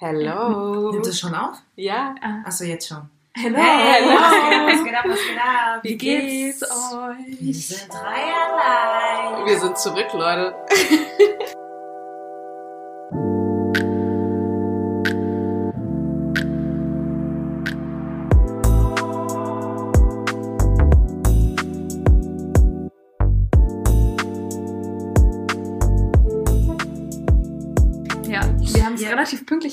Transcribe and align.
Hello. 0.00 0.92
Nimmt 0.92 1.06
es 1.08 1.18
schon 1.18 1.34
auf? 1.34 1.56
Ja. 1.74 2.14
Achso, 2.44 2.62
jetzt 2.62 2.86
schon. 2.86 3.10
Hello. 3.34 3.58
Hey, 3.58 4.00
Hello. 4.04 4.14
was 4.14 4.84
geht 4.84 4.94
ab, 4.94 5.04
was 5.08 5.18
geht 5.18 5.38
ab? 5.38 5.80
Wie 5.82 5.96
geht's 5.96 6.62
euch? 6.62 7.40
Wir 7.40 7.54
sind 7.54 7.92
dreierlei. 7.92 9.44
Wir 9.44 9.58
sind 9.58 9.76
zurück, 9.76 10.06
Leute. 10.12 10.54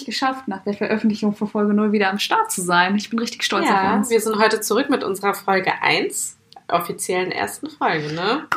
geschafft, 0.06 0.48
nach 0.48 0.64
der 0.64 0.74
Veröffentlichung 0.74 1.36
von 1.36 1.48
Folge 1.48 1.74
0 1.74 1.92
wieder 1.92 2.10
am 2.10 2.20
Start 2.20 2.52
zu 2.52 2.62
sein. 2.62 2.96
Ich 2.96 3.10
bin 3.10 3.20
richtig 3.20 3.44
stolz 3.44 3.66
auf 3.66 3.70
Ja, 3.72 3.96
uns. 3.96 4.10
wir 4.10 4.22
sind 4.22 4.38
heute 4.38 4.62
zurück 4.62 4.90
mit 4.90 5.04
unserer 5.04 5.34
Folge 5.34 5.82
1, 5.82 6.38
offiziellen 6.70 7.32
ersten 7.32 7.70
Folge, 7.70 8.14
ne? 8.14 8.48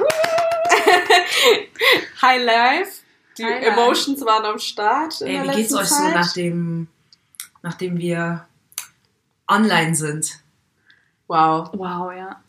High 2.23 2.45
Life. 2.45 3.03
Die 3.37 3.45
High 3.45 3.65
Life. 3.65 3.81
Emotions 3.81 4.25
waren 4.25 4.45
am 4.45 4.59
Start. 4.59 5.21
In 5.21 5.27
Ey, 5.29 5.43
der 5.45 5.53
wie 5.53 5.57
geht's 5.57 5.75
euch 5.75 5.87
so, 5.89 5.95
Zeit. 6.05 6.15
nachdem, 6.15 6.89
nachdem 7.63 7.99
wir 7.99 8.47
online 9.49 9.95
sind? 9.95 10.41
Wow. 11.29 11.71
Wow, 11.73 12.13
ja. 12.13 12.41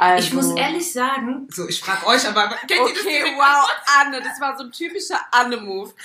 Also, 0.00 0.28
Ich 0.28 0.32
muss 0.32 0.50
ehrlich 0.56 0.90
sagen, 0.90 1.46
so 1.50 1.68
ich 1.68 1.78
frage 1.78 2.06
euch, 2.06 2.26
aber 2.26 2.48
kennt 2.66 2.70
ihr 2.70 2.94
das 2.94 3.02
Okay, 3.02 3.22
wow, 3.36 3.68
Anne, 4.00 4.22
das 4.22 4.40
war 4.40 4.56
so 4.56 4.64
ein 4.64 4.72
typischer 4.72 5.20
Anne-Move. 5.30 5.92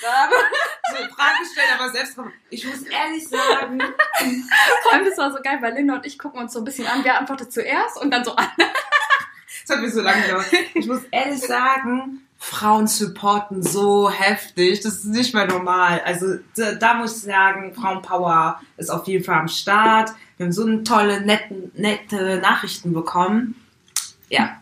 So 0.87 0.97
Fragen 0.97 1.45
stellen, 1.51 1.79
aber 1.79 1.91
selbst. 1.91 2.17
Ich 2.49 2.65
muss 2.65 2.81
ehrlich 2.83 3.27
sagen, 3.27 3.79
Vor 4.83 4.93
allem, 4.93 5.05
das 5.05 5.17
war 5.17 5.31
so 5.31 5.37
geil, 5.41 5.57
weil 5.61 5.73
Linda 5.73 5.95
und 5.95 6.05
ich 6.05 6.19
gucken 6.19 6.41
uns 6.41 6.53
so 6.53 6.59
ein 6.59 6.65
bisschen 6.65 6.85
an. 6.85 6.99
Wer 7.03 7.19
antwortet 7.19 7.51
zuerst 7.53 7.99
und 7.99 8.11
dann 8.11 8.23
so 8.23 8.35
an. 8.35 8.49
es 9.63 9.69
hat 9.73 9.79
mir 9.81 9.89
so 9.89 10.01
lange 10.01 10.21
gedauert. 10.23 10.45
Ich 10.73 10.85
muss 10.85 11.01
ehrlich 11.11 11.39
sagen, 11.39 12.27
Frauen 12.37 12.87
supporten 12.87 13.63
so 13.63 14.11
heftig. 14.11 14.81
Das 14.81 14.95
ist 14.95 15.05
nicht 15.05 15.33
mehr 15.33 15.47
normal. 15.47 16.01
Also 16.05 16.35
da, 16.55 16.73
da 16.73 16.93
muss 16.95 17.17
ich 17.17 17.23
sagen, 17.23 17.73
Frauenpower 17.73 18.61
ist 18.77 18.91
auf 18.91 19.07
jeden 19.07 19.23
Fall 19.23 19.39
am 19.39 19.47
Start. 19.47 20.11
Wir 20.37 20.45
haben 20.45 20.53
so 20.53 20.65
eine 20.65 20.83
tolle, 20.83 21.21
nette, 21.21 21.71
nette 21.73 22.37
Nachrichten 22.37 22.93
bekommen. 22.93 23.55
Ja, 24.29 24.57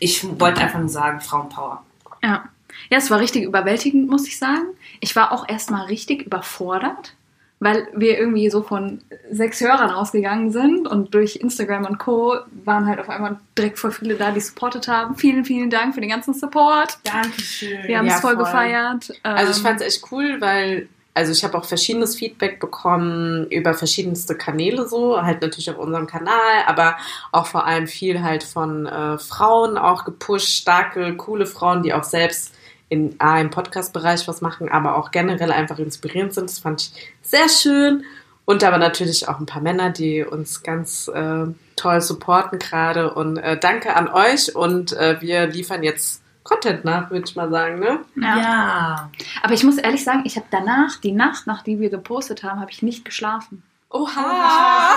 ich 0.00 0.24
wollte 0.40 0.60
einfach 0.60 0.78
nur 0.78 0.88
sagen, 0.88 1.20
Frauenpower. 1.20 1.84
Ja. 2.22 2.44
Ja, 2.90 2.98
es 2.98 3.10
war 3.10 3.18
richtig 3.20 3.44
überwältigend, 3.44 4.08
muss 4.08 4.26
ich 4.28 4.38
sagen. 4.38 4.66
Ich 5.00 5.14
war 5.16 5.32
auch 5.32 5.48
erstmal 5.48 5.86
richtig 5.86 6.22
überfordert, 6.22 7.14
weil 7.60 7.88
wir 7.94 8.16
irgendwie 8.18 8.48
so 8.50 8.62
von 8.62 9.02
sechs 9.30 9.60
Hörern 9.60 9.90
ausgegangen 9.90 10.52
sind 10.52 10.86
und 10.86 11.12
durch 11.12 11.36
Instagram 11.36 11.84
und 11.86 11.98
Co. 11.98 12.36
waren 12.64 12.86
halt 12.86 13.00
auf 13.00 13.08
einmal 13.10 13.38
direkt 13.58 13.78
voll 13.78 13.90
viele 13.90 14.14
da, 14.14 14.30
die 14.30 14.40
supportet 14.40 14.86
haben. 14.88 15.16
Vielen, 15.16 15.44
vielen 15.44 15.68
Dank 15.68 15.94
für 15.94 16.00
den 16.00 16.10
ganzen 16.10 16.32
Support. 16.34 16.98
Dankeschön. 17.04 17.82
Wir 17.86 17.98
haben 17.98 18.06
es 18.06 18.14
Ja, 18.14 18.20
voll, 18.20 18.34
voll. 18.36 18.44
gefeiert. 18.44 19.12
Also 19.24 19.50
ich 19.50 19.58
Ähm, 19.58 19.62
fand 19.64 19.80
es 19.80 19.86
echt 19.96 20.12
cool, 20.12 20.40
weil 20.40 20.88
also 21.18 21.32
ich 21.32 21.42
habe 21.42 21.58
auch 21.58 21.64
verschiedenes 21.64 22.14
Feedback 22.14 22.60
bekommen 22.60 23.48
über 23.50 23.74
verschiedenste 23.74 24.36
Kanäle 24.36 24.86
so, 24.86 25.20
halt 25.20 25.42
natürlich 25.42 25.68
auf 25.68 25.76
unserem 25.76 26.06
Kanal, 26.06 26.62
aber 26.64 26.96
auch 27.32 27.48
vor 27.48 27.66
allem 27.66 27.88
viel 27.88 28.22
halt 28.22 28.44
von 28.44 28.86
äh, 28.86 29.18
Frauen 29.18 29.78
auch 29.78 30.04
gepusht, 30.04 30.48
starke, 30.48 31.16
coole 31.16 31.46
Frauen, 31.46 31.82
die 31.82 31.92
auch 31.92 32.04
selbst 32.04 32.54
in 32.88 33.16
A, 33.18 33.40
im 33.40 33.50
Podcast-Bereich 33.50 34.28
was 34.28 34.42
machen, 34.42 34.68
aber 34.68 34.96
auch 34.96 35.10
generell 35.10 35.50
einfach 35.50 35.80
inspirierend 35.80 36.34
sind. 36.34 36.48
Das 36.48 36.60
fand 36.60 36.82
ich 36.82 36.92
sehr 37.20 37.48
schön. 37.48 38.04
Und 38.44 38.62
aber 38.62 38.78
natürlich 38.78 39.28
auch 39.28 39.40
ein 39.40 39.46
paar 39.46 39.60
Männer, 39.60 39.90
die 39.90 40.24
uns 40.24 40.62
ganz 40.62 41.08
äh, 41.08 41.46
toll 41.74 42.00
supporten 42.00 42.60
gerade. 42.60 43.12
Und 43.12 43.38
äh, 43.38 43.58
danke 43.58 43.96
an 43.96 44.08
euch 44.08 44.54
und 44.54 44.92
äh, 44.92 45.20
wir 45.20 45.48
liefern 45.48 45.82
jetzt 45.82 46.22
Content 46.48 46.84
nach, 46.84 47.10
würde 47.10 47.24
ich 47.28 47.36
mal 47.36 47.50
sagen, 47.50 47.78
ne? 47.78 48.00
ja. 48.16 48.38
Ja. 48.38 49.10
Aber 49.42 49.52
ich 49.52 49.64
muss 49.64 49.76
ehrlich 49.76 50.02
sagen, 50.02 50.22
ich 50.24 50.36
habe 50.36 50.46
danach, 50.50 50.96
die 50.96 51.12
Nacht, 51.12 51.46
nachdem 51.46 51.80
wir 51.80 51.90
gepostet 51.90 52.42
haben, 52.42 52.60
habe 52.60 52.70
ich 52.70 52.82
nicht 52.82 53.04
geschlafen. 53.04 53.62
Oha! 53.90 54.94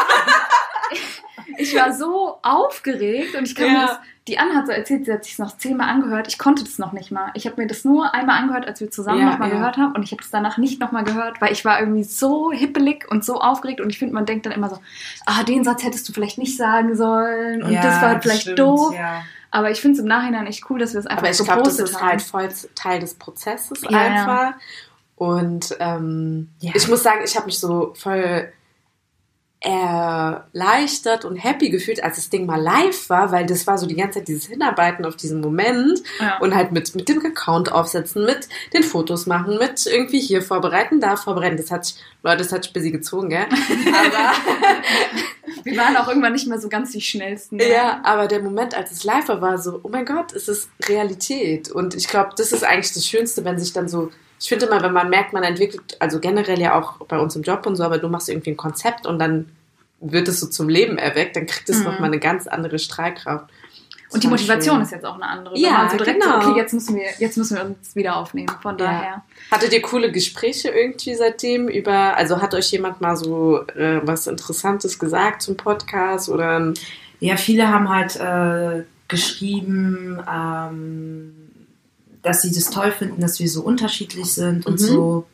Ich 1.57 1.75
war 1.75 1.93
so 1.93 2.37
aufgeregt 2.43 3.35
und 3.35 3.45
ich 3.45 3.55
kann 3.55 3.71
mir 3.71 3.79
Ja. 3.79 3.85
das, 3.87 3.99
die 4.27 4.37
Anne 4.39 4.55
hat 4.55 4.67
so 4.67 4.71
erzählt, 4.71 5.05
sie 5.05 5.11
hat 5.13 5.23
sich 5.25 5.39
noch 5.39 5.57
zehnmal 5.57 5.89
angehört. 5.89 6.27
Ich 6.27 6.37
konnte 6.37 6.63
das 6.63 6.77
noch 6.77 6.91
nicht 6.93 7.11
mal. 7.11 7.31
Ich 7.33 7.45
habe 7.47 7.59
mir 7.61 7.67
das 7.67 7.83
nur 7.83 8.13
einmal 8.13 8.37
angehört, 8.39 8.67
als 8.67 8.79
wir 8.79 8.91
zusammen 8.91 9.19
Ja, 9.19 9.31
nochmal 9.31 9.49
ja. 9.49 9.55
gehört 9.55 9.77
haben 9.77 9.93
und 9.93 10.03
ich 10.03 10.11
habe 10.11 10.21
es 10.21 10.29
danach 10.29 10.57
nicht 10.57 10.79
nochmal 10.79 11.03
gehört, 11.03 11.41
weil 11.41 11.51
ich 11.51 11.65
war 11.65 11.79
irgendwie 11.79 12.03
so 12.03 12.51
hippelig 12.51 13.09
und 13.09 13.25
so 13.25 13.39
aufgeregt 13.41 13.81
und 13.81 13.89
ich 13.89 13.99
finde, 13.99 14.13
man 14.13 14.25
denkt 14.25 14.45
dann 14.45 14.53
immer 14.53 14.69
so, 14.69 14.79
ah, 15.25 15.43
den 15.43 15.63
Satz 15.63 15.83
hättest 15.83 16.07
du 16.07 16.13
vielleicht 16.13 16.37
nicht 16.37 16.55
sagen 16.55 16.95
sollen 16.95 17.63
und 17.63 17.73
das 17.73 18.01
war 18.01 18.21
vielleicht 18.21 18.41
stimmt, 18.43 18.59
doof. 18.59 18.95
Ja. 19.53 19.59
Aber 19.59 19.71
ich 19.71 19.81
finde 19.81 19.95
es 19.97 19.99
im 20.01 20.07
Nachhinein 20.07 20.47
echt 20.47 20.69
cool, 20.69 20.79
dass 20.79 20.93
wir 20.93 20.99
es 21.01 21.05
einfach 21.07 21.23
Aber 21.23 21.31
ich 21.31 21.37
glaube, 21.37 21.63
das 21.63 21.79
ist 21.79 21.95
haben. 22.01 22.07
halt 22.09 22.21
voll 22.21 22.49
Teil 22.75 22.99
des 22.99 23.13
Prozesses 23.15 23.81
Ja, 23.89 23.99
einfach. 23.99 24.53
Und 25.15 25.75
ähm, 25.79 26.49
Ja. 26.59 26.71
ich 26.73 26.87
muss 26.87 27.03
sagen, 27.03 27.19
ich 27.23 27.35
habe 27.35 27.45
mich 27.47 27.59
so 27.59 27.93
voll 27.95 28.51
erleichtert 29.61 31.23
und 31.25 31.35
happy 31.35 31.69
gefühlt, 31.69 32.03
als 32.03 32.15
das 32.15 32.29
Ding 32.29 32.45
mal 32.45 32.59
live 32.61 33.09
war, 33.09 33.31
weil 33.31 33.45
das 33.45 33.67
war 33.67 33.77
so 33.77 33.85
die 33.85 33.95
ganze 33.95 34.19
Zeit 34.19 34.27
dieses 34.27 34.47
Hinarbeiten 34.47 35.05
auf 35.05 35.15
diesen 35.15 35.39
Moment 35.41 36.01
Ja. 36.19 36.37
und 36.39 36.55
halt 36.55 36.71
mit, 36.71 36.95
mit 36.95 37.07
dem 37.09 37.23
Account 37.25 37.71
aufsetzen, 37.71 38.25
mit 38.25 38.47
den 38.73 38.83
Fotos 38.83 39.25
machen, 39.27 39.57
mit 39.57 39.85
irgendwie 39.85 40.19
hier 40.19 40.41
vorbereiten, 40.41 40.99
da 40.99 41.15
vorbereiten. 41.15 41.57
Das 41.57 41.71
hat, 41.71 41.93
Leute, 42.23 42.37
das 42.39 42.51
hat 42.51 42.63
sich 42.63 42.73
busy 42.73 42.91
gezogen, 42.91 43.29
gell? 43.29 43.45
Aber 43.87 44.31
wir 45.63 45.77
waren 45.77 45.95
auch 45.97 46.07
irgendwann 46.07 46.33
nicht 46.33 46.47
mehr 46.47 46.59
so 46.59 46.67
ganz 46.69 46.91
die 46.91 47.01
schnellsten. 47.01 47.57
ne? 47.57 47.69
Ja, 47.69 48.01
aber 48.03 48.27
der 48.27 48.41
Moment, 48.41 48.75
als 48.75 48.91
es 48.91 49.03
live 49.03 49.27
war, 49.27 49.41
war 49.41 49.57
so, 49.57 49.79
oh 49.83 49.89
mein 49.89 50.05
Gott, 50.05 50.33
es 50.33 50.47
ist 50.47 50.69
Realität. 50.87 51.69
Und 51.69 51.93
ich 51.95 52.07
glaube, 52.07 52.31
das 52.35 52.51
ist 52.51 52.63
eigentlich 52.63 52.93
das 52.93 53.05
Schönste, 53.05 53.45
wenn 53.45 53.59
sich 53.59 53.73
dann 53.73 53.87
so, 53.87 54.11
ich 54.41 54.49
finde 54.49 54.65
immer, 54.65 54.81
wenn 54.81 54.91
man 54.93 55.09
merkt, 55.09 55.33
man 55.33 55.43
entwickelt, 55.43 55.95
also 55.99 56.19
generell 56.19 56.59
ja 56.59 56.77
auch 56.79 56.97
bei 57.07 57.19
uns 57.19 57.35
im 57.35 57.43
Job 57.43 57.65
und 57.65 57.75
so, 57.75 57.83
aber 57.83 57.99
du 57.99 58.09
machst 58.09 58.27
irgendwie 58.27 58.49
ein 58.51 58.57
Konzept 58.57 59.05
und 59.05 59.19
dann 59.19 59.49
wird 59.99 60.27
es 60.27 60.39
so 60.39 60.47
zum 60.47 60.67
Leben 60.67 60.97
erweckt, 60.97 61.35
dann 61.35 61.45
kriegt 61.45 61.69
es 61.69 61.77
Mhm. 61.79 61.83
nochmal 61.85 62.05
eine 62.05 62.19
ganz 62.19 62.47
andere 62.47 62.79
Strahlkraft. 62.79 63.45
Das 64.05 64.15
Und 64.15 64.23
die 64.23 64.27
Motivation 64.27 64.75
schön. 64.77 64.83
ist 64.83 64.91
jetzt 64.91 65.05
auch 65.05 65.13
eine 65.15 65.25
andere. 65.27 65.57
Ja, 65.57 65.67
Wenn 65.69 65.73
man 65.77 65.89
so 65.91 65.97
direkt 65.97 66.21
genau. 66.23 66.41
so, 66.41 66.49
okay, 66.49 66.59
jetzt 66.59 66.73
müssen 66.73 66.95
wir, 66.95 67.05
jetzt 67.19 67.37
müssen 67.37 67.55
wir 67.55 67.63
uns 67.65 67.95
wieder 67.95 68.17
aufnehmen. 68.17 68.49
Von 68.61 68.77
Ja. 68.77 68.85
daher. 68.85 69.21
Hattet 69.51 69.71
ihr 69.73 69.81
coole 69.81 70.11
Gespräche 70.11 70.69
irgendwie 70.69 71.13
seitdem 71.15 71.67
über, 71.69 72.17
also 72.17 72.41
hat 72.41 72.53
euch 72.55 72.71
jemand 72.71 72.99
mal 72.99 73.15
so 73.15 73.61
äh, 73.67 74.01
was 74.03 74.27
Interessantes 74.27 74.97
gesagt 74.99 75.43
zum 75.43 75.55
Podcast 75.55 76.27
oder 76.29 76.73
Ja, 77.19 77.37
viele 77.37 77.69
haben 77.69 77.87
halt 77.89 78.15
äh, 78.17 78.83
geschrieben, 79.07 80.19
ähm, 80.29 81.40
dass 82.21 82.41
sie 82.41 82.51
das 82.51 82.69
toll 82.69 82.91
finden, 82.91 83.21
dass 83.21 83.39
wir 83.39 83.49
so 83.49 83.61
unterschiedlich 83.61 84.31
sind 84.33 84.65
und 84.65 84.73
Mhm. 84.79 84.85
so. 84.85 85.25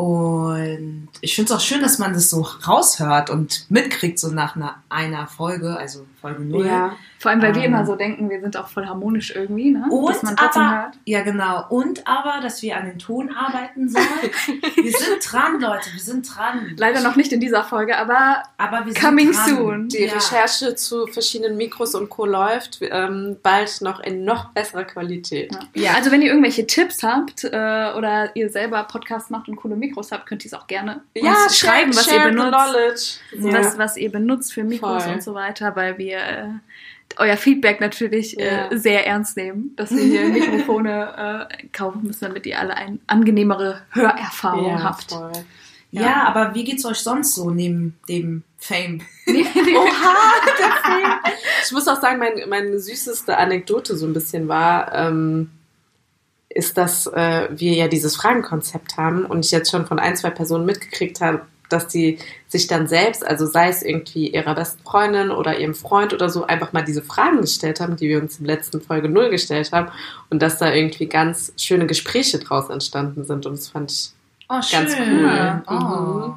Und 0.00 1.08
ich 1.20 1.34
finde 1.34 1.52
es 1.52 1.56
auch 1.58 1.62
schön, 1.62 1.82
dass 1.82 1.98
man 1.98 2.14
das 2.14 2.30
so 2.30 2.40
raushört 2.66 3.28
und 3.30 3.66
mitkriegt, 3.70 4.18
so 4.18 4.28
nach 4.28 4.56
einer, 4.56 4.76
einer 4.88 5.26
Folge, 5.26 5.76
also 5.76 6.06
Folge 6.22 6.42
0. 6.42 6.66
ja, 6.66 6.96
Vor 7.18 7.30
allem, 7.30 7.42
weil 7.42 7.54
wir 7.54 7.62
Ähm. 7.64 7.74
immer 7.74 7.84
so 7.86 7.96
denken, 7.96 8.30
wir 8.30 8.40
sind 8.40 8.56
auch 8.56 8.68
voll 8.68 8.86
harmonisch 8.86 9.34
irgendwie, 9.34 9.70
ne? 9.72 9.86
Und 9.90 10.08
Dass 10.14 10.22
man 10.22 10.36
trotzdem 10.36 10.62
aber, 10.62 10.76
hört. 10.84 10.94
ja 11.04 11.22
genau, 11.22 11.64
und 11.68 12.06
aber, 12.06 12.40
dass 12.42 12.62
wir 12.62 12.76
an 12.78 12.86
den 12.86 12.98
Ton 12.98 13.30
arbeiten 13.34 13.88
sollen. 13.90 14.04
wir 14.76 14.90
sind 14.92 15.18
dran, 15.32 15.60
Leute, 15.60 15.90
wir 15.92 16.00
sind 16.00 16.26
dran. 16.34 16.72
Leider 16.78 17.00
noch 17.02 17.16
nicht 17.16 17.32
in 17.32 17.40
dieser 17.40 17.64
Folge, 17.64 17.96
aber 17.98 18.42
aber 18.56 18.86
wir 18.86 18.92
sind 18.92 19.02
coming 19.04 19.32
dran. 19.32 19.48
soon. 19.48 19.88
Die 19.88 20.04
Ja. 20.04 20.14
Recherche 20.14 20.74
zu 20.76 21.06
verschiedenen 21.08 21.56
Mikros 21.58 21.94
und 21.94 22.08
Co. 22.08 22.24
läuft 22.24 22.78
ähm, 22.82 23.36
bald 23.42 23.80
noch 23.82 24.00
in 24.00 24.24
noch 24.24 24.50
besserer 24.50 24.84
Qualität. 24.84 25.54
ja. 25.74 25.92
also 25.94 26.10
wenn 26.10 26.22
ihr 26.22 26.28
irgendwelche 26.28 26.66
Tipps 26.66 27.02
habt 27.02 27.44
äh, 27.44 27.48
oder 27.96 28.34
ihr 28.34 28.48
selber 28.48 28.82
Podcast 28.84 29.30
macht 29.30 29.48
und 29.48 29.56
coole 29.56 29.76
Mikros 29.76 29.89
habt, 29.96 30.26
könnt 30.26 30.44
ihr 30.44 30.48
es 30.48 30.54
auch 30.54 30.66
gerne 30.66 31.02
uns 31.14 31.58
schreiben, 31.58 31.90
was 31.94 32.06
ihr 32.06 32.14
share 32.14 32.30
benutzt, 32.30 33.20
was, 33.38 33.78
was 33.78 33.96
ihr 33.96 34.10
benutzt 34.12 34.52
für 34.52 34.64
Mikros 34.64 35.04
Voll. 35.04 35.12
und 35.14 35.22
so 35.22 35.34
weiter, 35.34 35.74
weil 35.76 35.98
wir 35.98 36.18
äh, 36.18 36.48
euer 37.16 37.36
Feedback 37.36 37.80
natürlich 37.80 38.32
Ja. 38.32 38.68
äh, 38.70 38.78
sehr 38.78 39.06
ernst 39.06 39.36
nehmen, 39.36 39.72
dass 39.76 39.90
wir 39.90 40.02
hier 40.02 40.24
Mikrofone 40.28 41.48
äh, 41.50 41.66
kaufen 41.72 42.02
müssen, 42.04 42.24
damit 42.26 42.46
ihr 42.46 42.58
alle 42.58 42.76
eine 42.76 42.98
angenehmere 43.06 43.82
Hörerfahrung 43.90 44.66
Ja, 44.70 44.82
habt. 44.82 45.10
voll. 45.10 45.32
Ja. 45.92 46.02
Ja. 46.02 46.24
aber 46.28 46.54
wie 46.54 46.62
geht's 46.62 46.84
euch 46.84 46.98
sonst 46.98 47.34
so 47.34 47.50
neben 47.50 47.98
dem 48.08 48.44
Fame? 48.58 49.00
Oha, 49.26 50.14
der 50.58 50.72
Film. 50.84 51.10
Ich 51.64 51.72
muss 51.72 51.88
auch 51.88 52.00
sagen, 52.00 52.18
mein, 52.20 52.48
meine 52.48 52.78
süßeste 52.78 53.36
Anekdote 53.36 53.96
so 53.96 54.06
ein 54.06 54.12
bisschen 54.12 54.46
war, 54.46 54.94
ähm, 54.94 55.50
ist, 56.50 56.76
dass 56.76 57.06
äh, 57.06 57.48
wir 57.50 57.72
ja 57.72 57.88
dieses 57.88 58.16
Fragenkonzept 58.16 58.96
haben 58.96 59.24
und 59.24 59.44
ich 59.44 59.50
jetzt 59.50 59.70
schon 59.70 59.86
von 59.86 59.98
ein, 59.98 60.16
zwei 60.16 60.30
Personen 60.30 60.66
mitgekriegt 60.66 61.20
habe, 61.20 61.42
dass 61.68 61.86
die 61.86 62.18
sich 62.48 62.66
dann 62.66 62.88
selbst, 62.88 63.24
also 63.24 63.46
sei 63.46 63.68
es 63.68 63.82
irgendwie 63.82 64.28
ihrer 64.28 64.56
besten 64.56 64.82
Freundin 64.82 65.30
oder 65.30 65.58
ihrem 65.58 65.74
Freund 65.76 66.12
oder 66.12 66.28
so, 66.28 66.44
einfach 66.44 66.72
mal 66.72 66.82
diese 66.82 67.02
Fragen 67.02 67.40
gestellt 67.40 67.78
haben, 67.78 67.94
die 67.94 68.08
wir 68.08 68.20
uns 68.20 68.40
im 68.40 68.46
letzten 68.46 68.80
Folge 68.80 69.08
null 69.08 69.30
gestellt 69.30 69.70
haben 69.70 69.88
und 70.30 70.42
dass 70.42 70.58
da 70.58 70.72
irgendwie 70.74 71.06
ganz 71.06 71.52
schöne 71.56 71.86
Gespräche 71.86 72.40
draus 72.40 72.68
entstanden 72.70 73.24
sind 73.24 73.46
und 73.46 73.56
das 73.56 73.68
fand 73.68 73.92
ich 73.92 74.10
Oh, 74.52 74.60
Ganz 74.72 74.96
schön. 74.96 75.20
cool. 75.24 75.62
Oh. 75.68 75.72
Mhm. 75.74 76.34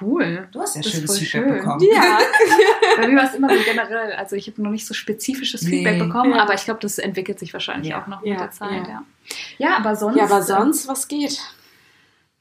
Cool. 0.00 0.48
Du 0.52 0.60
hast 0.60 0.76
ja 0.76 0.82
Das 0.82 0.92
ist 0.92 0.96
schönes 0.96 1.10
voll 1.10 1.26
Feedback 1.26 1.42
schön. 1.50 1.58
bekommen. 1.58 1.80
Ja. 1.92 2.18
Bei 2.96 3.06
mir 3.08 3.16
war 3.16 3.24
es 3.24 3.34
immer 3.34 3.48
so 3.48 3.62
generell. 3.64 4.12
Also 4.12 4.36
ich 4.36 4.46
habe 4.48 4.62
noch 4.62 4.70
nicht 4.70 4.86
so 4.86 4.94
spezifisches 4.94 5.62
Nee. 5.62 5.70
Feedback 5.84 5.98
bekommen, 5.98 6.34
Ja. 6.34 6.42
aber 6.42 6.54
ich 6.54 6.64
glaube, 6.64 6.80
das 6.80 6.98
entwickelt 6.98 7.38
sich 7.38 7.52
wahrscheinlich 7.52 7.90
Ja. 7.90 8.02
auch 8.02 8.06
noch 8.06 8.24
Ja, 8.24 8.32
mit 8.32 8.40
der 8.40 8.50
Zeit. 8.50 8.86
ja. 8.86 8.88
Ja. 8.88 9.02
ja, 9.58 9.76
aber 9.76 9.96
sonst. 9.96 10.16
ja, 10.16 10.24
aber 10.24 10.42
sonst, 10.42 10.88
was 10.88 11.08
geht? 11.08 11.40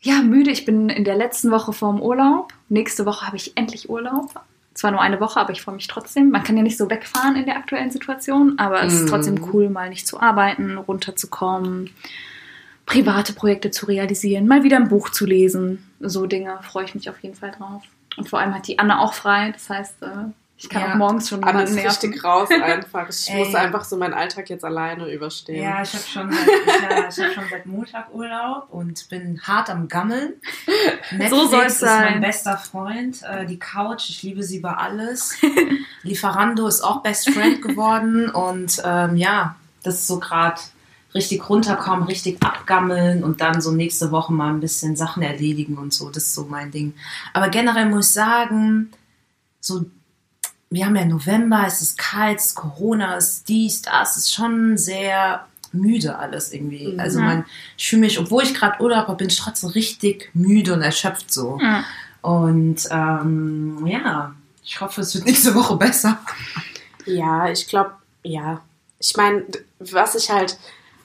Ja, 0.02 0.22
müde. 0.22 0.52
Ich 0.52 0.66
bin 0.66 0.90
in 0.90 1.04
der 1.04 1.16
letzten 1.16 1.50
Woche 1.52 1.74
vorm 1.74 2.02
Urlaub. 2.02 2.54
Nächste 2.70 3.06
Woche 3.06 3.26
habe 3.26 3.38
ich 3.38 3.58
endlich 3.58 3.90
Urlaub. 3.90 4.30
Zwar 4.74 4.92
nur 4.92 5.00
eine 5.02 5.20
Woche, 5.22 5.40
aber 5.40 5.52
ich 5.54 5.62
freue 5.62 5.76
mich 5.76 5.88
trotzdem. 5.88 6.32
Man 6.32 6.44
kann 6.44 6.58
ja 6.58 6.64
nicht 6.64 6.78
so 6.78 6.90
wegfahren 6.90 7.38
in 7.38 7.46
der 7.46 7.56
aktuellen 7.56 7.92
Situation, 7.92 8.60
aber 8.60 8.84
es 8.84 8.94
Mhm. 8.94 9.00
ist 9.00 9.10
trotzdem 9.10 9.50
cool, 9.54 9.70
mal 9.70 9.90
nicht 9.90 10.06
zu 10.06 10.20
arbeiten, 10.20 10.78
runterzukommen, 10.78 11.92
private 12.86 13.34
Projekte 13.34 13.72
zu 13.72 13.86
realisieren, 13.88 14.48
mal 14.48 14.64
wieder 14.64 14.78
ein 14.78 14.90
Buch 14.90 15.10
zu 15.10 15.26
lesen. 15.26 15.90
So 16.00 16.26
Dinge 16.26 16.60
freue 16.62 16.86
ich 16.86 16.96
mich 16.96 17.10
auf 17.10 17.20
jeden 17.22 17.36
Fall 17.36 17.52
drauf. 17.52 17.84
Und 18.18 18.30
vor 18.30 18.40
allem 18.40 18.54
hat 18.54 18.68
die 18.68 18.80
Anne 18.80 19.00
auch 19.00 19.14
frei. 19.14 19.52
Das 19.52 19.70
heißt, 19.70 20.02
äh, 20.04 20.08
ich 20.58 20.70
kann 20.70 20.84
Ja. 20.84 20.92
auch 20.94 20.96
morgens 20.96 21.28
schon 21.28 21.40
jemanden 21.40 21.74
nerven. 21.74 21.90
richtig 21.90 22.24
raus 22.24 22.48
einfach. 22.50 23.10
Ich 23.10 23.30
Ey. 23.34 23.40
muss 23.44 23.54
einfach 23.56 23.84
so 23.84 23.98
meinen 23.98 24.14
Alltag 24.14 24.50
jetzt 24.50 24.64
alleine 24.64 25.12
überstehen. 25.12 25.62
Ja, 25.62 25.82
ich 25.82 25.92
habe 25.94 26.04
schon, 26.06 26.32
seit- 26.32 27.10
ich 27.18 27.24
hab 27.26 27.34
schon 27.34 27.44
seit 27.50 27.66
Montag 27.66 28.14
Urlaub 28.14 28.68
und 28.72 29.10
bin 29.10 29.42
hart 29.44 29.70
am 29.70 29.90
Gammeln. 29.90 30.34
Netflix 31.12 31.50
soll's 31.52 31.74
ist 31.74 31.80
sein. 31.80 32.12
mein 32.14 32.22
bester 32.22 32.58
Freund. 32.58 33.22
Äh, 33.24 33.46
die 33.48 33.60
Couch, 33.60 34.10
ich 34.10 34.24
liebe 34.24 34.44
sie 34.44 34.60
über 34.60 34.80
alles. 34.80 35.36
Lieferando 36.04 36.68
ist 36.68 36.82
auch 36.82 37.02
Best 37.04 37.30
Friend 37.32 37.62
geworden 37.62 38.30
und 38.30 38.82
ähm, 38.86 39.18
ja, 39.18 39.56
das 39.84 39.96
ist 39.96 40.08
so 40.08 40.20
gerade 40.20 40.62
richtig 41.16 41.50
runterkommen, 41.50 42.04
richtig 42.04 42.44
abgammeln 42.44 43.24
und 43.24 43.42
dann 43.42 43.62
so 43.62 43.72
nächste 43.72 44.12
Woche 44.12 44.34
mal 44.34 44.50
ein 44.50 44.60
bisschen 44.60 44.96
Sachen 44.96 45.24
erledigen 45.24 45.78
und 45.78 45.94
so. 45.94 46.10
Das 46.10 46.24
ist 46.24 46.36
so 46.36 46.44
mein 46.44 46.72
Ding. 46.72 46.94
Aber 47.34 47.50
generell 47.50 47.90
muss 47.90 48.08
ich 48.08 48.14
sagen, 48.14 48.92
so 49.62 49.86
wir 50.70 50.86
haben 50.86 50.96
ja 50.96 51.06
November, 51.06 51.64
es 51.66 51.82
ist 51.82 51.98
kalt, 51.98 52.40
es 52.40 52.48
ist 52.48 52.56
Corona, 52.56 53.16
es 53.16 53.30
ist 53.30 53.48
dies, 53.50 53.82
das, 53.82 54.12
es 54.12 54.24
ist 54.24 54.34
schon 54.34 54.78
sehr 54.78 55.46
müde 55.72 56.18
alles 56.18 56.52
irgendwie. 56.52 56.94
Mhm. 56.94 57.00
Also 57.00 57.20
man, 57.20 57.46
ich 57.78 57.90
fühle 57.90 58.02
mich, 58.02 58.20
obwohl 58.20 58.44
ich 58.44 58.54
gerade 58.54 58.82
Urlaub 58.82 59.08
habe, 59.08 59.18
bin 59.18 59.28
ich 59.28 59.38
trotzdem 59.38 59.70
richtig 59.70 60.32
müde 60.34 60.74
und 60.74 60.82
erschöpft 60.82 61.32
so. 61.32 61.60
Ja. 61.62 61.84
Und 62.22 62.88
ähm, 62.90 63.86
ja, 63.86 64.34
ich 64.64 64.82
hoffe, 64.82 65.02
es 65.02 65.14
wird 65.14 65.26
nächste 65.26 65.54
Woche 65.54 65.76
besser. 65.76 66.20
Ja, 67.06 67.50
ich 67.50 67.68
glaube, 67.68 67.92
ja. 68.24 68.62
Ich 69.00 69.16
meine, 69.16 69.44
was 69.80 70.16
ich 70.16 70.32
halt, 70.32 70.58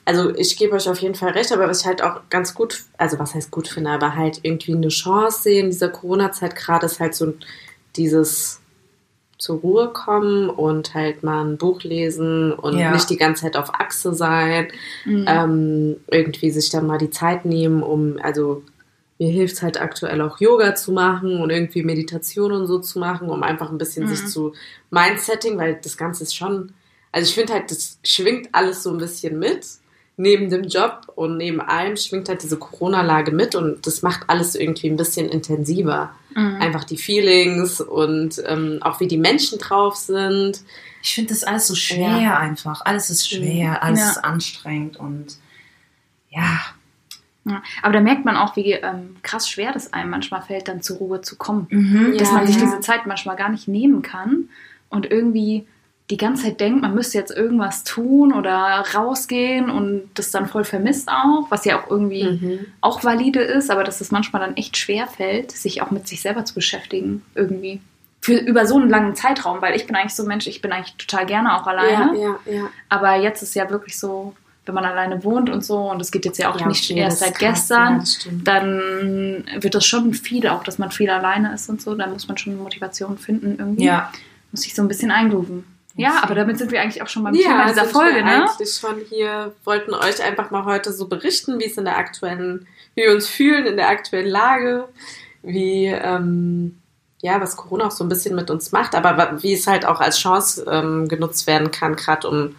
also 0.05 0.33
ich 0.35 0.57
gebe 0.57 0.73
euch 0.75 0.89
auf 0.89 0.99
jeden 0.99 1.15
Fall 1.15 1.31
recht, 1.31 1.51
aber 1.51 1.67
was 1.67 1.81
ich 1.81 1.87
halt 1.87 2.01
auch 2.03 2.21
ganz 2.29 2.53
gut, 2.53 2.83
also 2.97 3.19
was 3.19 3.35
heißt 3.35 3.51
gut 3.51 3.67
finde, 3.67 3.91
aber 3.91 4.15
halt 4.15 4.39
irgendwie 4.43 4.73
eine 4.73 4.87
Chance 4.89 5.43
sehe 5.43 5.59
in 5.61 5.69
dieser 5.69 5.89
Corona-Zeit 5.89 6.55
gerade 6.55 6.85
ist 6.85 6.99
halt 6.99 7.15
so 7.15 7.33
dieses 7.95 8.59
zur 9.37 9.59
Ruhe 9.59 9.89
kommen 9.91 10.49
und 10.49 10.93
halt 10.93 11.23
mal 11.23 11.43
ein 11.43 11.57
Buch 11.57 11.81
lesen 11.83 12.53
und 12.53 12.77
Ja. 12.77 12.91
nicht 12.91 13.09
die 13.09 13.17
ganze 13.17 13.43
Zeit 13.43 13.57
auf 13.57 13.73
Achse 13.73 14.13
sein. 14.13 14.67
Mhm. 15.05 15.25
ähm, 15.27 15.95
irgendwie 16.07 16.51
sich 16.51 16.69
dann 16.69 16.85
mal 16.85 16.99
die 16.99 17.09
Zeit 17.09 17.43
nehmen, 17.45 17.81
um, 17.81 18.17
also 18.21 18.63
mir 19.17 19.29
hilft 19.31 19.55
es 19.55 19.61
halt 19.61 19.79
aktuell 19.81 20.21
auch 20.21 20.39
Yoga 20.39 20.73
zu 20.75 20.91
machen 20.91 21.41
und 21.41 21.49
irgendwie 21.51 21.83
Meditation 21.83 22.51
und 22.51 22.65
so 22.67 22.79
zu 22.79 22.97
machen, 22.99 23.29
um 23.29 23.41
einfach 23.43 23.69
ein 23.71 23.77
bisschen 23.77 24.05
Mhm. 24.05 24.09
sich 24.09 24.27
zu 24.27 24.53
Mindsetting, 24.89 25.57
weil 25.57 25.79
das 25.81 25.95
Ganze 25.97 26.23
ist 26.23 26.35
schon, 26.35 26.73
also 27.11 27.27
ich 27.27 27.33
finde 27.35 27.53
halt, 27.53 27.69
das 27.71 27.97
schwingt 28.03 28.49
alles 28.51 28.83
so 28.83 28.91
ein 28.91 28.97
bisschen 28.97 29.37
mit. 29.39 29.65
Neben 30.21 30.49
dem 30.49 30.63
Job 30.65 31.11
und 31.15 31.37
neben 31.37 31.59
allem 31.61 31.97
schwingt 31.97 32.29
halt 32.29 32.43
diese 32.43 32.57
Corona-Lage 32.57 33.31
mit 33.31 33.55
und 33.55 33.85
das 33.87 34.01
macht 34.01 34.21
alles 34.29 34.55
irgendwie 34.55 34.89
ein 34.89 34.97
bisschen 34.97 35.27
intensiver. 35.29 36.11
Mhm. 36.35 36.57
Einfach 36.61 36.83
die 36.83 36.97
Feelings 36.97 37.81
und 37.81 38.41
ähm, 38.45 38.77
auch 38.81 38.99
wie 38.99 39.07
die 39.07 39.17
Menschen 39.17 39.57
drauf 39.59 39.95
sind. 39.95 40.61
Ich 41.03 41.15
finde 41.15 41.29
das 41.33 41.43
alles 41.43 41.67
so 41.67 41.75
schwer 41.75 42.37
einfach. 42.39 42.85
Alles 42.85 43.09
ist 43.09 43.27
schwer, 43.29 43.81
alles 43.83 43.99
Ja. 44.01 44.09
ist 44.11 44.23
anstrengend 44.23 44.97
und 44.97 45.37
ja, 46.29 46.59
Ja. 47.43 47.63
Aber 47.81 47.93
da 47.93 47.99
merkt 48.01 48.23
man 48.23 48.37
auch, 48.37 48.55
wie 48.55 48.73
ähm, 48.73 49.15
krass 49.23 49.49
schwer 49.49 49.71
das 49.73 49.91
einem 49.93 50.11
manchmal 50.11 50.43
fällt, 50.43 50.67
dann 50.67 50.83
zur 50.83 50.97
Ruhe 50.97 51.21
zu 51.21 51.35
kommen. 51.37 51.65
mhm. 51.71 52.15
dass 52.19 52.29
Ja, 52.29 52.35
man 52.35 52.45
sich 52.47 52.57
ja. 52.57 52.61
diese 52.61 52.79
Zeit 52.81 53.07
manchmal 53.07 53.35
gar 53.35 53.49
nicht 53.49 53.67
nehmen 53.67 54.03
kann 54.03 54.49
und 54.89 55.09
irgendwie 55.09 55.65
die 56.11 56.17
ganze 56.17 56.43
Zeit 56.43 56.59
denkt, 56.59 56.81
man 56.81 56.93
müsste 56.93 57.17
jetzt 57.17 57.31
irgendwas 57.31 57.83
tun 57.83 58.33
oder 58.33 58.83
rausgehen 58.93 59.69
und 59.71 60.03
das 60.13 60.29
dann 60.29 60.45
voll 60.47 60.63
vermisst 60.65 61.09
auch, 61.09 61.47
was 61.49 61.65
ja 61.65 61.79
auch 61.81 61.89
irgendwie 61.89 62.23
Mhm. 62.23 62.59
auch 62.81 63.03
valide 63.03 63.39
ist, 63.41 63.71
aber 63.71 63.83
dass 63.83 64.01
es 64.01 64.11
manchmal 64.11 64.41
dann 64.41 64.55
echt 64.57 64.77
schwer 64.77 65.07
fällt, 65.07 65.51
sich 65.51 65.81
auch 65.81 65.89
mit 65.89 66.07
sich 66.07 66.21
selber 66.21 66.45
zu 66.45 66.53
beschäftigen 66.53 67.23
irgendwie. 67.33 67.81
Für, 68.23 68.35
über 68.37 68.67
so 68.67 68.75
einen 68.75 68.89
langen 68.89 69.15
Zeitraum, 69.15 69.61
weil 69.63 69.75
ich 69.75 69.87
bin 69.87 69.95
eigentlich 69.95 70.13
so 70.13 70.21
ein 70.23 70.27
Mensch, 70.27 70.45
ich 70.45 70.61
bin 70.61 70.71
eigentlich 70.71 70.95
total 70.97 71.25
gerne 71.25 71.55
auch 71.59 71.65
alleine, 71.65 72.15
Ja, 72.19 72.35
ja, 72.45 72.53
ja. 72.53 72.69
aber 72.89 73.15
jetzt 73.15 73.41
ist 73.41 73.55
ja 73.55 73.67
wirklich 73.71 73.97
so, 73.97 74.35
wenn 74.67 74.75
man 74.75 74.85
alleine 74.85 75.23
wohnt 75.23 75.49
und 75.49 75.65
so 75.65 75.89
und 75.89 75.99
es 76.01 76.11
geht 76.11 76.25
jetzt 76.25 76.37
ja 76.37 76.51
auch 76.51 76.59
Ja, 76.59 76.67
nicht 76.67 76.87
okay, 76.91 76.99
erst 76.99 77.19
seit 77.19 77.33
krass, 77.33 77.67
gestern, 77.67 77.99
ja, 78.01 78.31
dann 78.43 79.43
wird 79.59 79.73
das 79.73 79.85
schon 79.87 80.13
viel, 80.13 80.47
auch 80.49 80.63
dass 80.63 80.77
man 80.77 80.91
viel 80.91 81.09
alleine 81.09 81.51
ist 81.53 81.67
und 81.69 81.81
so. 81.81 81.95
Da 81.95 82.05
muss 82.07 82.27
man 82.27 82.37
schon 82.37 82.57
Motivation 82.57 83.17
finden 83.17 83.55
irgendwie. 83.57 83.85
ja. 83.85 84.11
Muss 84.51 84.61
sich 84.63 84.75
so 84.75 84.81
ein 84.81 84.87
bisschen 84.89 85.11
eingrooven. 85.11 85.63
Ja, 85.95 86.23
aber 86.23 86.35
damit 86.35 86.57
sind 86.57 86.71
wir 86.71 86.81
eigentlich 86.81 87.01
auch 87.01 87.07
schon 87.07 87.23
beim 87.23 87.33
Ja, 87.33 87.41
Thema 87.41 87.67
dieser 87.67 87.85
Folge, 87.85 88.17
wir 88.17 88.23
ne? 88.23 88.47
eigentlich 88.49 88.73
schon 88.75 88.97
hier, 89.09 89.53
wollten 89.65 89.93
euch 89.93 90.23
einfach 90.23 90.51
mal 90.51 90.65
heute 90.65 90.93
so 90.93 91.07
berichten, 91.07 91.59
wie 91.59 91.65
es 91.65 91.77
in 91.77 91.85
der 91.85 91.97
aktuellen, 91.97 92.67
wie 92.95 93.03
wir 93.03 93.11
uns 93.11 93.27
fühlen 93.27 93.65
in 93.65 93.77
der 93.77 93.89
aktuellen 93.89 94.29
Lage, 94.29 94.87
wie, 95.43 95.87
ähm, 95.87 96.77
ja, 97.21 97.41
was 97.41 97.57
Corona 97.57 97.87
auch 97.87 97.91
so 97.91 98.03
ein 98.03 98.09
bisschen 98.09 98.35
mit 98.35 98.49
uns 98.49 98.71
macht, 98.71 98.95
aber 98.95 99.43
wie 99.43 99.53
es 99.53 99.67
halt 99.67 99.85
auch 99.85 99.99
als 99.99 100.17
Chance 100.19 100.65
ähm, 100.69 101.07
genutzt 101.07 101.45
werden 101.45 101.71
kann, 101.71 101.95
gerade 101.95 102.27
um, 102.27 102.55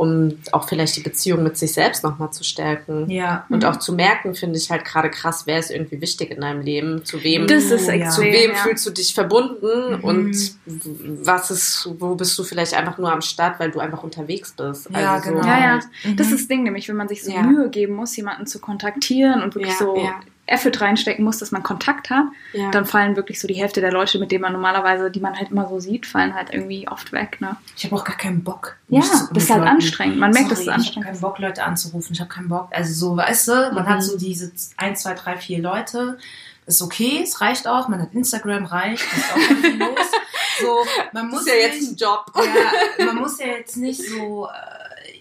um 0.00 0.38
auch 0.52 0.66
vielleicht 0.66 0.96
die 0.96 1.02
Beziehung 1.02 1.42
mit 1.42 1.58
sich 1.58 1.72
selbst 1.74 2.02
nochmal 2.04 2.30
zu 2.32 2.42
stärken. 2.42 3.10
Ja. 3.10 3.44
Und 3.50 3.66
auch 3.66 3.76
zu 3.76 3.92
merken, 3.92 4.34
finde 4.34 4.56
ich 4.56 4.70
halt 4.70 4.86
gerade 4.86 5.10
krass, 5.10 5.42
wer 5.44 5.58
ist 5.58 5.70
irgendwie 5.70 6.00
wichtig 6.00 6.30
in 6.30 6.40
deinem 6.40 6.62
Leben, 6.62 7.04
zu 7.04 7.22
wem 7.22 7.46
Das 7.46 7.64
ist 7.64 7.86
ja. 7.86 8.08
zu 8.08 8.22
extrem. 8.22 8.32
wem 8.32 8.50
ja. 8.52 8.56
fühlst 8.56 8.86
du 8.86 8.90
dich 8.92 9.12
verbunden 9.12 9.98
Mhm. 9.98 10.04
und 10.04 10.52
was 11.22 11.50
ist, 11.50 11.86
wo 11.98 12.14
bist 12.14 12.38
du 12.38 12.44
vielleicht 12.44 12.72
einfach 12.72 12.96
nur 12.96 13.12
am 13.12 13.20
Start, 13.20 13.60
weil 13.60 13.70
du 13.70 13.78
einfach 13.78 14.02
unterwegs 14.02 14.52
bist. 14.56 14.88
Ja, 14.90 15.12
also 15.16 15.28
genau. 15.28 15.42
So 15.42 15.48
Ja, 15.48 15.58
ja. 15.58 15.68
halt. 15.72 15.84
Mhm. 16.04 16.16
Das 16.16 16.28
ist 16.28 16.40
das 16.40 16.48
Ding, 16.48 16.62
nämlich, 16.62 16.88
wenn 16.88 16.96
man 16.96 17.08
sich 17.08 17.22
so 17.22 17.30
Ja. 17.32 17.42
Mühe 17.42 17.68
geben 17.68 17.94
muss, 17.94 18.16
jemanden 18.16 18.46
zu 18.46 18.58
kontaktieren 18.58 19.42
und 19.42 19.54
wirklich 19.54 19.72
Ja, 19.74 19.78
so 19.78 19.96
ja. 19.98 20.14
Effort 20.50 20.80
reinstecken 20.80 21.24
muss, 21.24 21.38
dass 21.38 21.50
man 21.52 21.62
Kontakt 21.62 22.10
hat, 22.10 22.24
ja. 22.52 22.70
dann 22.70 22.84
fallen 22.84 23.16
wirklich 23.16 23.40
so 23.40 23.46
die 23.48 23.54
Hälfte 23.54 23.80
der 23.80 23.92
Leute, 23.92 24.18
mit 24.18 24.30
denen 24.32 24.42
man 24.42 24.52
normalerweise, 24.52 25.10
die 25.10 25.20
man 25.20 25.36
halt 25.38 25.50
immer 25.50 25.68
so 25.68 25.78
sieht, 25.80 26.06
fallen 26.06 26.34
halt 26.34 26.52
irgendwie 26.52 26.88
oft 26.88 27.12
weg, 27.12 27.40
ne? 27.40 27.56
Ich 27.76 27.84
habe 27.84 27.96
auch 27.96 28.04
gar 28.04 28.16
keinen 28.16 28.42
Bock. 28.44 28.76
Ja, 28.88 29.00
das 29.00 29.30
ist 29.44 29.50
halt 29.50 29.60
Leuten- 29.60 29.70
anstrengend. 29.76 30.18
Man 30.18 30.32
merkt, 30.32 30.50
dass 30.50 30.58
es 30.58 30.64
Sorry, 30.66 30.74
anstrengend 30.76 31.06
Ich 31.06 31.06
habe 31.06 31.14
ist. 31.16 31.20
keinen 31.22 31.30
Bock, 31.30 31.38
Leute 31.38 31.62
anzurufen. 31.64 32.12
Ich 32.12 32.20
habe 32.20 32.28
keinen 32.30 32.48
Bock. 32.48 32.68
Also 32.72 32.92
so, 32.92 33.16
weißt 33.16 33.48
du, 33.48 33.52
man 33.72 33.84
Mhm. 33.84 33.88
hat 33.88 34.02
so 34.02 34.18
diese 34.18 34.50
1, 34.76 35.02
2, 35.02 35.14
3, 35.14 35.36
4 35.36 35.58
Leute. 35.60 36.18
Ist 36.66 36.82
okay, 36.82 37.20
es 37.22 37.40
reicht 37.40 37.66
auch. 37.66 37.88
Man 37.88 38.00
hat 38.02 38.12
Instagram, 38.14 38.64
reicht. 38.66 39.04
Das 39.10 39.18
ist 39.18 39.32
auch 39.32 39.36
irgendwie 39.50 39.78
los. 39.78 40.06
So, 40.60 40.76
man 41.12 41.28
muss 41.28 41.40
ist 41.40 41.48
ja 41.48 41.54
jetzt 41.54 41.90
ein 41.90 41.96
Job. 41.96 42.26
ja, 42.98 43.06
man 43.06 43.16
muss 43.16 43.38
ja 43.40 43.46
jetzt 43.46 43.76
nicht 43.76 44.00
so, 44.08 44.46
äh, 44.46 44.50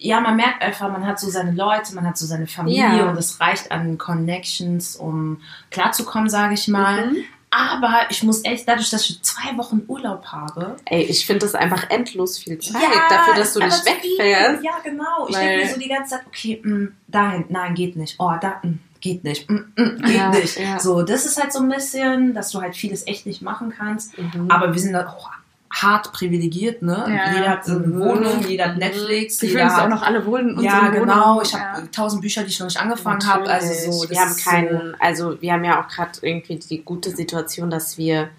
ja, 0.02 0.22
man 0.22 0.36
merkt 0.38 0.62
einfach, 0.64 0.90
man 0.92 1.06
hat 1.06 1.20
so 1.20 1.30
seine 1.30 1.52
Leute, 1.52 1.94
man 1.94 2.08
hat 2.08 2.18
so 2.18 2.26
seine 2.26 2.48
Familie 2.48 2.80
Ja. 3.00 3.10
und 3.10 3.18
es 3.18 3.40
reicht 3.40 3.72
an 3.72 3.98
Connections, 3.98 4.96
um 4.96 5.42
klarzukommen, 5.72 6.30
sage 6.30 6.54
ich 6.54 6.68
mal. 6.68 7.08
Mhm. 7.08 7.18
Aber 7.52 8.02
ich 8.12 8.22
muss 8.24 8.46
echt, 8.46 8.68
dadurch, 8.68 8.92
dass 8.92 9.10
ich 9.10 9.22
zwei 9.24 9.58
Wochen 9.58 9.82
Urlaub 9.88 10.26
habe, 10.28 10.76
Ey, 10.86 11.02
ich 11.02 11.26
finde 11.26 11.40
das 11.46 11.56
einfach 11.56 11.90
endlos 11.90 12.38
viel 12.38 12.60
Zeit 12.60 12.82
dafür, 13.10 13.34
dass 13.34 13.54
du 13.54 13.60
nicht 13.60 13.86
wegfährst. 13.86 14.64
Ja, 14.64 14.72
genau. 14.84 15.28
Ich 15.28 15.36
denke 15.36 15.66
mir 15.66 15.74
so 15.74 15.80
die 15.80 15.90
ganze 15.90 16.12
Zeit, 16.16 16.28
okay, 16.28 16.62
mh, 16.64 16.90
dahin, 17.08 17.46
nein, 17.50 17.74
geht 17.74 17.96
nicht. 17.96 18.16
Oh, 18.20 18.32
da, 18.40 18.60
mh, 18.62 18.74
geht 19.02 19.24
nicht. 19.24 19.50
Mh, 19.50 19.62
mh, 19.76 19.90
geht 20.06 20.16
Ja, 20.16 20.30
nicht. 20.30 20.60
ja. 20.60 20.80
So, 20.80 21.02
das 21.02 21.26
ist 21.26 21.42
halt 21.42 21.52
so 21.52 21.60
ein 21.60 21.70
bisschen, 21.70 22.36
dass 22.36 22.52
du 22.52 22.62
halt 22.62 22.76
vieles 22.76 23.08
echt 23.08 23.26
nicht 23.26 23.42
machen 23.42 23.74
kannst. 23.76 24.16
Mhm. 24.20 24.52
Aber 24.52 24.72
wir 24.72 24.80
sind 24.80 24.94
da 24.94 25.08
auch 25.08 25.32
hart 25.72 26.12
privilegiert, 26.14 26.82
ne? 26.82 27.06
Ja. 27.08 27.34
Jeder 27.34 27.50
hat 27.52 27.68
eine 27.68 27.80
Mhm. 27.80 28.00
Wohnung, 28.00 28.46
jeder 28.48 28.70
hat. 28.70 28.78
Netflix, 28.78 29.38
Sie 29.38 29.48
jeder 29.48 29.66
hat, 29.72 29.84
auch 29.84 29.90
noch 29.90 30.02
alle 30.02 30.20
in 30.20 30.26
unseren 30.28 30.64
ja, 30.64 30.90
genau. 30.90 31.14
Wohnungen. 31.36 31.42
Ich 31.46 31.54
habe 31.54 31.82
Ja. 31.82 31.88
tausend 31.92 32.22
Bücher, 32.22 32.42
die 32.44 32.50
ich 32.50 32.60
noch 32.60 32.68
nicht 32.68 32.80
angefangen 32.82 33.26
habe. 33.28 33.48
Also 33.50 33.92
so, 33.92 34.10
wir 34.10 34.20
haben 34.20 34.36
keinen, 34.36 34.96
also 35.00 35.40
wir 35.42 35.54
haben 35.54 35.64
ja 35.64 35.82
auch 35.84 35.88
gerade 35.88 36.12
irgendwie 36.22 36.58
die 36.58 36.82
gute 36.84 37.12
Situation, 37.12 37.70
dass 37.70 37.98
wir 37.98 38.30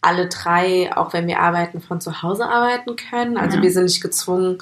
alle 0.00 0.28
drei, 0.28 0.90
auch 0.96 1.12
wenn 1.12 1.28
wir 1.28 1.38
arbeiten, 1.38 1.80
von 1.80 2.00
zu 2.00 2.22
Hause 2.22 2.46
arbeiten 2.48 2.96
können. 2.96 3.36
Also 3.36 3.58
Ja. 3.58 3.62
wir 3.62 3.70
sind 3.72 3.84
nicht 3.84 4.02
gezwungen, 4.02 4.58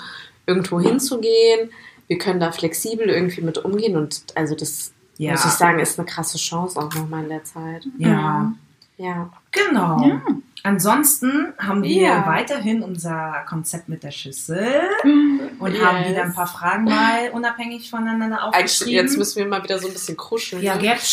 irgendwo 0.46 0.78
hinzugehen. 0.80 1.70
Wir 2.08 2.18
können 2.18 2.40
da 2.40 2.52
flexibel 2.52 3.08
irgendwie 3.08 3.40
mit 3.40 3.56
umgehen 3.58 3.96
und 3.96 4.24
also 4.34 4.54
das 4.54 4.92
ja, 5.16 5.32
muss 5.32 5.44
ich 5.44 5.52
sagen, 5.52 5.78
ist 5.78 5.98
eine 5.98 6.06
krasse 6.06 6.36
Chance 6.38 6.78
auch 6.78 6.92
nochmal 6.94 7.22
in 7.22 7.28
der 7.30 7.44
Zeit. 7.44 7.86
ja. 7.98 8.52
Ja. 8.98 9.30
Genau. 9.52 10.06
Ja. 10.06 10.20
Ansonsten 10.62 11.52
haben 11.58 11.82
wir 11.82 12.02
Ja. 12.02 12.26
weiterhin 12.26 12.82
unser 12.82 13.44
Konzept 13.48 13.88
mit 13.88 14.02
der 14.02 14.10
Schüssel 14.10 14.82
Mhm. 15.04 15.40
und 15.58 15.72
Yes. 15.72 15.82
haben 15.84 16.04
wieder 16.08 16.22
ein 16.24 16.34
paar 16.34 16.46
Fragen 16.46 16.84
mal 16.84 17.30
unabhängig 17.32 17.88
voneinander 17.90 18.44
aufgeschrieben. 18.44 18.92
jetzt 18.94 19.16
müssen 19.16 19.36
wir 19.38 19.46
mal 19.46 19.62
wieder 19.62 19.78
so 19.78 19.86
ein 19.86 19.92
bisschen 19.92 20.16
kuscheln. 20.16 20.62
ja, 20.62 20.76
gell? 20.76 20.96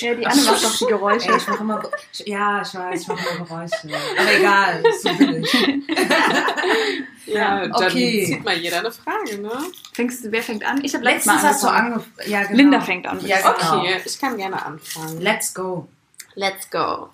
Ja, 0.00 0.14
die 0.14 0.26
Anne 0.26 0.42
macht 0.42 0.64
doch 0.64 0.76
die 0.76 0.84
Geräusche. 0.86 1.30
Ey, 1.30 1.36
ich 1.38 1.46
mach 1.48 1.60
immer, 1.60 1.82
ja, 2.26 2.62
ich 2.62 2.74
weiß, 2.74 3.00
ich 3.02 3.08
mache 3.08 3.26
immer 3.36 3.44
Geräusche. 3.46 3.88
Aber 4.18 4.34
egal, 4.38 4.82
so 5.02 5.14
bin 5.14 5.42
ich. 5.44 5.52
Ja, 7.26 7.60
dann 7.66 7.72
okay. 7.72 8.26
zieht 8.26 8.44
mal 8.44 8.54
jeder 8.56 8.80
eine 8.80 8.92
Frage, 8.92 9.40
ne? 9.40 9.50
Fängst, 9.94 10.24
du- 10.24 10.30
wer 10.32 10.42
fängt 10.42 10.62
an? 10.62 10.84
Ich 10.84 10.94
habe 10.94 11.04
letztes 11.04 11.24
Mal 11.26 11.32
Letztens 11.36 11.52
hast 11.54 11.62
du 11.64 11.68
angefangen. 11.68 11.94
angefangen. 12.04 12.30
Ja, 12.30 12.42
genau. 12.42 12.56
Linda 12.56 12.80
fängt 12.82 13.06
an. 13.06 13.26
Ja, 13.26 13.36
genau. 13.40 13.78
Okay, 13.80 13.96
ich 14.04 14.18
kann 14.20 14.36
gerne 14.36 14.62
anfangen. 14.64 15.20
Let's 15.22 15.54
go. 15.54 15.88
Let's 16.34 16.68
go. 16.70 17.08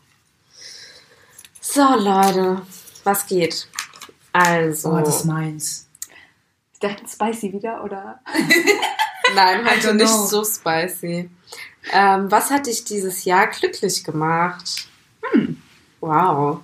So, 1.60 1.82
Leute, 1.82 2.62
was 3.04 3.26
geht? 3.26 3.68
Also, 4.32 4.92
Oh, 4.92 5.00
das 5.00 5.16
ist 5.20 5.24
meins. 5.26 5.88
Ist 6.72 6.82
der 6.82 6.96
spicy 7.06 7.52
wieder, 7.52 7.84
oder? 7.84 8.20
nein, 9.34 9.64
heute 9.68 9.88
don't 9.90 9.92
nicht 9.94 10.06
know. 10.08 10.26
so 10.26 10.44
spicy. 10.44 11.28
Ähm, 11.92 12.30
was 12.30 12.50
hat 12.50 12.66
dich 12.66 12.84
dieses 12.84 13.24
Jahr 13.24 13.46
glücklich 13.48 14.04
gemacht? 14.04 14.88
Hm. 15.32 15.60
Wow. 16.00 16.60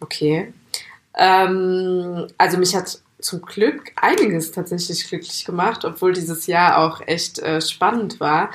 Okay. 0.00 0.52
Ähm, 1.14 2.28
also 2.38 2.58
mich 2.58 2.74
hat 2.76 3.00
zum 3.20 3.42
Glück 3.42 3.92
einiges 3.96 4.52
tatsächlich 4.52 5.08
glücklich 5.08 5.44
gemacht, 5.44 5.84
obwohl 5.84 6.12
dieses 6.12 6.46
Jahr 6.46 6.78
auch 6.78 7.00
echt 7.06 7.38
äh, 7.40 7.60
spannend 7.60 8.20
war. 8.20 8.50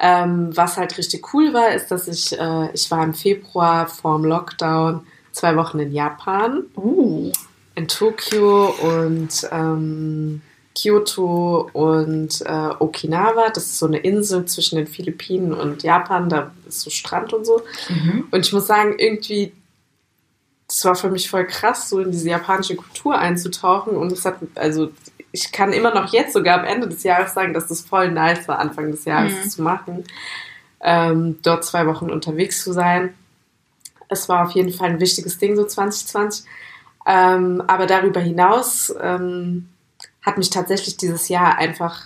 Ähm, 0.00 0.56
was 0.56 0.76
halt 0.76 0.96
richtig 0.96 1.34
cool 1.34 1.52
war, 1.52 1.72
ist, 1.74 1.90
dass 1.90 2.06
ich, 2.06 2.38
äh, 2.38 2.70
ich 2.72 2.90
war 2.90 3.02
im 3.02 3.14
Februar 3.14 3.86
vorm 3.86 4.24
Lockdown 4.24 5.06
zwei 5.32 5.56
Wochen 5.56 5.78
in 5.80 5.92
Japan, 5.92 6.64
Uh. 6.76 7.32
in 7.74 7.88
Tokio 7.88 8.74
und 8.80 9.48
ähm, 9.50 10.42
Kyoto 10.80 11.68
und 11.72 12.40
äh, 12.42 12.70
Okinawa. 12.78 13.50
Das 13.50 13.64
ist 13.64 13.78
so 13.78 13.86
eine 13.86 13.98
Insel 13.98 14.44
zwischen 14.46 14.76
den 14.76 14.86
Philippinen 14.86 15.52
und 15.52 15.82
Japan. 15.82 16.28
Da 16.28 16.52
ist 16.66 16.80
so 16.80 16.90
Strand 16.90 17.32
und 17.32 17.44
so. 17.44 17.62
Mhm. 17.88 18.28
Und 18.30 18.46
ich 18.46 18.52
muss 18.52 18.66
sagen, 18.66 18.94
irgendwie, 18.98 19.52
das 20.68 20.84
war 20.84 20.94
für 20.94 21.10
mich 21.10 21.28
voll 21.28 21.46
krass, 21.46 21.88
so 21.88 22.00
in 22.00 22.10
diese 22.10 22.28
japanische 22.28 22.76
Kultur 22.76 23.18
einzutauchen. 23.18 23.96
Und 23.96 24.12
es 24.12 24.24
hat, 24.24 24.36
also 24.54 24.90
ich 25.32 25.52
kann 25.52 25.72
immer 25.72 25.94
noch 25.94 26.12
jetzt 26.12 26.32
sogar 26.32 26.58
am 26.58 26.64
Ende 26.64 26.88
des 26.88 27.02
Jahres 27.02 27.34
sagen, 27.34 27.52
dass 27.54 27.66
das 27.68 27.82
voll 27.82 28.10
nice 28.10 28.48
war, 28.48 28.58
Anfang 28.58 28.90
des 28.90 29.04
Jahres 29.04 29.32
Mhm. 29.44 29.48
zu 29.50 29.62
machen. 29.62 30.04
Ähm, 30.80 31.38
dort 31.42 31.64
zwei 31.64 31.86
Wochen 31.86 32.10
unterwegs 32.10 32.62
zu 32.62 32.72
sein. 32.72 33.14
Es 34.08 34.28
war 34.28 34.44
auf 34.46 34.52
jeden 34.52 34.72
Fall 34.72 34.90
ein 34.90 35.00
wichtiges 35.00 35.38
Ding, 35.38 35.56
so 35.56 35.64
2020. 35.64 36.44
Ähm, 37.06 37.62
aber 37.66 37.86
darüber 37.86 38.20
hinaus 38.20 38.94
ähm, 39.00 39.68
hat 40.22 40.38
mich 40.38 40.50
tatsächlich 40.50 40.96
dieses 40.96 41.28
Jahr 41.28 41.56
einfach 41.58 42.04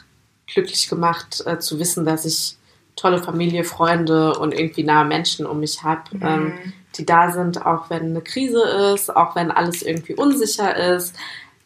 glücklich 0.53 0.89
gemacht, 0.89 1.43
äh, 1.47 1.59
zu 1.59 1.79
wissen, 1.79 2.05
dass 2.05 2.25
ich 2.25 2.57
tolle 2.97 3.23
Familie, 3.23 3.65
Freunde 3.65 4.35
und 4.39 4.53
irgendwie 4.53 4.85
nahe 4.85 5.05
Menschen 5.05 5.47
um 5.47 5.61
mich 5.61 5.83
habe, 5.83 6.03
ähm, 6.21 6.45
Mhm. 6.47 6.73
die 6.97 7.07
da 7.07 7.31
sind, 7.33 7.65
auch 7.65 7.89
wenn 7.91 8.03
eine 8.11 8.21
Krise 8.21 8.63
ist, 8.95 9.15
auch 9.15 9.35
wenn 9.35 9.51
alles 9.51 9.83
irgendwie 9.83 10.15
unsicher 10.15 10.77
ist, 10.95 11.17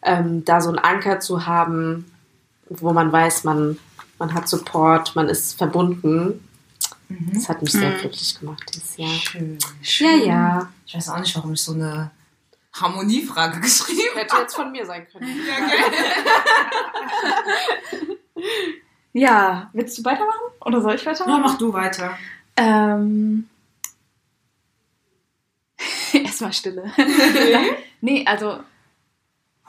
ähm, 0.07 0.43
da 0.45 0.61
so 0.61 0.69
einen 0.69 0.79
Anker 0.79 1.19
zu 1.19 1.45
haben, 1.45 2.11
wo 2.69 2.93
man 2.93 3.11
weiß, 3.11 3.43
man, 3.43 3.77
man 4.19 4.33
hat 4.33 4.47
Support, 4.49 5.15
man 5.15 5.27
ist 5.29 5.57
verbunden. 5.57 6.47
Mhm. 7.09 7.31
Das 7.33 7.47
hat 7.49 7.61
mich 7.61 7.71
sehr 7.71 7.89
Mhm. 7.91 7.97
glücklich 7.99 8.39
gemacht 8.39 8.63
dieses 8.73 8.97
Jahr. 8.97 9.09
Schön. 9.09 9.57
Ja, 9.83 10.15
ja. 10.25 10.69
Ich 10.85 10.95
weiß 10.95 11.09
auch 11.09 11.19
nicht, 11.19 11.35
warum 11.35 11.53
ich 11.53 11.61
so 11.61 11.73
eine 11.73 12.11
Harmoniefrage 12.73 13.59
geschrieben 13.61 14.15
Hätte 14.15 14.37
jetzt 14.37 14.55
von 14.55 14.71
mir 14.71 14.85
sein 14.85 15.07
können. 15.11 15.27
Ja, 19.13 19.69
willst 19.73 19.97
du 19.97 20.03
weitermachen? 20.05 20.41
Oder 20.61 20.81
soll 20.81 20.93
ich 20.95 21.03
Ja, 21.03 21.11
weitermachen? 21.11 21.41
mach 21.41 21.57
du 21.57 21.73
weiter. 21.73 22.17
Ähm. 22.55 23.47
Erstmal 26.13 26.53
Stille. 26.53 26.91
nee, 28.01 28.23
also 28.27 28.59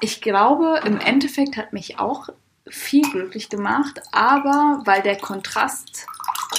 ich 0.00 0.21
glaube, 0.21 0.81
im 0.85 0.99
Endeffekt 1.00 1.57
hat 1.57 1.73
mich 1.73 1.99
auch 1.99 2.28
viel 2.69 3.09
glücklich 3.11 3.49
gemacht, 3.49 4.00
aber 4.12 4.83
weil 4.85 5.02
der 5.02 5.17
Kontrast 5.17 6.07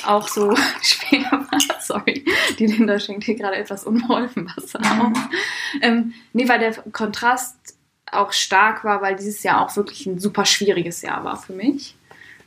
auch 0.06 0.28
so 0.28 0.56
schwer 0.82 1.32
war, 1.32 1.60
sorry, 1.82 2.26
die 2.58 2.66
Linda 2.66 3.00
schenkt 3.00 3.24
hier 3.26 3.36
gerade 3.36 3.58
etwas 3.58 3.84
unbeholfen 3.84 4.52
Wasser 4.56 4.80
aus. 4.80 5.18
Ähm, 5.82 6.14
nee, 6.34 6.48
weil 6.48 6.60
der 6.60 6.74
Kontrast 6.92 7.58
auch 8.12 8.32
stark 8.34 8.84
war, 8.84 9.02
weil 9.02 9.16
dieses 9.16 9.44
Jahr 9.44 9.62
auch 9.62 9.76
wirklich 9.76 10.06
ein 10.08 10.20
super 10.20 10.46
schwieriges 10.46 11.02
Jahr 11.04 11.24
war 11.24 11.38
für 11.38 11.54
mich. 11.54 11.96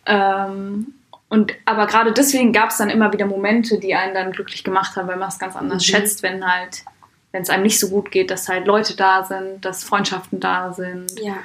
Ähm, 0.06 0.94
und 1.28 1.52
aber 1.64 1.86
gerade 1.86 2.12
deswegen 2.12 2.52
gab 2.52 2.70
es 2.70 2.78
dann 2.78 2.90
immer 2.90 3.12
wieder 3.12 3.26
Momente, 3.26 3.78
die 3.78 3.94
einen 3.94 4.12
dann 4.12 4.32
glücklich 4.32 4.64
gemacht 4.64 4.96
haben, 4.96 5.08
weil 5.08 5.16
man 5.16 5.28
es 5.28 5.38
ganz 5.38 5.54
anders 5.56 5.86
Mhm. 5.86 5.92
schätzt, 5.92 6.22
wenn 6.22 6.44
halt, 6.46 6.84
wenn 7.32 7.42
es 7.42 7.50
einem 7.50 7.62
nicht 7.64 7.80
so 7.80 7.88
gut 7.88 8.10
geht, 8.10 8.30
dass 8.30 8.48
halt 8.48 8.66
Leute 8.66 8.94
da 8.96 9.24
sind, 9.24 9.64
dass 9.64 9.84
Freundschaften 9.84 10.38
da 10.40 10.72
sind, 10.72 11.18
Ja. 11.20 11.36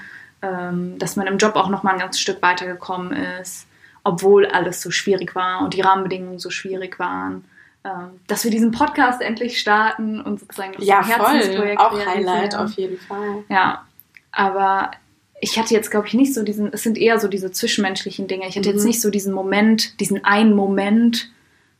ähm, 0.41 0.97
dass 0.99 1.15
man 1.15 1.27
im 1.27 1.37
Job 1.37 1.55
auch 1.55 1.69
noch 1.69 1.83
mal 1.83 1.93
ein 1.93 1.99
ganzes 1.99 2.21
Stück 2.21 2.41
weitergekommen 2.41 3.13
ist, 3.41 3.65
obwohl 4.03 4.45
alles 4.45 4.81
so 4.81 4.91
schwierig 4.91 5.33
war 5.35 5.61
und 5.61 5.73
die 5.73 5.81
Rahmenbedingungen 5.81 6.39
so 6.39 6.49
schwierig 6.49 6.99
waren. 6.99 7.45
Ähm, 7.85 8.19
dass 8.27 8.43
wir 8.43 8.51
diesen 8.51 8.71
Podcast 8.71 9.21
endlich 9.21 9.59
starten 9.59 10.19
und 10.21 10.39
sozusagen 10.41 10.73
das 10.73 10.85
Ja. 10.85 11.05
Herzensprojekt 11.05 11.79
Auch. 11.79 12.05
Highlight 12.05 12.55
auf 12.55 12.71
jeden 12.73 12.97
Fall. 12.97 13.43
Ja, 13.49 13.85
aber 14.31 14.91
ich 15.39 15.57
hatte 15.57 15.73
jetzt, 15.73 15.91
glaube 15.91 16.07
ich, 16.07 16.13
nicht 16.13 16.33
so 16.33 16.43
diesen, 16.43 16.73
es 16.73 16.83
sind 16.83 16.97
eher 16.97 17.19
so 17.19 17.27
diese 17.27 17.51
zwischenmenschlichen 17.51 18.27
Dinge. 18.27 18.47
Ich 18.47 18.57
hatte 18.57 18.69
jetzt 18.69 18.81
Mhm. 18.81 18.87
nicht 18.87 19.01
so 19.01 19.09
diesen 19.09 19.33
Moment, 19.33 19.99
diesen 19.99 20.25
einen 20.25 20.53
Moment, 20.55 21.29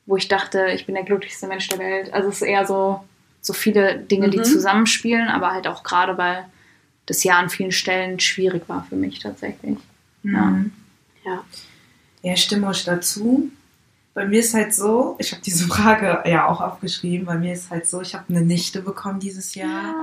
wo 0.05 0.15
ich 0.15 0.27
dachte, 0.27 0.67
ich 0.73 0.85
bin 0.85 0.95
der 0.95 1.03
glücklichste 1.03 1.47
Mensch 1.47 1.67
der 1.67 1.79
Welt. 1.79 2.13
Also 2.13 2.29
es 2.29 2.35
ist 2.35 2.47
eher 2.47 2.65
so, 2.65 3.03
so 3.41 3.53
viele 3.53 3.98
Dinge, 4.00 4.29
die 4.29 4.39
Mhm. 4.39 4.44
zusammenspielen, 4.44 5.27
aber 5.29 5.51
halt 5.51 5.67
auch 5.67 5.84
gerade, 5.84 6.17
weil 6.17 6.46
das 7.06 7.24
Jahr 7.24 7.39
an 7.39 7.50
vielen 7.50 7.72
Stellen 7.72 8.20
schwierig 8.20 8.67
war 8.67 8.86
für 8.89 8.96
mich 8.96 9.20
tatsächlich. 9.20 9.77
Mhm. 10.24 10.72
Ja. 11.25 11.44
Ja, 12.24 12.34
ich 12.34 12.44
stimme 12.44 12.67
euch 12.67 12.84
dazu. 12.84 13.50
Bei 14.13 14.25
mir 14.25 14.39
ist 14.39 14.56
halt 14.56 14.74
so, 14.74 15.15
ich 15.20 15.32
habe 15.32 15.41
diese 15.46 15.67
Frage 15.67 16.24
ja 16.29 16.48
auch 16.48 16.60
aufgeschrieben, 16.60 17.25
bei 17.27 17.38
mir 17.38 17.53
ist 17.53 17.70
halt 17.70 17.88
so, 17.88 18.01
ich 18.01 18.15
habe 18.15 18.25
eine 18.29 18.41
Nichte 18.41 18.82
bekommen 18.82 19.20
dieses 19.20 19.53
Jahr. 19.56 19.94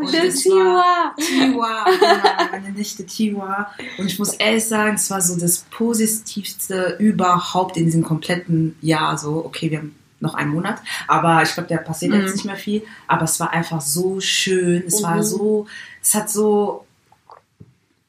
Und 0.00 0.12
der 0.12 0.26
das 0.26 0.34
Tiwa. 0.42 1.14
Tiwa, 1.16 1.84
genau, 1.98 2.50
meine 2.52 2.70
Nichte 2.72 3.06
Tiwa. 3.06 3.70
Und 3.96 4.06
ich 4.06 4.18
muss 4.18 4.34
ehrlich 4.34 4.66
sagen, 4.66 4.96
es 4.96 5.10
war 5.10 5.22
so 5.22 5.38
das 5.38 5.60
Positivste 5.70 6.96
überhaupt 6.98 7.76
in 7.76 7.86
diesem 7.86 8.02
kompletten 8.04 8.76
Jahr. 8.82 9.16
So, 9.16 9.44
okay, 9.44 9.70
wir 9.70 9.78
haben 9.78 9.94
noch 10.24 10.34
einen 10.34 10.50
Monat, 10.50 10.80
aber 11.06 11.42
ich 11.42 11.54
glaube, 11.54 11.68
der 11.68 11.78
passiert 11.78 12.12
Mhm. 12.12 12.20
jetzt 12.22 12.34
nicht 12.36 12.44
mehr 12.46 12.56
viel. 12.56 12.82
Aber 13.06 13.22
es 13.24 13.38
war 13.38 13.50
einfach 13.52 13.80
so 13.80 14.20
schön. 14.20 14.82
Es 14.86 15.02
war 15.02 15.16
Mhm. 15.16 15.22
so, 15.22 15.66
es 16.02 16.14
hat 16.14 16.28
so, 16.30 16.84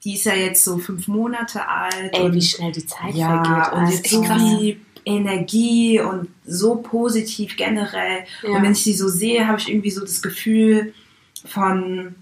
die 0.04 0.16
ist 0.16 0.26
ja 0.26 0.34
jetzt 0.36 0.64
so 0.64 0.78
fünf 0.78 1.08
Monate 1.08 1.68
alt. 1.68 2.12
Ey, 2.14 2.22
und 2.26 2.34
wie 2.34 2.42
schnell 2.42 2.72
die 2.72 2.86
Zeit 2.86 3.14
ja, 3.16 3.44
vergeht. 3.44 3.74
und 3.74 3.90
jetzt 3.92 4.14
Alter. 4.14 4.40
so 4.40 4.48
viel 4.60 4.80
Energie 5.06 6.00
und 6.00 6.30
so 6.46 6.76
positiv 6.78 7.58
generell. 7.58 8.24
Ja. 8.44 8.50
Und 8.50 8.64
wenn 8.64 8.72
ich 8.72 8.84
sie 8.84 8.94
so 8.94 9.08
sehe, 9.08 9.48
habe 9.48 9.60
ich 9.60 9.70
irgendwie 9.70 9.92
so 9.92 10.02
das 10.02 10.22
Gefühl 10.22 10.94
von, 11.46 12.16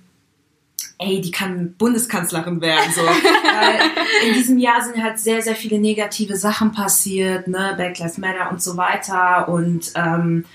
ey, 1.03 1.21
die 1.21 1.31
kann 1.31 1.73
Bundeskanzlerin 1.77 2.61
werden. 2.61 2.91
So. 2.93 3.01
Weil 3.01 3.79
in 4.27 4.33
diesem 4.33 4.57
Jahr 4.57 4.81
sind 4.83 5.01
halt 5.03 5.19
sehr, 5.19 5.41
sehr 5.41 5.55
viele 5.55 5.79
negative 5.79 6.35
Sachen 6.37 6.71
passiert, 6.71 7.47
ne, 7.47 7.73
Black 7.75 7.99
Lives 7.99 8.17
Matter 8.17 8.49
und 8.51 8.61
so 8.61 8.77
weiter. 8.77 9.47
Und, 9.49 9.91
ähm, 9.95 10.45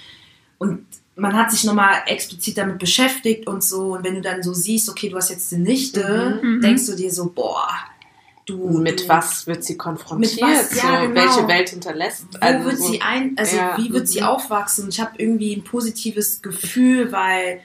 und 0.58 0.84
man 1.16 1.36
hat 1.36 1.50
sich 1.50 1.64
nochmal 1.64 1.94
explizit 2.06 2.58
damit 2.58 2.78
beschäftigt 2.78 3.46
und 3.46 3.62
so. 3.62 3.94
Und 3.94 4.04
wenn 4.04 4.14
du 4.14 4.20
dann 4.20 4.42
so 4.42 4.52
siehst, 4.52 4.88
okay, 4.88 5.08
du 5.08 5.16
hast 5.16 5.30
jetzt 5.30 5.52
eine 5.52 5.64
Nichte, 5.64 6.40
Mhm. 6.42 6.60
denkst 6.60 6.86
du 6.86 6.94
dir 6.94 7.10
so, 7.12 7.30
boah, 7.34 7.68
du. 8.46 8.78
mit 8.78 9.00
du, 9.04 9.08
was 9.08 9.46
wird 9.46 9.64
sie 9.64 9.76
konfrontiert? 9.76 10.34
Mit 10.34 10.42
was? 10.42 10.74
Ja, 10.76 11.02
so, 11.02 11.08
genau. 11.08 11.14
Welche 11.14 11.48
Welt 11.48 11.68
hinterlässt? 11.70 12.26
wo 12.32 12.38
Also 12.40 12.64
wird 12.64 12.78
sie 12.78 13.02
ein, 13.02 13.34
also 13.36 13.56
Ja, 13.56 13.76
wie 13.76 13.92
wird 13.92 14.08
sie 14.08 14.20
mhm. 14.20 14.26
aufwachsen? 14.26 14.88
Ich 14.88 15.00
habe 15.00 15.10
irgendwie 15.18 15.54
ein 15.54 15.64
positives 15.64 16.40
Gefühl, 16.40 17.12
weil 17.12 17.60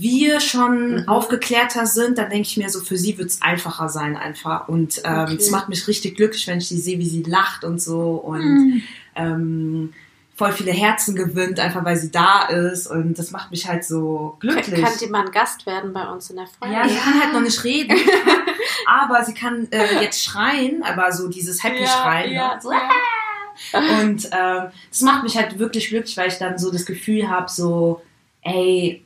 wir 0.00 0.40
schon 0.40 1.02
Mhm. 1.02 1.08
aufgeklärter 1.08 1.86
sind, 1.86 2.18
dann 2.18 2.30
denke 2.30 2.48
ich 2.48 2.56
mir 2.56 2.68
so, 2.70 2.80
für 2.80 2.96
sie 2.96 3.16
wird 3.18 3.30
es 3.30 3.42
einfacher 3.42 3.88
sein 3.88 4.16
einfach. 4.16 4.68
Und 4.68 5.00
ähm, 5.04 5.20
Okay. 5.24 5.36
es 5.36 5.50
macht 5.50 5.68
mich 5.68 5.86
richtig 5.88 6.16
glücklich, 6.16 6.46
wenn 6.46 6.58
ich 6.58 6.68
sie 6.68 6.78
sehe, 6.78 6.98
wie 6.98 7.08
sie 7.08 7.22
lacht 7.22 7.64
und 7.64 7.80
so 7.80 8.12
und 8.12 8.40
Mhm. 8.42 8.82
ähm, 9.16 9.92
voll 10.36 10.50
viele 10.50 10.72
Herzen 10.72 11.14
gewinnt, 11.14 11.60
einfach 11.60 11.84
weil 11.84 11.96
sie 11.96 12.10
da 12.10 12.46
ist. 12.46 12.88
Und 12.88 13.18
das 13.18 13.30
macht 13.30 13.52
mich 13.52 13.68
halt 13.68 13.84
so 13.84 14.36
glücklich. 14.40 14.82
Kann 14.82 14.92
die 15.00 15.06
mal 15.06 15.24
ein 15.26 15.30
Gast 15.30 15.64
werden 15.64 15.92
bei 15.92 16.08
uns 16.10 16.28
in 16.30 16.36
der 16.36 16.46
Folge? 16.48 16.74
Ja, 16.74 16.88
sie 16.88 16.96
kann 16.96 17.22
halt 17.22 17.32
noch 17.32 17.40
nicht 17.40 17.62
reden, 17.62 17.96
aber 18.88 19.24
sie 19.24 19.34
kann 19.34 19.68
äh, 19.70 20.02
jetzt 20.02 20.24
schreien, 20.24 20.82
aber 20.82 21.12
so 21.12 21.28
dieses 21.28 21.62
Happy 21.62 21.86
Schreien. 21.86 22.32
ja, 22.32 22.54
ne? 22.56 22.60
so, 22.60 22.72
ja. 22.72 24.00
und 24.00 24.28
ähm, 24.32 24.70
das 24.90 25.00
macht 25.02 25.22
mich 25.22 25.36
halt 25.36 25.58
wirklich 25.60 25.88
glücklich, 25.88 26.16
weil 26.16 26.26
ich 26.28 26.38
dann 26.38 26.58
so 26.58 26.72
das 26.72 26.84
Gefühl 26.84 27.28
habe, 27.30 27.48
so, 27.48 28.02
ey, 28.42 29.03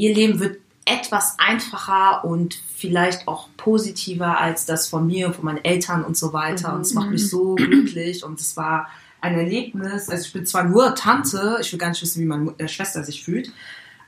ihr 0.00 0.14
Leben 0.14 0.40
wird 0.40 0.58
etwas 0.86 1.36
einfacher 1.38 2.24
und 2.24 2.58
vielleicht 2.76 3.28
auch 3.28 3.48
positiver 3.56 4.38
als 4.38 4.64
das 4.64 4.88
von 4.88 5.06
mir 5.06 5.26
und 5.28 5.36
von 5.36 5.44
meinen 5.44 5.64
Eltern 5.64 6.04
und 6.04 6.16
so 6.16 6.32
weiter. 6.32 6.74
Und 6.74 6.80
es 6.80 6.94
macht 6.94 7.10
mich 7.10 7.28
so 7.28 7.54
glücklich 7.54 8.24
und 8.24 8.40
es 8.40 8.56
war 8.56 8.88
ein 9.20 9.34
Erlebnis. 9.38 10.08
Also 10.08 10.24
ich 10.26 10.32
bin 10.32 10.46
zwar 10.46 10.64
nur 10.64 10.94
Tante, 10.94 11.58
ich 11.60 11.70
will 11.72 11.78
gar 11.78 11.90
nicht 11.90 12.02
wissen, 12.02 12.20
wie 12.22 12.26
meine 12.26 12.54
äh, 12.58 12.66
Schwester 12.66 13.04
sich 13.04 13.22
fühlt, 13.22 13.52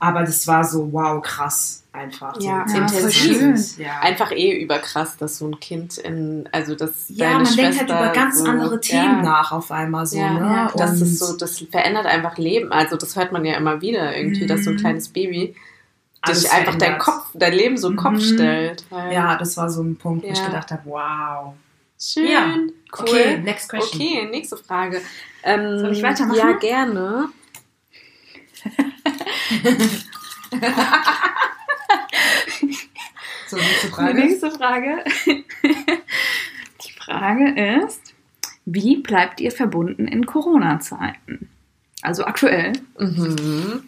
aber 0.00 0.20
das 0.24 0.46
war 0.48 0.64
so, 0.64 0.88
wow, 0.92 1.22
krass 1.22 1.84
einfach. 1.92 2.34
So 2.40 2.46
Ja, 2.48 2.64
Ja, 2.66 2.88
voll 2.88 3.00
intensiv. 3.02 3.36
schön. 3.36 3.84
Ja. 3.84 4.00
Einfach 4.00 4.32
eh 4.32 4.58
überkrass, 4.60 5.18
dass 5.18 5.38
so 5.38 5.46
ein 5.46 5.60
Kind 5.60 5.98
in, 5.98 6.48
also 6.50 6.74
dass 6.74 7.04
ja, 7.08 7.26
deine 7.26 7.44
man 7.44 7.46
Schwester 7.46 7.84
denkt 7.84 7.92
halt 7.92 8.04
über 8.04 8.12
ganz 8.12 8.38
so, 8.38 8.44
andere 8.46 8.80
Themen 8.80 9.16
ja, 9.18 9.22
nach 9.22 9.52
auf 9.52 9.70
einmal 9.70 10.06
so, 10.06 10.16
Ja, 10.16 10.32
ne? 10.32 10.40
ja, 10.40 10.72
das 10.76 11.00
ist 11.02 11.18
so, 11.18 11.36
das 11.36 11.58
verändert 11.70 12.06
einfach 12.06 12.38
Leben. 12.38 12.72
Also 12.72 12.96
das 12.96 13.14
hört 13.14 13.30
man 13.30 13.44
ja 13.44 13.56
immer 13.58 13.82
wieder 13.82 14.16
irgendwie, 14.16 14.46
dass 14.46 14.64
so 14.64 14.70
ein 14.70 14.76
Mhm. 14.76 14.80
kleines 14.80 15.08
Baby 15.10 15.54
alles 16.22 16.42
dich 16.42 16.52
einfach 16.52 16.76
dein. 16.76 16.98
Kopf, 16.98 17.26
dein 17.34 17.52
Leben 17.52 17.76
so 17.76 17.88
in 17.88 17.94
den 17.94 17.98
Kopf 17.98 18.12
Mhm. 18.14 18.20
stellt. 18.34 18.84
Weil- 18.90 19.12
Ja, 19.12 19.36
das 19.36 19.56
war 19.56 19.68
so 19.70 19.82
ein 19.82 19.96
Punkt, 19.96 20.24
wo 20.24 20.28
ich 20.30 20.44
gedacht 20.44 20.70
habe, 20.70 20.82
wow. 20.86 21.54
Schön. 22.00 22.26
Ja. 22.28 22.54
Cool. 22.98 23.08
Okay, 23.08 23.38
next 23.38 23.68
question. 23.68 24.00
Okay, 24.00 24.28
nächste 24.30 24.56
Frage. 24.56 25.00
Ähm, 25.44 25.78
Soll 25.78 25.92
ich 25.92 26.02
weitermachen? 26.02 26.36
Ja, 26.38 26.52
gerne. 26.52 27.28
So, 33.48 33.56
nächste 33.56 33.86
Die 33.88 33.92
Frage. 33.92 34.14
nächste 34.14 34.50
Frage. 34.50 35.04
Die 35.26 36.92
Frage 36.98 37.80
ist, 37.84 38.00
wie 38.64 38.96
bleibt 38.98 39.40
ihr 39.40 39.50
verbunden 39.52 40.06
in 40.08 40.24
Corona-Zeiten? 40.26 41.48
Also 42.02 42.24
aktuell. 42.24 42.72
Mhm. 42.98 43.84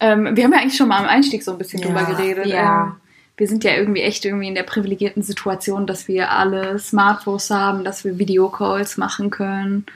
Ähm, 0.00 0.36
wir 0.36 0.44
haben 0.44 0.52
ja 0.52 0.58
eigentlich 0.60 0.76
schon 0.76 0.88
mal 0.88 0.98
am 0.98 1.06
Einstieg 1.08 1.42
so 1.42 1.52
ein 1.52 1.58
bisschen 1.58 1.80
Ja, 1.80 1.86
drüber 1.88 2.04
geredet. 2.04 2.46
ja. 2.46 2.84
Ähm, 2.84 2.92
wir 3.36 3.48
sind 3.48 3.64
ja 3.64 3.72
irgendwie 3.74 4.02
echt 4.02 4.24
irgendwie 4.24 4.46
in 4.48 4.54
der 4.54 4.62
privilegierten 4.62 5.22
Situation, 5.22 5.86
dass 5.88 6.06
wir 6.06 6.30
alle 6.30 6.78
Smartphones 6.78 7.50
haben, 7.50 7.82
dass 7.84 8.04
wir 8.04 8.18
Videocalls 8.18 8.96
machen 8.96 9.30
können, 9.30 9.86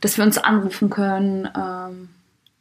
dass 0.00 0.16
wir 0.18 0.24
uns 0.24 0.36
anrufen 0.38 0.90
können. 0.90 1.48
Ähm, 1.56 2.08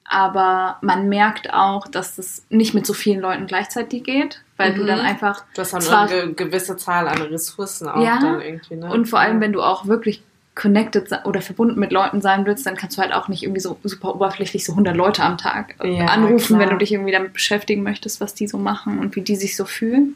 aber 0.04 0.78
man 0.82 1.08
merkt 1.10 1.54
auch, 1.54 1.88
dass 1.88 2.18
das 2.18 2.44
nicht 2.50 2.74
mit 2.74 2.86
so 2.86 2.94
vielen 2.94 3.22
Leuten 3.22 3.48
gleichzeitig 3.48 4.04
geht, 4.04 4.44
weil 4.58 4.74
du 4.74 4.84
Mhm. 4.84 4.88
dann 4.88 5.00
einfach 5.00 5.44
Du 5.56 5.62
hast 5.62 5.74
dann 5.74 5.82
Zwar- 5.82 6.02
eine 6.10 6.34
ge 6.34 6.46
gewisse 6.46 6.76
Zahl 6.78 7.08
an 7.08 7.22
Ressourcen 7.22 7.88
auch 7.88 8.04
Ja, 8.04 8.20
dann 8.20 8.42
irgendwie, 8.42 8.76
ne? 8.76 8.92
Und 8.92 9.08
vor 9.08 9.20
allem, 9.20 9.40
wenn 9.40 9.54
du 9.54 9.62
auch 9.64 9.86
wirklich 9.88 10.22
connected 10.53 11.08
oder 11.25 11.41
verbunden 11.41 11.79
mit 11.79 11.91
Leuten 11.91 12.22
sein 12.22 12.46
willst, 12.46 12.65
dann 12.65 12.75
kannst 12.75 12.98
du 12.98 13.01
halt 13.01 13.13
auch 13.13 13.27
nicht 13.29 13.43
irgendwie 13.43 13.62
so 13.62 13.77
super 13.84 14.13
oberflächlich 14.15 14.65
so 14.65 14.74
100 14.74 14.96
Leute 14.96 15.24
am 15.24 15.38
Tag 15.38 15.75
Ja, 15.84 16.05
anrufen, 16.05 16.58
klar. 16.58 16.60
wenn 16.60 16.70
du 16.70 16.77
dich 16.77 16.91
irgendwie 16.91 17.12
damit 17.13 17.34
beschäftigen 17.34 17.84
möchtest, 17.84 18.20
was 18.20 18.34
die 18.34 18.48
so 18.48 18.58
machen 18.58 19.00
und 19.00 19.15
wie 19.15 19.22
die 19.22 19.36
sich 19.38 19.55
so 19.55 19.65
fühlen. 19.65 20.15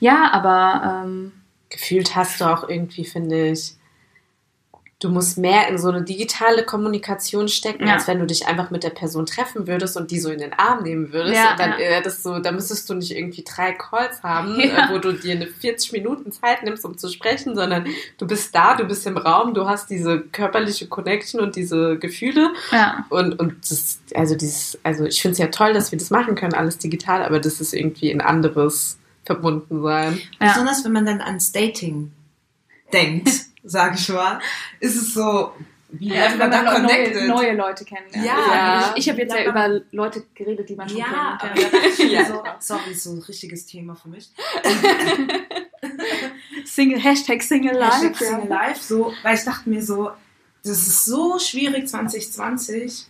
Ja, 0.00 0.30
aber 0.32 1.04
ähm, 1.04 1.32
gefühlt 1.70 2.16
hast 2.16 2.40
du 2.40 2.44
auch 2.46 2.68
irgendwie, 2.68 3.04
finde 3.04 3.50
ich, 3.50 3.74
du 5.04 5.10
musst 5.10 5.36
mehr 5.38 5.68
in 5.68 5.76
so 5.78 5.88
eine 5.88 6.02
digitale 6.02 6.64
Kommunikation 6.64 7.48
stecken, 7.48 7.86
Ja. 7.86 7.94
als 7.94 8.08
wenn 8.08 8.18
du 8.18 8.26
dich 8.26 8.46
einfach 8.46 8.70
mit 8.70 8.82
der 8.82 8.90
Person 8.90 9.26
treffen 9.26 9.66
würdest 9.66 9.96
und 9.96 10.10
die 10.10 10.18
so 10.18 10.30
in 10.30 10.38
den 10.38 10.52
Arm 10.54 10.82
nehmen 10.82 11.12
würdest. 11.12 11.36
Ja, 11.36 11.52
und 11.52 11.60
dann 11.60 11.70
ja. 11.72 11.78
wäre 11.78 12.02
das 12.02 12.22
so, 12.22 12.38
da 12.38 12.52
müsstest 12.52 12.88
du 12.88 12.94
nicht 12.94 13.10
irgendwie 13.10 13.44
drei 13.44 13.72
Calls 13.72 14.22
haben, 14.22 14.58
Ja. 14.58 14.88
äh, 14.88 14.92
wo 14.92 14.98
du 14.98 15.12
dir 15.12 15.32
eine 15.34 15.46
40 15.46 15.92
Minuten 15.92 16.32
Zeit 16.32 16.62
nimmst, 16.62 16.84
um 16.84 16.96
zu 16.96 17.08
sprechen, 17.08 17.54
sondern 17.54 17.86
du 18.18 18.26
bist 18.26 18.54
da, 18.54 18.74
du 18.74 18.84
bist 18.84 19.06
im 19.06 19.16
Raum, 19.18 19.52
du 19.54 19.68
hast 19.68 19.90
diese 19.90 20.20
körperliche 20.20 20.88
Connection 20.88 21.40
und 21.40 21.54
diese 21.56 21.98
Gefühle. 21.98 22.50
ja, 22.72 23.04
Und, 23.10 23.38
und 23.38 23.54
das, 23.70 24.00
also 24.14 24.34
dieses, 24.36 24.78
also 24.82 25.04
ich 25.04 25.20
finde 25.20 25.32
es 25.32 25.38
ja 25.38 25.48
toll, 25.48 25.74
dass 25.74 25.92
wir 25.92 25.98
das 25.98 26.10
machen 26.10 26.34
können, 26.34 26.54
alles 26.54 26.78
digital, 26.78 27.22
aber 27.22 27.40
das 27.40 27.60
ist 27.60 27.74
irgendwie 27.74 28.10
ein 28.10 28.20
anderes 28.20 28.98
Verbundensein. 29.24 30.18
ja. 30.40 30.48
Besonders 30.48 30.84
wenn 30.84 30.92
man 30.92 31.04
dann 31.06 31.20
ans 31.20 31.52
Dating 31.52 32.12
denkt, 32.92 33.28
sage 33.64 33.94
ich 33.96 34.08
mal, 34.10 34.38
ist 34.80 34.96
es 34.96 35.14
so, 35.14 35.52
wie 35.90 36.08
bleibt 36.10 36.38
man 36.38 36.50
da 36.50 36.62
neue, 36.62 36.74
connected? 36.74 37.26
neue 37.28 37.54
Leute 37.56 37.84
kennenlernt. 37.84 38.26
Ja. 38.26 38.54
Ja. 38.54 38.92
Ich, 38.96 39.04
ich 39.04 39.08
habe 39.10 39.20
jetzt 39.22 39.32
ja 39.34 39.40
Ja, 39.42 39.50
über 39.50 39.80
Leute 39.92 40.24
geredet, 40.34 40.68
die 40.68 40.74
man 40.74 40.88
schon 40.88 40.98
Ja, 40.98 41.38
kennt. 41.40 42.10
Ja. 42.10 42.24
so, 42.26 42.42
sorry, 42.58 42.90
ist 42.92 43.04
so 43.04 43.12
ein 43.12 43.18
richtiges 43.20 43.64
Thema 43.66 43.94
für 43.94 44.08
mich. 44.08 44.30
Single, 46.64 47.00
Hashtag 47.00 47.42
Single 47.42 47.82
Hashtag 47.82 48.18
Life. 48.20 48.24
Single 48.24 48.48
Life, 48.48 48.82
so, 48.82 49.12
weil 49.22 49.34
ich 49.36 49.44
dachte 49.44 49.68
mir 49.68 49.82
so, 49.82 50.10
das 50.62 50.78
ist 50.86 51.04
so 51.04 51.38
schwierig 51.38 51.86
2020, 51.88 53.06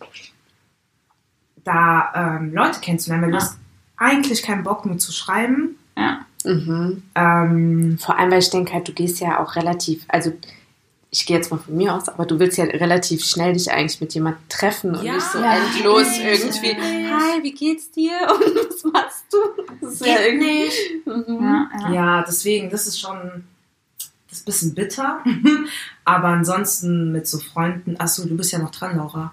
da 1.63 2.37
ähm, 2.39 2.53
Leute 2.53 2.81
kennenzulernen, 2.81 3.25
weil 3.25 3.31
du 3.31 3.37
Ja. 3.39 3.43
hast 3.45 3.59
eigentlich 3.97 4.43
keinen 4.43 4.65
Bock 4.65 4.85
nur 4.85 4.99
zu 4.99 5.13
schreiben. 5.13 5.74
Ja. 6.45 6.53
Mhm. 6.55 7.03
Ähm, 7.15 7.99
Vor 8.01 8.19
allem, 8.19 8.31
weil 8.31 8.39
ich 8.41 8.51
denke 8.51 8.73
halt, 8.73 8.87
du 8.87 8.93
gehst 8.93 9.21
ja 9.21 9.41
auch 9.41 9.57
relativ, 9.57 10.05
also 10.09 10.33
ich 11.11 11.27
gehe 11.27 11.37
jetzt 11.37 11.51
mal 11.51 11.59
von 11.59 11.77
mir 11.77 11.95
aus, 11.95 12.09
aber 12.09 12.27
du 12.27 12.39
willst 12.39 12.59
ja 12.59 12.65
relativ 12.65 13.25
schnell 13.25 13.53
dich 13.53 13.71
eigentlich 13.71 14.01
mit 14.01 14.15
jemandem 14.15 14.43
treffen 14.49 14.95
und 14.97 15.05
Ja, 15.05 15.15
nicht 15.15 15.27
so 15.27 15.39
ja, 15.39 15.57
endlos 15.57 16.09
geht 16.13 16.41
irgendwie, 16.41 16.77
hi, 16.77 17.43
wie 17.43 17.53
geht's 17.53 17.91
dir 17.93 18.13
und 18.35 18.57
was 18.57 18.85
machst 18.85 19.25
du? 19.31 19.39
Das 19.81 19.95
ist 19.95 20.07
ja 20.07 20.17
geht 20.17 20.27
irgendwie. 20.27 20.47
nicht. 20.47 21.07
Mhm. 21.07 21.43
Ja, 21.43 21.69
ja. 21.81 21.93
Ja, 21.93 22.25
deswegen, 22.27 22.69
das 22.71 22.87
ist 22.87 23.01
schon 23.01 23.45
das 24.29 24.39
ist 24.39 24.43
ein 24.43 24.45
bisschen 24.47 24.75
bitter. 24.75 25.25
Aber 26.05 26.29
ansonsten 26.29 27.13
mit 27.13 27.29
so 27.29 27.39
Freunden, 27.39 27.95
achso, 28.01 28.25
du 28.27 28.37
bist 28.37 28.51
ja 28.53 28.59
noch 28.59 28.73
dran, 28.73 28.97
Laura. 28.97 29.33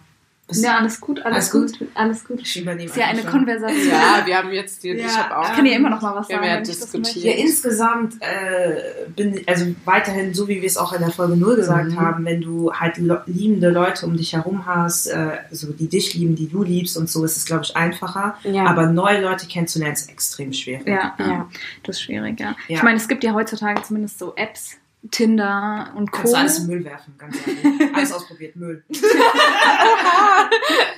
Ja, 0.59 0.77
alles 0.79 0.99
gut, 0.99 1.19
alles, 1.25 1.53
Alles 1.53 1.77
gut? 1.77 1.87
alles 1.93 2.25
gut. 2.25 2.41
Ich 2.41 2.59
übernehme 2.61 2.89
Ist 2.89 2.95
ja 2.97 3.05
eine 3.05 3.21
schon. 3.21 3.31
Konversation. 3.31 3.89
Ja, 3.89 4.21
wir 4.25 4.37
haben 4.37 4.51
jetzt 4.51 4.83
die, 4.83 4.89
Ja, 4.89 5.05
ich 5.05 5.17
habe 5.17 5.37
auch. 5.37 5.43
Ich 5.49 5.55
kann 5.55 5.65
ja 5.65 5.73
immer 5.75 5.89
noch 5.89 6.01
mal 6.01 6.15
was 6.15 6.29
Wir 6.29 6.37
haben 6.37 6.43
sagen, 6.43 6.55
ja 6.55 6.61
diskutiert. 6.61 7.15
Ja, 7.25 7.33
insgesamt 7.33 8.15
äh, 8.21 9.09
bin 9.15 9.41
also 9.47 9.65
weiterhin, 9.85 10.33
so 10.33 10.47
wie 10.47 10.61
wir 10.61 10.67
es 10.67 10.77
auch 10.77 10.93
in 10.93 10.99
der 11.01 11.11
Folge 11.11 11.35
0 11.37 11.55
gesagt 11.55 11.89
Mhm. 11.91 11.99
haben, 11.99 12.25
wenn 12.25 12.41
du 12.41 12.71
halt 12.73 12.97
liebende 13.27 13.69
Leute 13.69 14.05
um 14.05 14.17
dich 14.17 14.33
herum 14.33 14.65
hast, 14.65 15.07
äh, 15.07 15.37
so 15.51 15.71
die 15.71 15.87
dich 15.87 16.13
lieben, 16.13 16.35
die 16.35 16.47
du 16.49 16.63
liebst 16.63 16.97
und 16.97 17.09
so, 17.09 17.23
ist 17.23 17.37
es, 17.37 17.45
glaube 17.45 17.63
ich, 17.63 17.75
einfacher. 17.75 18.35
Ja. 18.43 18.65
Aber 18.65 18.87
neue 18.87 19.21
Leute 19.21 19.47
kennenzulernen 19.47 19.93
ist 19.93 20.09
extrem 20.09 20.53
schwierig. 20.53 20.87
Ja, 20.87 21.15
ja, 21.17 21.27
Ja. 21.27 21.49
das 21.83 21.97
ist 21.97 22.03
schwierig, 22.03 22.39
ja. 22.39 22.55
Ja. 22.67 22.77
Ich 22.77 22.83
meine, 22.83 22.97
es 22.97 23.07
gibt 23.07 23.23
ja 23.23 23.33
heutzutage 23.33 23.81
zumindest 23.83 24.19
so 24.19 24.33
Apps, 24.35 24.77
Tinder 25.09 25.91
und 25.95 26.11
Co. 26.11 26.17
Kannst 26.19 26.33
du 26.33 26.37
alles 26.37 26.59
in 26.59 26.67
Müll 26.67 26.85
werfen, 26.85 27.15
ganz 27.17 27.35
ehrlich. 27.47 27.95
alles 27.95 28.11
ausprobiert, 28.11 28.55
Müll. 28.55 28.83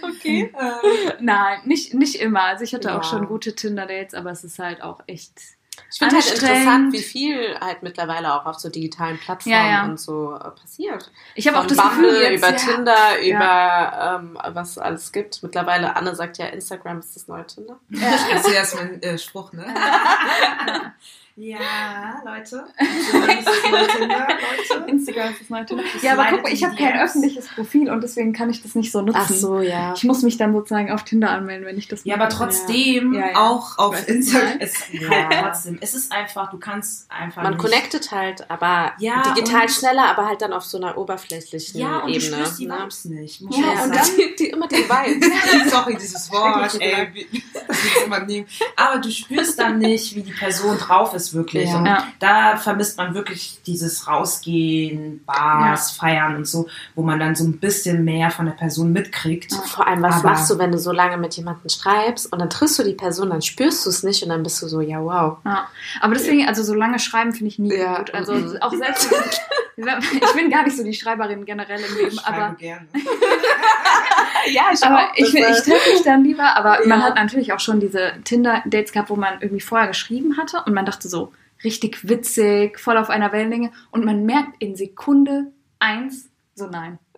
okay. 0.01 0.51
Nein, 1.21 1.59
nicht, 1.65 1.93
nicht 1.93 2.15
immer. 2.15 2.43
Also 2.43 2.63
ich 2.63 2.73
hatte 2.73 2.89
Ja. 2.89 2.99
auch 2.99 3.03
schon 3.03 3.27
gute 3.27 3.55
Tinder-Dates, 3.55 4.13
aber 4.13 4.31
es 4.31 4.43
ist 4.43 4.59
halt 4.59 4.81
auch 4.81 5.01
echt. 5.07 5.33
Ich 5.91 5.97
finde 5.99 6.15
halt 6.15 6.31
interessant, 6.31 6.93
wie 6.93 7.01
viel 7.01 7.57
halt 7.59 7.81
mittlerweile 7.81 8.33
auch 8.33 8.45
auf 8.45 8.59
so 8.59 8.69
digitalen 8.69 9.17
Plattformen 9.17 9.55
Ja, 9.55 9.69
ja. 9.71 9.83
und 9.85 9.99
so 9.99 10.35
äh, 10.35 10.51
passiert. 10.51 11.11
Ich 11.33 11.47
habe 11.47 11.59
auch 11.59 11.65
das 11.65 11.77
Gefühl, 11.77 12.09
Bumble 12.09 12.21
jetzt, 12.31 12.37
über 12.37 12.49
ja, 12.51 12.57
Tinder, 12.57 13.21
über 13.23 14.19
ähm, 14.21 14.37
was 14.53 14.77
alles 14.77 15.11
gibt. 15.11 15.41
Mittlerweile, 15.41 15.95
Anne 15.95 16.15
sagt 16.15 16.37
ja, 16.37 16.45
Instagram 16.47 16.99
ist 16.99 17.15
das 17.15 17.27
neue 17.27 17.47
Tinder. 17.47 17.79
Das 17.89 18.45
ist 18.45 18.53
erst 18.53 18.75
mein 18.75 19.01
äh, 19.01 19.17
Spruch, 19.17 19.51
ne? 19.53 19.65
ja, 21.35 22.21
Leute. 22.23 22.63
Tinder. 23.97 24.27
Instagram 24.87 25.31
ist 25.31 25.41
das 25.41 25.49
neue 25.49 25.65
Tinder. 25.65 25.83
Ja, 26.01 26.13
aber 26.13 26.25
guck 26.29 26.43
mal, 26.43 26.53
ich 26.53 26.63
habe 26.63 26.75
kein 26.75 26.99
öffentliches 26.99 27.47
Profil 27.47 27.89
und 27.89 28.01
deswegen 28.01 28.33
kann 28.33 28.49
ich 28.51 28.61
das 28.61 28.75
nicht 28.75 28.91
so 28.91 29.01
nutzen. 29.01 29.63
ja. 29.63 29.93
Ich 29.95 30.03
muss 30.03 30.21
mich 30.21 30.37
dann 30.37 30.53
sozusagen 30.53 30.91
auf 30.91 31.03
Tinder 31.03 31.31
anmelden, 31.31 31.65
wenn 31.65 31.77
ich 31.77 31.87
das 31.87 32.03
Ja, 32.03 32.17
mache. 32.17 32.27
aber 32.27 32.35
trotzdem 32.35 33.13
Ja, 33.13 33.29
ja. 33.31 33.35
auch 33.37 33.71
Ich 33.73 33.79
auf 33.79 34.07
Instagram. 34.07 34.59
du 34.59 34.65
Es, 34.65 34.73
ja, 34.91 35.29
trotzdem. 35.41 35.77
Es 35.81 35.93
ist 35.95 36.11
einfach, 36.11 36.51
du 36.51 36.59
kannst 36.59 37.09
einfach. 37.11 37.41
Man 37.41 37.53
nicht, 37.53 37.61
connectet 37.61 38.11
halt, 38.11 38.49
aber 38.51 38.93
Ja, 38.99 39.23
digital 39.33 39.67
schneller, 39.69 40.05
aber 40.05 40.27
halt 40.27 40.41
dann 40.41 40.53
auf 40.53 40.63
so 40.65 40.77
einer 40.77 40.97
oberflächlichen 40.97 41.79
Ja, 41.81 41.99
und 41.99 42.09
du 42.13 42.19
Ebene. 42.19 42.21
spürst 42.35 42.59
die 42.59 42.67
ne? 42.67 42.77
Vibes 42.79 43.05
nicht. 43.05 43.41
Muss 43.41 43.57
Ja, 43.57 43.63
Ja, 43.65 43.71
und 43.71 43.77
sagen. 43.77 43.91
dann 43.93 44.07
die, 44.17 44.35
die, 44.37 44.49
immer 44.49 44.67
die 44.67 44.75
Vibes. 44.89 45.71
Sorry, 45.71 45.97
dieses 45.99 46.31
Wort, 46.31 46.79
ey, 46.79 47.07
wie- 47.13 47.43
das 47.67 47.77
ist 47.79 48.05
immer 48.05 48.19
nehmen. 48.19 48.47
Aber 48.75 48.99
du 48.99 49.09
spürst 49.09 49.57
dann 49.59 49.79
nicht, 49.79 50.15
wie 50.15 50.21
die 50.21 50.31
Person 50.31 50.77
drauf 50.77 51.13
ist 51.15 51.22
wirklich. 51.33 51.69
Ja. 51.69 51.77
Und 51.77 51.86
Ja. 51.86 52.07
da 52.19 52.57
vermisst 52.57 52.97
man 52.97 53.13
wirklich 53.13 53.59
dieses 53.65 54.07
Rausgehen, 54.07 55.23
Bars, 55.25 55.91
Feiern 55.91 56.36
und 56.36 56.47
so, 56.47 56.67
wo 56.95 57.03
man 57.03 57.19
dann 57.19 57.36
so 57.36 57.43
ein 57.45 57.59
bisschen 57.59 58.03
mehr 58.03 58.31
von 58.31 58.45
der 58.47 58.53
Person 58.53 58.91
mitkriegt. 58.91 59.53
Vor 59.53 59.88
allem, 59.88 60.01
was 60.01 60.15
Aber- 60.15 60.31
machst 60.31 60.49
du, 60.51 60.57
wenn 60.57 60.71
du 60.71 60.77
so 60.79 60.91
lange 60.91 61.17
mit 61.17 61.36
jemandem 61.36 61.69
schreibst 61.69 62.33
und 62.33 62.39
dann 62.39 62.49
triffst 62.49 62.77
du 62.79 62.83
die 62.83 62.93
Person, 62.93 63.29
dann 63.29 63.41
spürst 63.41 63.86
du 63.86 63.89
es 63.91 64.03
nicht 64.03 64.23
und 64.23 64.29
dann 64.29 64.43
bist 64.43 64.62
du 64.62 64.67
so, 64.67 64.81
ja, 64.81 64.99
wow. 65.01 65.38
Ja, 65.45 65.67
aber 66.01 66.15
deswegen, 66.15 66.47
also 66.47 66.63
so 66.63 66.73
lange 66.73 66.99
schreiben 66.99 67.31
finde 67.31 67.47
ich 67.49 67.59
nie 67.59 67.73
Ja, 67.75 67.99
gut. 67.99 68.13
Also 68.13 68.33
mhm. 68.33 68.57
auch 68.62 68.73
selbst, 68.73 69.09
ich 69.77 70.33
bin 70.36 70.49
gar 70.49 70.63
nicht 70.63 70.75
so 70.75 70.83
die 70.83 70.93
Schreiberin 70.93 71.45
generell 71.45 71.79
im 71.79 71.95
Leben, 71.97 72.12
Ich 72.15 72.25
aber, 72.25 72.55
gerne. 72.55 72.88
Ja, 74.51 74.63
ich 74.73 74.83
aber 74.83 75.09
ich, 75.15 75.29
find, 75.29 75.45
ich 75.49 75.63
treffe 75.63 75.89
mich 75.93 76.03
dann 76.03 76.23
lieber. 76.23 76.55
Aber 76.57 76.81
Ja. 76.81 76.87
man 76.87 77.01
hat 77.03 77.15
natürlich 77.15 77.53
auch 77.53 77.59
schon 77.59 77.79
diese 77.79 78.13
Tinder-Dates 78.23 78.91
gehabt, 78.91 79.09
wo 79.09 79.15
man 79.15 79.35
irgendwie 79.41 79.61
vorher 79.61 79.87
geschrieben 79.87 80.37
hatte 80.37 80.61
und 80.65 80.73
man 80.73 80.85
dachte 80.85 81.07
so, 81.07 81.31
richtig 81.63 82.07
witzig, 82.09 82.77
voll 82.79 82.97
auf 82.97 83.09
einer 83.09 83.31
Wellenlänge 83.31 83.71
und 83.91 84.03
man 84.03 84.25
merkt 84.25 84.55
in 84.59 84.75
Sekunde 84.75 85.51
eins, 85.79 86.29
so 86.55 86.67
nein. 86.67 86.99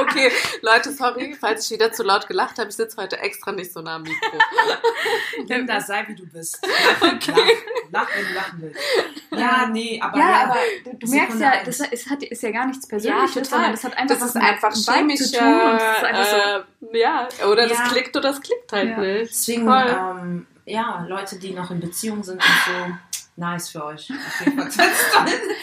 Okay, 0.00 0.30
Leute, 0.62 0.92
sorry, 0.92 1.36
falls 1.38 1.64
ich 1.66 1.72
wieder 1.78 1.92
zu 1.92 2.02
laut 2.02 2.26
gelacht 2.28 2.58
habe. 2.58 2.68
Ich 2.70 2.76
sitze 2.76 2.96
heute 3.00 3.18
extra 3.18 3.52
nicht 3.52 3.72
so 3.72 3.80
nah 3.80 3.96
am 3.96 4.02
Mikro. 4.02 4.38
Linda, 5.46 5.80
sei 5.80 6.04
wie 6.08 6.14
du 6.14 6.26
bist. 6.26 6.58
Lach, 6.66 7.12
Okay. 7.14 7.32
lach, 7.90 8.06
lach, 8.06 8.08
wenn 8.16 8.26
du 8.28 8.34
lachen 8.34 8.58
willst. 8.62 8.80
Ja, 9.32 9.66
nee, 9.66 10.00
aber 10.02 10.18
ja, 10.18 10.30
ja, 10.30 10.42
aber 10.44 10.56
du, 10.84 10.96
du 10.96 11.10
merkst 11.10 11.40
ja, 11.40 11.52
das 11.64 11.80
ist, 11.80 12.10
hat, 12.10 12.22
ist 12.22 12.42
ja 12.42 12.50
gar 12.50 12.66
nichts 12.66 12.86
Persönliches, 12.88 13.34
total. 13.34 13.44
sondern 13.44 13.70
das 13.72 13.84
hat 13.84 13.96
einfach 13.96 14.14
Das 14.14 14.20
was 14.22 14.28
ist 14.30 14.36
einfach 14.36 14.72
dem 14.72 14.80
Vibe 14.86 14.96
chemische, 14.98 15.24
zu 15.24 15.38
tun. 15.38 15.60
Und 15.60 15.80
das 15.80 15.96
ist 15.98 16.04
einfach 16.04 16.26
so, 16.80 16.86
äh, 16.96 17.00
ja, 17.00 17.28
oder 17.50 17.68
das 17.68 17.78
Ja. 17.78 17.88
klickt 17.88 18.16
oder 18.16 18.28
das 18.30 18.40
klickt 18.40 18.72
halt 18.72 18.88
Ja. 18.90 18.98
nicht. 18.98 19.30
Deswegen, 19.30 19.68
ähm, 19.68 20.46
ja, 20.64 21.04
Leute, 21.08 21.38
die 21.38 21.52
noch 21.52 21.70
in 21.70 21.80
Beziehung 21.80 22.22
sind 22.22 22.36
und 22.36 22.42
so, 22.66 22.72
nice 23.38 23.68
für 23.70 23.84
euch. 23.84 24.10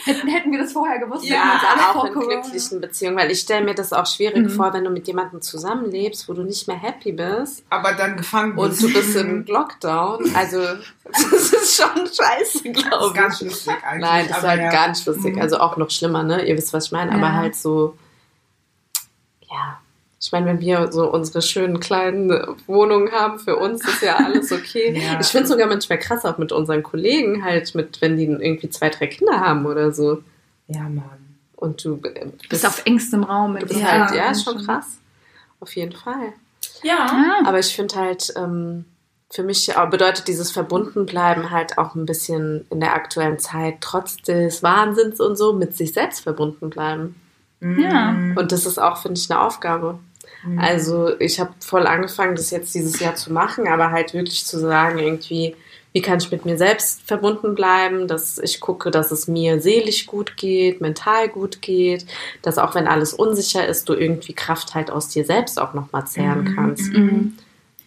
Hätten, 0.05 0.27
hätten 0.27 0.51
wir 0.51 0.59
das 0.59 0.71
vorher 0.73 0.99
gewusst, 0.99 1.25
Ja, 1.25 1.35
hätten 1.35 1.47
wir 1.47 1.53
uns 1.53 1.63
alle 1.73 1.89
auch 1.89 1.93
vor 1.93 2.07
in 2.23 2.29
glücklichen 2.41 2.79
Beziehungen, 2.81 3.17
weil 3.17 3.31
ich 3.31 3.39
stelle 3.41 3.65
mir 3.65 3.73
das 3.75 3.91
auch 3.91 4.05
schwierig 4.05 4.43
Mhm. 4.43 4.49
vor, 4.49 4.71
wenn 4.73 4.83
du 4.83 4.89
mit 4.91 5.07
jemandem 5.07 5.41
zusammenlebst, 5.41 6.29
wo 6.29 6.33
du 6.33 6.43
nicht 6.43 6.67
mehr 6.67 6.77
happy 6.77 7.11
bist 7.11 7.63
Aber 7.69 7.93
dann 7.93 8.17
gefangen 8.17 8.57
und 8.57 8.79
du 8.81 8.93
bist 8.93 9.15
im 9.15 9.45
Lockdown. 9.47 10.35
Also, 10.35 10.61
das 11.03 11.23
ist 11.53 11.75
schon 11.81 12.05
scheiße, 12.05 12.63
Das 12.71 12.75
ist 12.75 12.89
glaube 12.89 13.13
ganz 13.13 13.41
ich. 13.41 13.47
lustig 13.49 13.73
eigentlich. 13.83 14.01
Nein, 14.09 14.27
das 14.27 14.37
ist 14.37 14.43
halt 14.43 14.61
ja. 14.73 14.87
nicht 14.87 15.05
lustig. 15.05 15.35
Mhm. 15.35 15.41
Also 15.41 15.57
auch 15.59 15.77
noch 15.77 15.89
schlimmer, 15.89 16.23
ne? 16.23 16.45
Ihr 16.47 16.55
wisst, 16.57 16.71
was 16.73 16.85
ich 16.87 16.91
meine. 16.91 17.11
Ja. 17.11 17.17
Aber 17.17 17.33
halt 17.33 17.55
so, 17.55 17.97
ja. 19.49 19.79
Ich 20.25 20.31
meine, 20.31 20.47
wenn 20.47 20.59
wir 20.59 20.91
so 20.91 21.11
unsere 21.11 21.43
schönen 21.43 21.79
kleinen 21.79 22.31
Wohnungen 22.65 23.11
haben, 23.11 23.37
für 23.37 23.57
uns 23.57 23.87
ist 23.87 24.01
ja 24.01 24.15
alles 24.15 24.51
okay. 24.51 24.99
Ja. 24.99 25.19
Ich 25.19 25.27
finde 25.27 25.43
es 25.43 25.49
sogar 25.49 25.67
manchmal 25.67 25.99
krass, 25.99 26.25
auch 26.25 26.39
mit 26.39 26.51
unseren 26.51 26.81
Kollegen 26.81 27.45
halt, 27.45 27.75
mit, 27.75 28.01
wenn 28.01 28.17
die 28.17 28.25
irgendwie 28.25 28.69
zwei, 28.69 28.89
drei 28.89 29.05
Kinder 29.05 29.39
haben 29.39 29.67
oder 29.67 29.91
so. 29.91 30.23
Ja, 30.67 30.81
Mann. 30.81 31.37
Und 31.55 31.85
du 31.85 31.99
äh, 32.03 32.25
Du 32.25 32.49
bist 32.49 32.65
auf 32.65 32.81
engstem 32.85 33.23
Raum 33.23 33.53
mit 33.53 33.67
bist 33.67 33.79
den 33.79 33.91
halt, 33.91 34.15
ja, 34.15 34.31
ist 34.31 34.43
schon 34.43 34.57
krass. 34.65 34.97
Auf 35.59 35.75
jeden 35.75 35.91
Fall. 35.91 36.33
Ja. 36.81 37.05
Ja. 37.05 37.43
Aber 37.45 37.59
ich 37.59 37.75
finde 37.75 37.95
halt, 37.95 38.33
ähm, 38.35 38.85
für 39.29 39.43
mich 39.43 39.71
bedeutet 39.91 40.27
dieses 40.27 40.51
Verbundenbleiben 40.51 41.51
halt 41.51 41.77
auch 41.77 41.93
ein 41.93 42.07
bisschen 42.07 42.65
in 42.71 42.79
der 42.79 42.95
aktuellen 42.95 43.37
Zeit, 43.37 43.75
trotz 43.81 44.17
des 44.17 44.63
Wahnsinns 44.63 45.19
und 45.19 45.35
so, 45.35 45.53
mit 45.53 45.77
sich 45.77 45.93
selbst 45.93 46.21
verbunden 46.21 46.71
bleiben. 46.71 47.15
Ja. 47.61 48.11
Mhm. 48.11 48.37
Und 48.37 48.51
das 48.51 48.65
ist 48.65 48.79
auch, 48.79 48.97
finde 48.97 49.19
ich, 49.19 49.29
eine 49.29 49.41
Aufgabe. 49.41 49.99
Mhm. 50.45 50.59
Also 50.59 51.19
ich 51.19 51.39
habe 51.39 51.51
voll 51.59 51.87
angefangen, 51.87 52.35
das 52.35 52.51
jetzt 52.51 52.73
dieses 52.75 52.99
Jahr 52.99 53.15
zu 53.15 53.31
machen, 53.33 53.67
aber 53.67 53.91
halt 53.91 54.13
wirklich 54.13 54.45
zu 54.45 54.59
sagen, 54.59 54.99
irgendwie, 54.99 55.55
wie 55.93 56.01
kann 56.01 56.17
ich 56.19 56.29
mit 56.31 56.45
mir 56.45 56.57
selbst 56.57 57.01
verbunden 57.07 57.55
bleiben, 57.55 58.07
dass 58.07 58.37
ich 58.37 58.59
gucke, 58.59 58.91
dass 58.91 59.11
es 59.11 59.27
mir 59.27 59.61
seelisch 59.61 60.05
gut 60.07 60.35
geht, 60.37 60.81
mental 60.81 61.29
gut 61.29 61.61
geht, 61.61 62.05
dass 62.41 62.57
auch 62.57 62.75
wenn 62.75 62.87
alles 62.87 63.13
unsicher 63.13 63.65
ist, 63.67 63.87
du 63.89 63.93
irgendwie 63.93 64.33
Kraft 64.33 64.75
halt 64.75 64.91
aus 64.91 65.07
dir 65.09 65.25
selbst 65.25 65.59
auch 65.59 65.73
nochmal 65.73 66.05
zehren 66.05 66.43
Mhm. 66.43 66.55
kannst. 66.55 66.93
Mhm. 66.93 67.33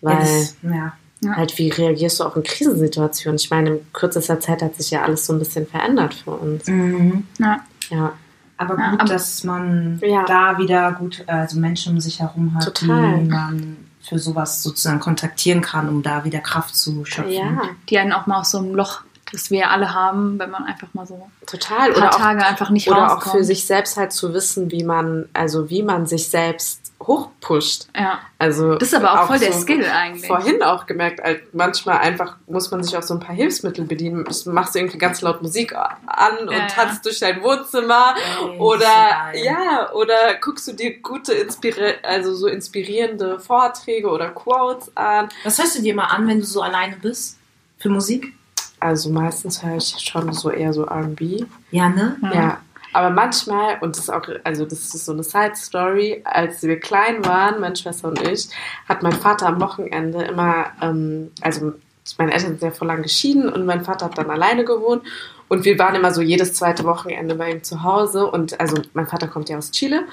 ja, 0.01 0.09
Weil 0.11 0.19
das, 0.21 0.57
ja. 0.63 0.93
halt, 1.37 1.59
wie 1.59 1.69
reagierst 1.69 2.21
du 2.21 2.25
auch 2.25 2.37
in 2.37 2.43
Krisensituationen? 2.45 3.37
Ich 3.37 3.51
meine, 3.51 3.71
in 3.71 3.93
kürzester 3.93 4.41
Zeit 4.41 4.63
hat 4.63 4.77
sich 4.77 4.91
ja 4.91 5.03
alles 5.03 5.27
so 5.27 5.33
ein 5.35 5.39
bisschen 5.39 5.67
verändert 5.67 6.15
für 6.15 6.31
uns. 6.31 6.67
Mhm. 6.67 7.25
Ja. 7.39 7.61
Ja, 7.91 8.13
Aber 8.59 8.77
Ja, 8.79 8.91
gut, 8.91 9.01
aber- 9.01 9.09
dass 9.09 9.45
man 9.45 10.01
Ja. 10.03 10.25
da 10.27 10.59
wieder 10.59 10.93
gut, 10.93 11.25
also 11.27 11.59
Menschen 11.59 11.95
um 11.95 12.01
sich 12.01 12.21
herum 12.21 12.55
hat, 12.55 12.65
Total. 12.65 13.19
die 13.21 13.29
man 13.29 13.77
für 14.03 14.19
sowas 14.19 14.63
sozusagen 14.63 15.01
kontaktieren 15.01 15.61
kann, 15.61 15.89
um 15.89 16.03
da 16.03 16.25
wieder 16.25 16.41
Kraft 16.41 16.77
zu 16.77 17.05
schöpfen. 17.05 17.33
ja, 17.33 17.63
Die 17.89 17.99
einen 17.99 18.13
auch 18.13 18.27
mal 18.27 18.41
aus 18.41 18.51
so 18.51 18.59
einem 18.59 18.75
Loch, 18.75 19.03
das 19.33 19.51
wir 19.51 19.59
ja 19.61 19.69
alle 19.71 19.93
haben, 19.95 20.39
wenn 20.39 20.51
man 20.51 20.65
einfach 20.65 20.89
mal 20.95 21.07
so 21.07 21.29
total. 21.47 21.89
ein 21.89 21.93
paar 21.93 21.99
Oder 21.99 22.15
auch 22.15 22.19
Tage 22.19 22.47
einfach 22.47 22.71
nicht 22.71 22.89
Oder 22.91 23.07
auch 23.13 23.17
rauskommt. 23.17 23.37
für 23.37 23.45
sich 23.45 23.67
selbst 23.67 23.97
halt 23.97 24.13
zu 24.13 24.33
wissen, 24.33 24.71
wie 24.71 24.83
man, 24.85 25.27
also 25.35 25.69
wie 25.71 25.83
man 25.83 26.07
sich 26.07 26.29
selbst 26.29 26.88
hochpusht. 27.09 27.89
Ja. 27.97 28.21
Also 28.39 28.77
Das 28.77 28.89
ist 28.89 28.95
aber 28.95 29.21
auch, 29.23 29.27
voll 29.27 29.39
der 29.41 29.53
so 29.53 29.61
Skill 29.61 29.85
eigentlich. 29.85 30.27
Vorhin 30.29 30.63
auch 30.63 30.87
gemerkt, 30.87 31.21
halt 31.25 31.53
manchmal 31.55 31.99
einfach 31.99 32.37
muss 32.47 32.71
man 32.71 32.85
sich 32.85 32.97
auch 32.97 33.03
so 33.03 33.15
ein 33.15 33.21
paar 33.21 33.35
Hilfsmittel 33.35 33.85
bedienen. 33.87 34.25
Du 34.25 34.51
machst 34.53 34.77
irgendwie 34.77 34.99
ganz 34.99 35.23
laut 35.23 35.43
Musik 35.43 35.75
an 35.75 36.39
und 36.43 36.53
Ja, 36.53 36.59
ja. 36.59 36.67
tanzt 36.67 37.05
durch 37.05 37.19
dein 37.19 37.43
Wohnzimmer 37.43 38.15
Ey, 38.53 38.59
oder 38.59 38.87
so 39.35 39.45
ja 39.45 39.91
oder 39.93 40.35
guckst 40.41 40.69
du 40.69 40.73
dir 40.75 41.01
gute 41.01 41.33
inspiri 41.33 41.95
also 42.03 42.35
so 42.35 42.47
inspirierende 42.47 43.41
Vorträge 43.41 44.09
oder 44.09 44.29
Quotes 44.29 44.95
an. 44.97 45.29
Was 45.43 45.59
hörst 45.59 45.77
du 45.79 45.83
dir 45.83 45.95
mal 45.95 46.05
an, 46.05 46.29
wenn 46.29 46.39
du 46.39 46.47
so 46.47 46.63
alleine 46.63 46.97
bist? 46.97 47.39
Für 47.79 47.89
Musik? 47.89 48.35
Also 48.81 49.11
meistens 49.11 49.63
höre 49.65 49.77
ich 49.79 49.97
schon 49.99 50.33
so 50.33 50.51
eher 50.51 50.73
so 50.73 50.85
R&B. 50.85 51.45
Ja, 51.73 51.89
ne? 51.89 52.17
Ja. 52.23 52.33
Ja. 52.35 52.59
Aber 52.93 53.11
manchmal, 53.11 53.79
und 53.81 53.97
das 53.97 54.05
ist 54.05 54.11
auch, 54.11 54.27
also 54.45 54.65
das 54.65 54.95
ist 54.95 55.05
so 55.05 55.13
eine 55.13 55.23
Side-Story, 55.23 56.23
als 56.25 56.63
wir 56.63 56.81
klein 56.81 57.25
waren, 57.25 57.61
meine 57.61 57.77
Schwester 57.77 58.09
und 58.09 58.21
ich, 58.27 58.49
hat 58.89 59.03
mein 59.03 59.13
Vater 59.13 59.47
am 59.47 59.61
Wochenende 59.61 60.23
immer, 60.25 60.67
ähm, 60.81 61.31
also 61.41 61.75
meine 62.17 62.33
Eltern 62.33 62.51
sind 62.53 62.63
ja 62.63 62.71
vor 62.71 62.87
lang 62.87 63.03
geschieden 63.03 63.49
und 63.49 63.67
mein 63.67 63.85
Vater 63.85 64.07
hat 64.07 64.17
dann 64.17 64.31
alleine 64.31 64.65
gewohnt. 64.65 65.03
Und 65.49 65.65
wir 65.65 65.79
waren 65.79 65.95
immer 65.95 66.13
so 66.13 66.21
jedes 66.21 66.55
zweite 66.55 66.85
Wochenende 66.85 67.35
bei 67.35 67.51
ihm 67.51 67.63
zu 67.63 67.83
Hause. 67.83 68.31
Und 68.31 68.61
also 68.61 68.83
mein 68.93 69.07
Vater 69.07 69.29
kommt 69.29 69.49
ja 69.49 69.59
aus 69.59 69.71
Chile 69.71 70.05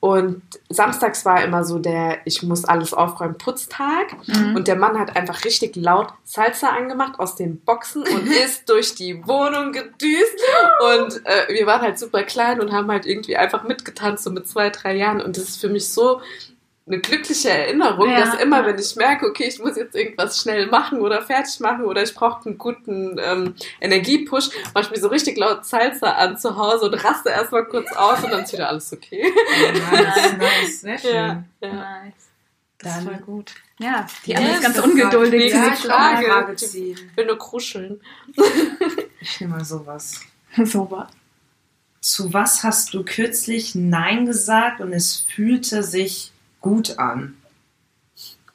und 0.00 0.40
samstags 0.70 1.26
war 1.26 1.44
immer 1.44 1.62
so 1.62 1.78
der 1.78 2.18
ich 2.24 2.42
muss 2.42 2.64
alles 2.64 2.94
aufräumen 2.94 3.36
Putztag 3.36 4.06
Mhm. 4.26 4.56
und 4.56 4.66
der 4.66 4.76
Mann 4.76 4.98
hat 4.98 5.14
einfach 5.14 5.44
richtig 5.44 5.76
laut 5.76 6.08
Salsa 6.24 6.68
angemacht 6.70 7.18
aus 7.20 7.36
den 7.36 7.60
Boxen 7.60 8.02
und 8.02 8.26
ist 8.44 8.68
durch 8.70 8.94
die 8.94 9.26
Wohnung 9.26 9.72
gedüst. 9.72 10.40
Und 10.94 11.26
äh, 11.26 11.52
wir 11.52 11.66
waren 11.66 11.82
halt 11.82 11.98
super 11.98 12.22
klein 12.22 12.60
und 12.60 12.72
haben 12.72 12.90
halt 12.90 13.04
irgendwie 13.04 13.36
einfach 13.36 13.64
mitgetanzt, 13.64 14.24
so 14.24 14.30
mit 14.30 14.48
zwei, 14.48 14.70
drei 14.70 14.94
Jahren. 14.96 15.20
Und 15.20 15.36
das 15.36 15.44
ist 15.44 15.60
für 15.60 15.68
mich 15.68 15.90
so 15.92 16.20
eine 16.90 17.00
glückliche 17.00 17.50
Erinnerung, 17.50 18.10
Ja, 18.10 18.20
dass 18.20 18.40
immer, 18.40 18.60
ja. 18.60 18.66
wenn 18.66 18.78
ich 18.78 18.96
merke, 18.96 19.26
okay, 19.26 19.44
ich 19.48 19.58
muss 19.58 19.76
jetzt 19.76 19.94
irgendwas 19.94 20.40
schnell 20.40 20.66
machen 20.66 21.00
oder 21.00 21.22
fertig 21.22 21.60
machen 21.60 21.84
oder 21.84 22.02
ich 22.02 22.14
brauche 22.14 22.44
einen 22.46 22.58
guten 22.58 23.16
ähm, 23.22 23.54
Energiepush, 23.80 24.50
mache 24.74 24.84
ich 24.86 24.90
mir 24.90 25.00
so 25.00 25.08
richtig 25.08 25.36
laut 25.38 25.64
Salsa 25.64 26.12
an 26.12 26.36
zu 26.38 26.56
Hause 26.56 26.86
und 26.90 26.94
raste 26.94 27.28
erstmal 27.30 27.64
kurz 27.66 27.90
aus 27.92 28.24
und 28.24 28.32
dann 28.32 28.42
ist 28.44 28.52
wieder 28.52 28.68
alles 28.68 28.92
okay. 28.92 29.24
Nice, 29.72 30.36
nice, 30.38 30.80
sehr 30.80 30.98
schön. 30.98 31.14
Ja, 31.14 31.44
ja. 31.62 31.72
Nice. 31.72 32.14
Das 32.78 32.94
Dann- 32.94 33.02
ist 33.02 33.08
voll 33.10 33.18
gut. 33.26 33.52
Ja, 33.78 34.06
die 34.26 34.36
andere 34.36 34.54
ist 34.54 34.62
ganz 34.62 34.76
das 34.76 34.84
ungeduldig. 34.84 35.52
Ja, 35.52 35.72
ich 35.72 35.80
frage. 35.80 36.54
Ich 36.54 37.16
will 37.16 37.26
nur 37.26 37.38
kruscheln. 37.38 38.00
Ich 39.20 39.40
nehme 39.40 39.56
mal 39.56 39.64
sowas. 39.64 40.20
so 40.64 40.90
was. 40.90 41.08
Zu 42.00 42.32
was 42.32 42.62
hast 42.64 42.94
du 42.94 43.04
kürzlich 43.04 43.74
Nein 43.74 44.24
gesagt 44.26 44.80
und 44.80 44.92
es 44.92 45.26
fühlte 45.34 45.82
sich 45.82 46.32
gut 46.60 46.98
an? 46.98 47.36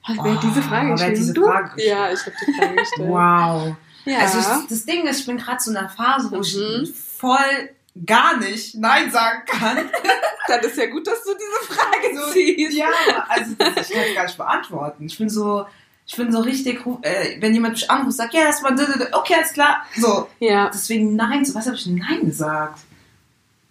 Wer 0.07 0.35
hat 0.35 0.43
diese 0.43 0.61
Frage 0.61 0.93
Oh, 0.93 0.99
hat 0.99 1.09
diese 1.17 1.33
du? 1.33 1.45
Frage 1.45 1.73
gestellt? 1.75 1.89
Ja, 1.97 2.11
ich 2.11 2.19
habe 2.19 2.35
die 2.47 2.53
Frage 2.53 2.75
gestellt. 2.75 3.09
Wow. 3.09 3.75
Ja. 4.05 4.19
Also 4.19 4.37
ich, 4.39 4.67
das 4.69 4.85
Ding 4.85 5.07
ist, 5.07 5.21
ich 5.21 5.25
bin 5.25 5.37
gerade 5.37 5.59
so 5.59 5.71
in 5.71 5.77
einer 5.77 5.89
Phase, 5.89 6.29
wo 6.29 6.35
Mhm. 6.37 6.83
ich 6.83 6.93
voll 6.95 7.69
gar 8.05 8.37
nicht 8.37 8.75
Nein 8.75 9.09
sagen 9.09 9.41
kann. 9.47 9.77
Dann 10.47 10.59
ist 10.59 10.77
ja 10.77 10.85
gut, 10.87 11.07
dass 11.07 11.23
du 11.23 11.31
diese 11.33 11.73
Frage 11.73 12.15
So, 12.15 12.31
ziehst. 12.33 12.77
ja, 12.77 12.87
also 13.29 13.53
das, 13.57 13.89
ich 13.89 13.95
kann 13.95 14.13
gar 14.13 14.23
nicht 14.25 14.37
beantworten. 14.37 15.05
Ich 15.07 15.17
bin 15.17 15.27
so, 15.29 15.65
ich 16.05 16.15
bin 16.15 16.31
so 16.31 16.41
richtig, 16.41 16.85
äh, 17.01 17.41
wenn 17.41 17.53
jemand 17.55 17.73
mich 17.73 17.89
anruft, 17.89 18.17
sagt, 18.17 18.35
ja, 18.35 18.43
das 18.43 18.61
war, 18.61 18.73
okay, 19.19 19.35
alles 19.37 19.53
klar. 19.53 19.83
So, 19.97 20.29
Ja. 20.39 20.69
deswegen 20.71 21.15
Nein. 21.15 21.43
So, 21.45 21.55
was 21.55 21.65
habe 21.65 21.77
ich 21.77 21.85
denn 21.85 21.95
Nein 21.95 22.25
gesagt? 22.25 22.81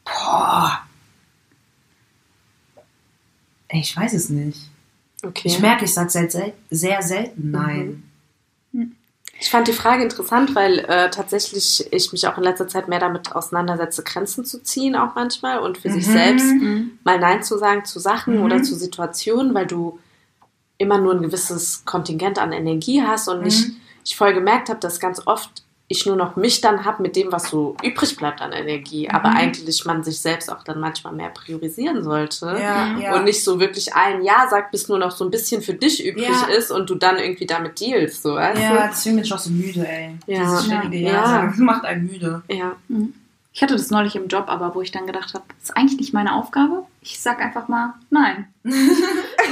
Boah. 0.04 0.82
Ey, 3.74 3.80
ich 3.80 3.96
weiß 3.96 4.12
es 4.14 4.28
nicht. 4.28 4.58
Okay. 5.24 5.48
Ich 5.48 5.58
merke, 5.58 5.84
ich 5.84 5.92
sage 5.92 6.08
sehr, 6.10 6.30
sel 6.30 6.52
sehr 6.70 7.02
selten 7.02 7.50
Nein. 7.50 8.02
Ich 9.40 9.50
fand 9.50 9.66
die 9.66 9.72
Frage 9.72 10.04
interessant, 10.04 10.54
weil 10.54 10.78
äh, 10.78 11.10
tatsächlich 11.10 11.84
ich 11.92 12.12
mich 12.12 12.28
auch 12.28 12.38
in 12.38 12.44
letzter 12.44 12.68
Zeit 12.68 12.86
mehr 12.86 13.00
damit 13.00 13.32
auseinandersetze, 13.32 14.04
Grenzen 14.04 14.44
zu 14.44 14.62
ziehen, 14.62 14.94
auch 14.94 15.16
manchmal 15.16 15.58
und 15.58 15.76
für 15.78 15.90
sich 15.90 16.06
Mhm. 16.06 16.12
selbst 16.12 16.46
Mhm. 16.54 16.98
mal 17.02 17.18
Nein 17.18 17.42
zu 17.42 17.58
sagen 17.58 17.84
zu 17.84 17.98
Sachen 17.98 18.36
Mhm. 18.38 18.44
oder 18.44 18.62
zu 18.62 18.76
Situationen, 18.76 19.52
weil 19.54 19.66
du 19.66 19.98
immer 20.78 20.98
nur 20.98 21.14
ein 21.14 21.22
gewisses 21.22 21.84
Kontingent 21.84 22.38
an 22.38 22.52
Energie 22.52 23.02
hast 23.02 23.26
und 23.28 23.40
Mhm. 23.40 23.46
ich, 23.46 23.66
ich 24.04 24.14
voll 24.16 24.34
gemerkt 24.34 24.68
habe, 24.68 24.78
dass 24.78 25.00
ganz 25.00 25.20
oft 25.26 25.64
ich 25.86 26.06
nur 26.06 26.16
noch 26.16 26.34
mich 26.36 26.60
dann 26.62 26.84
habe 26.86 27.02
mit 27.02 27.14
dem, 27.14 27.30
was 27.30 27.50
so 27.50 27.76
übrig 27.82 28.16
bleibt 28.16 28.40
an 28.40 28.52
Energie, 28.52 29.08
aber 29.10 29.30
Mhm. 29.30 29.36
eigentlich 29.36 29.84
man 29.84 30.02
sich 30.02 30.18
selbst 30.18 30.50
auch 30.50 30.62
dann 30.64 30.80
manchmal 30.80 31.12
mehr 31.12 31.28
priorisieren 31.28 32.02
sollte. 32.02 32.56
Ja, 32.60 32.86
Mhm. 32.86 33.00
ja. 33.02 33.14
Und 33.16 33.24
nicht 33.24 33.44
so 33.44 33.60
wirklich 33.60 33.94
ein 33.94 34.22
Ja 34.24 34.46
sagt, 34.48 34.70
bis 34.72 34.88
nur 34.88 34.98
noch 34.98 35.10
so 35.10 35.24
ein 35.24 35.30
bisschen 35.30 35.60
für 35.60 35.74
dich 35.74 36.04
übrig 36.04 36.26
Ja. 36.28 36.46
ist 36.56 36.70
und 36.70 36.88
du 36.88 36.94
dann 36.94 37.18
irgendwie 37.18 37.46
damit 37.46 37.78
dealst, 37.80 38.22
so, 38.22 38.34
weißt 38.34 38.60
ja, 38.60 38.88
deswegen 38.88 39.16
bin 39.16 39.24
ich 39.26 39.32
auch 39.34 39.38
so 39.38 39.50
müde, 39.50 39.86
ey. 39.86 40.16
Ja. 40.26 40.40
Dieses 40.42 40.64
ständige 40.66 40.96
Ja. 41.04 41.12
Ja, 41.12 41.14
Ja. 41.20 41.26
sagen, 41.26 41.64
macht 41.64 41.84
einen 41.84 42.06
müde. 42.06 42.42
Ja. 42.48 42.72
Ich 43.52 43.62
hatte 43.62 43.74
das 43.76 43.90
neulich 43.90 44.16
im 44.16 44.26
Job, 44.26 44.46
aber 44.48 44.74
wo 44.74 44.80
ich 44.80 44.90
dann 44.90 45.06
gedacht 45.06 45.32
habe, 45.34 45.44
das 45.60 45.68
ist 45.68 45.76
eigentlich 45.76 46.00
nicht 46.00 46.12
meine 46.14 46.34
Aufgabe. 46.34 46.84
Ich 47.02 47.20
sag 47.20 47.40
einfach 47.40 47.68
mal 47.68 47.94
nein. 48.10 48.48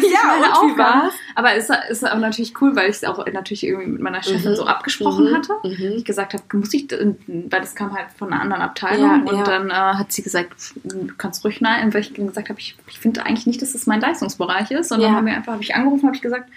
Ja, 0.01 0.19
meine 0.27 0.47
und 0.47 0.53
Aufgabe. 0.71 1.11
Aber 1.35 1.55
es 1.55 1.69
ist 1.91 2.05
aber 2.05 2.21
natürlich 2.21 2.55
cool, 2.61 2.75
weil 2.77 2.91
ich 2.91 2.97
es 2.97 3.05
auch 3.05 3.25
natürlich 3.33 3.65
irgendwie 3.65 3.87
mit 3.89 4.01
meiner 4.01 4.23
Chefin 4.23 4.53
Mhm. 4.53 4.57
so 4.57 4.67
abgesprochen 4.67 5.31
Mhm. 5.31 5.35
hatte. 5.37 5.53
Mhm. 5.65 5.93
Ich 5.97 6.05
gesagt 6.05 6.35
habe, 6.35 6.43
muss 6.55 6.73
ich, 6.75 6.91
weil 6.91 7.61
das 7.61 7.75
kam 7.75 7.95
halt 7.95 8.07
von 8.19 8.33
einer 8.33 8.43
anderen 8.43 8.63
Abteilung 8.63 9.27
Ja, 9.27 9.31
und 9.33 9.37
ja. 9.39 9.45
dann 9.45 9.71
äh, 9.71 9.73
hat 9.75 10.13
sie 10.13 10.23
gesagt, 10.23 10.73
du 10.85 11.09
kannst 11.19 11.45
ruhig 11.45 11.61
nein, 11.61 11.93
weil 11.95 12.01
ich 12.03 12.13
dann 12.13 12.27
gesagt 12.27 12.49
habe, 12.49 12.59
ich, 12.61 12.77
ich 12.89 12.99
finde 12.99 13.25
eigentlich 13.27 13.47
nicht, 13.47 13.63
dass 13.63 13.73
das 13.73 13.87
mein 13.87 14.01
Leistungsbereich 14.01 14.71
ist. 14.71 14.93
Und 14.93 15.01
dann 15.03 15.11
Ja. 15.13 15.17
haben 15.17 15.27
wir 15.27 15.35
einfach, 15.35 15.53
habe 15.53 15.63
ich 15.63 15.75
angerufen, 15.75 16.07
habe 16.07 16.17
ich 16.17 16.23
gesagt, 16.23 16.49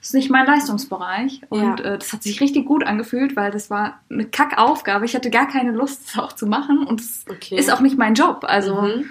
das 0.00 0.08
ist 0.10 0.14
nicht 0.14 0.30
mein 0.30 0.46
Leistungsbereich. 0.46 1.40
Und 1.48 1.80
äh, 1.80 1.98
das 1.98 2.12
hat 2.12 2.22
sich 2.22 2.40
richtig 2.40 2.66
gut 2.66 2.86
angefühlt, 2.86 3.34
weil 3.36 3.50
das 3.50 3.70
war 3.70 4.00
eine 4.10 4.24
Kackaufgabe. 4.26 5.04
Ich 5.04 5.14
hatte 5.14 5.30
gar 5.30 5.48
keine 5.48 5.72
Lust, 5.72 6.02
das 6.14 6.22
auch 6.22 6.32
zu 6.32 6.46
machen 6.46 6.86
und 6.86 7.00
es 7.00 7.24
Okay. 7.28 7.56
ist 7.56 7.72
auch 7.72 7.80
nicht 7.80 7.98
mein 7.98 8.14
Job. 8.14 8.44
Also 8.46 8.74
Mhm. 8.82 9.04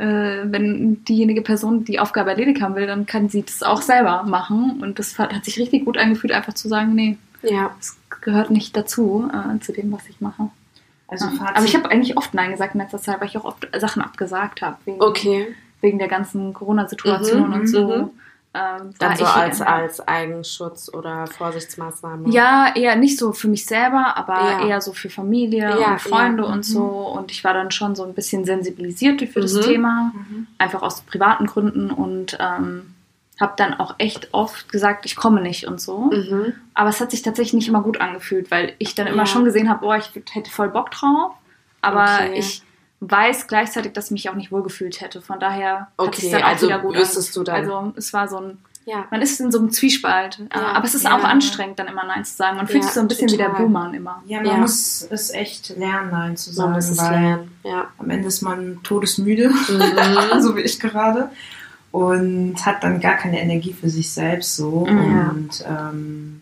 Wenn 0.00 1.04
diejenige 1.04 1.42
Person 1.42 1.84
die 1.84 1.98
Aufgabe 1.98 2.30
erledigt 2.30 2.60
haben 2.62 2.74
will, 2.76 2.86
dann 2.86 3.06
kann 3.06 3.28
sie 3.28 3.42
das 3.42 3.62
auch 3.62 3.82
selber 3.82 4.22
machen. 4.24 4.78
Und 4.82 4.98
das 4.98 5.18
hat, 5.18 5.44
sich 5.44 5.58
richtig 5.58 5.84
gut 5.84 5.98
angefühlt, 5.98 6.32
einfach 6.32 6.54
zu 6.54 6.68
sagen, 6.68 6.94
nee, 6.94 7.18
Ja. 7.42 7.70
es 7.80 7.96
gehört 8.20 8.50
nicht 8.50 8.76
dazu, 8.76 9.28
äh, 9.32 9.58
zu 9.60 9.72
dem, 9.72 9.90
was 9.92 10.08
ich 10.08 10.20
mache. 10.20 10.50
Also 11.08 11.26
Ja. 11.26 11.52
Aber 11.54 11.64
ich 11.64 11.74
habe 11.74 11.90
eigentlich 11.90 12.16
oft 12.16 12.34
Nein 12.34 12.50
gesagt 12.52 12.74
in 12.74 12.80
letzter 12.80 12.98
Zeit, 12.98 13.20
weil 13.20 13.28
ich 13.28 13.36
auch 13.38 13.44
oft 13.44 13.66
Sachen 13.78 14.02
abgesagt 14.02 14.62
habe. 14.62 14.76
Wegen, 14.84 15.00
Okay. 15.02 15.46
wegen 15.80 15.98
der 15.98 16.08
ganzen 16.08 16.52
Corona-Situation 16.52 17.48
Mhm, 17.48 17.52
und 17.54 17.66
so. 17.66 18.12
Mhm. 18.54 18.60
Ähm, 18.60 18.94
Dann 18.98 19.16
so 19.16 19.24
als, 19.24 19.60
als 19.62 20.00
Eigenschutz 20.08 20.90
oder 20.92 21.26
Vorsichtsmaßnahme. 21.26 22.30
Ja, 22.30 22.72
eher 22.74 22.96
nicht 22.96 23.18
so 23.18 23.32
für 23.32 23.48
mich 23.48 23.66
selber, 23.66 24.16
aber 24.16 24.40
Ja. 24.40 24.66
eher 24.66 24.80
so 24.80 24.92
für 24.92 25.10
Familie 25.10 25.78
Ja, 25.80 25.92
und 25.92 26.00
Freunde 26.00 26.42
ja. 26.44 26.48
und 26.48 26.64
so. 26.64 26.82
Und 26.84 27.30
ich 27.30 27.44
war 27.44 27.52
dann 27.54 27.70
schon 27.70 27.94
so 27.94 28.04
ein 28.04 28.14
bisschen 28.14 28.44
sensibilisiert 28.44 29.20
für 29.28 29.40
das 29.40 29.52
Mhm. 29.54 29.60
Thema, 29.62 30.12
Mhm. 30.14 30.46
einfach 30.58 30.82
aus 30.82 31.02
privaten 31.02 31.46
Gründen 31.46 31.90
und 31.90 32.36
ähm, 32.40 32.94
habe 33.40 33.52
dann 33.56 33.74
auch 33.74 33.94
echt 33.98 34.28
oft 34.32 34.68
gesagt, 34.72 35.06
ich 35.06 35.14
komme 35.14 35.40
nicht 35.40 35.66
und 35.68 35.80
so. 35.80 36.10
Mhm. 36.10 36.54
Aber 36.74 36.88
es 36.90 37.00
hat 37.00 37.10
sich 37.12 37.22
tatsächlich 37.22 37.52
nicht 37.54 37.68
immer 37.68 37.82
gut 37.82 38.00
angefühlt, 38.00 38.50
weil 38.50 38.72
ich 38.78 38.94
dann 38.96 39.06
immer 39.06 39.26
schon 39.26 39.44
gesehen 39.44 39.68
habe, 39.68 39.80
boah, 39.80 39.96
ich 39.96 40.10
hätte 40.32 40.50
voll 40.50 40.70
Bock 40.70 40.90
drauf. 40.90 41.32
Aber 41.80 42.02
Okay. 42.02 42.38
ich 42.38 42.62
weiß 43.00 43.46
gleichzeitig, 43.46 43.92
dass 43.92 44.06
ich 44.06 44.10
mich 44.12 44.30
auch 44.30 44.34
nicht 44.34 44.50
wohlgefühlt 44.52 45.00
hätte. 45.00 45.20
Von 45.22 45.38
daher 45.40 45.80
hat 45.80 45.88
Okay, 45.98 46.26
es 46.26 46.30
dann 46.32 46.42
auch 46.42 46.48
also 46.48 46.66
wieder 46.66 46.78
gut 46.80 46.96
wüsstest 46.96 47.36
du 47.36 47.44
dann- 47.44 47.54
Also 47.56 47.92
es 47.96 48.12
war 48.12 48.26
so 48.28 48.38
ein, 48.38 48.58
Ja. 48.86 49.04
man 49.10 49.22
ist 49.22 49.38
in 49.40 49.52
so 49.52 49.58
einem 49.58 49.70
Zwiespalt. 49.70 50.40
Äh, 50.50 50.58
Ja, 50.58 50.72
aber 50.72 50.84
es 50.84 50.94
ist 50.94 51.04
ja. 51.04 51.16
auch 51.16 51.22
anstrengend, 51.22 51.78
dann 51.78 51.86
immer 51.86 52.04
Nein 52.04 52.24
zu 52.24 52.34
sagen. 52.34 52.56
Man 52.56 52.66
fühlt 52.66 52.82
sich 52.84 52.92
so 52.92 53.00
ein 53.00 53.06
bisschen 53.08 53.30
wie 53.30 53.36
der 53.36 53.48
total. 53.50 53.62
Buhmann 53.66 53.94
immer. 53.94 54.22
Ja, 54.26 54.38
man 54.38 54.46
Ja. 54.46 54.56
muss 54.56 55.06
es 55.08 55.30
echt 55.30 55.76
lernen, 55.76 56.10
Nein 56.10 56.36
zu 56.36 56.50
Man 56.50 56.54
sagen, 56.56 56.72
muss 56.72 56.88
es 56.90 56.98
weil 56.98 57.10
lernen. 57.12 57.50
Ja. 57.64 57.88
am 57.98 58.10
Ende 58.10 58.26
ist 58.28 58.42
man 58.42 58.80
todesmüde, 58.82 59.50
Mhm. 59.50 59.54
so 60.40 60.56
wie 60.56 60.62
ich 60.62 60.80
gerade, 60.80 61.30
und 61.92 62.56
hat 62.66 62.82
dann 62.82 63.00
gar 63.00 63.14
keine 63.16 63.40
Energie 63.40 63.72
für 63.72 63.88
sich 63.88 64.10
selbst 64.10 64.56
so. 64.56 64.86
Mhm. 64.86 65.28
Und 65.30 65.64
ähm, 65.66 66.37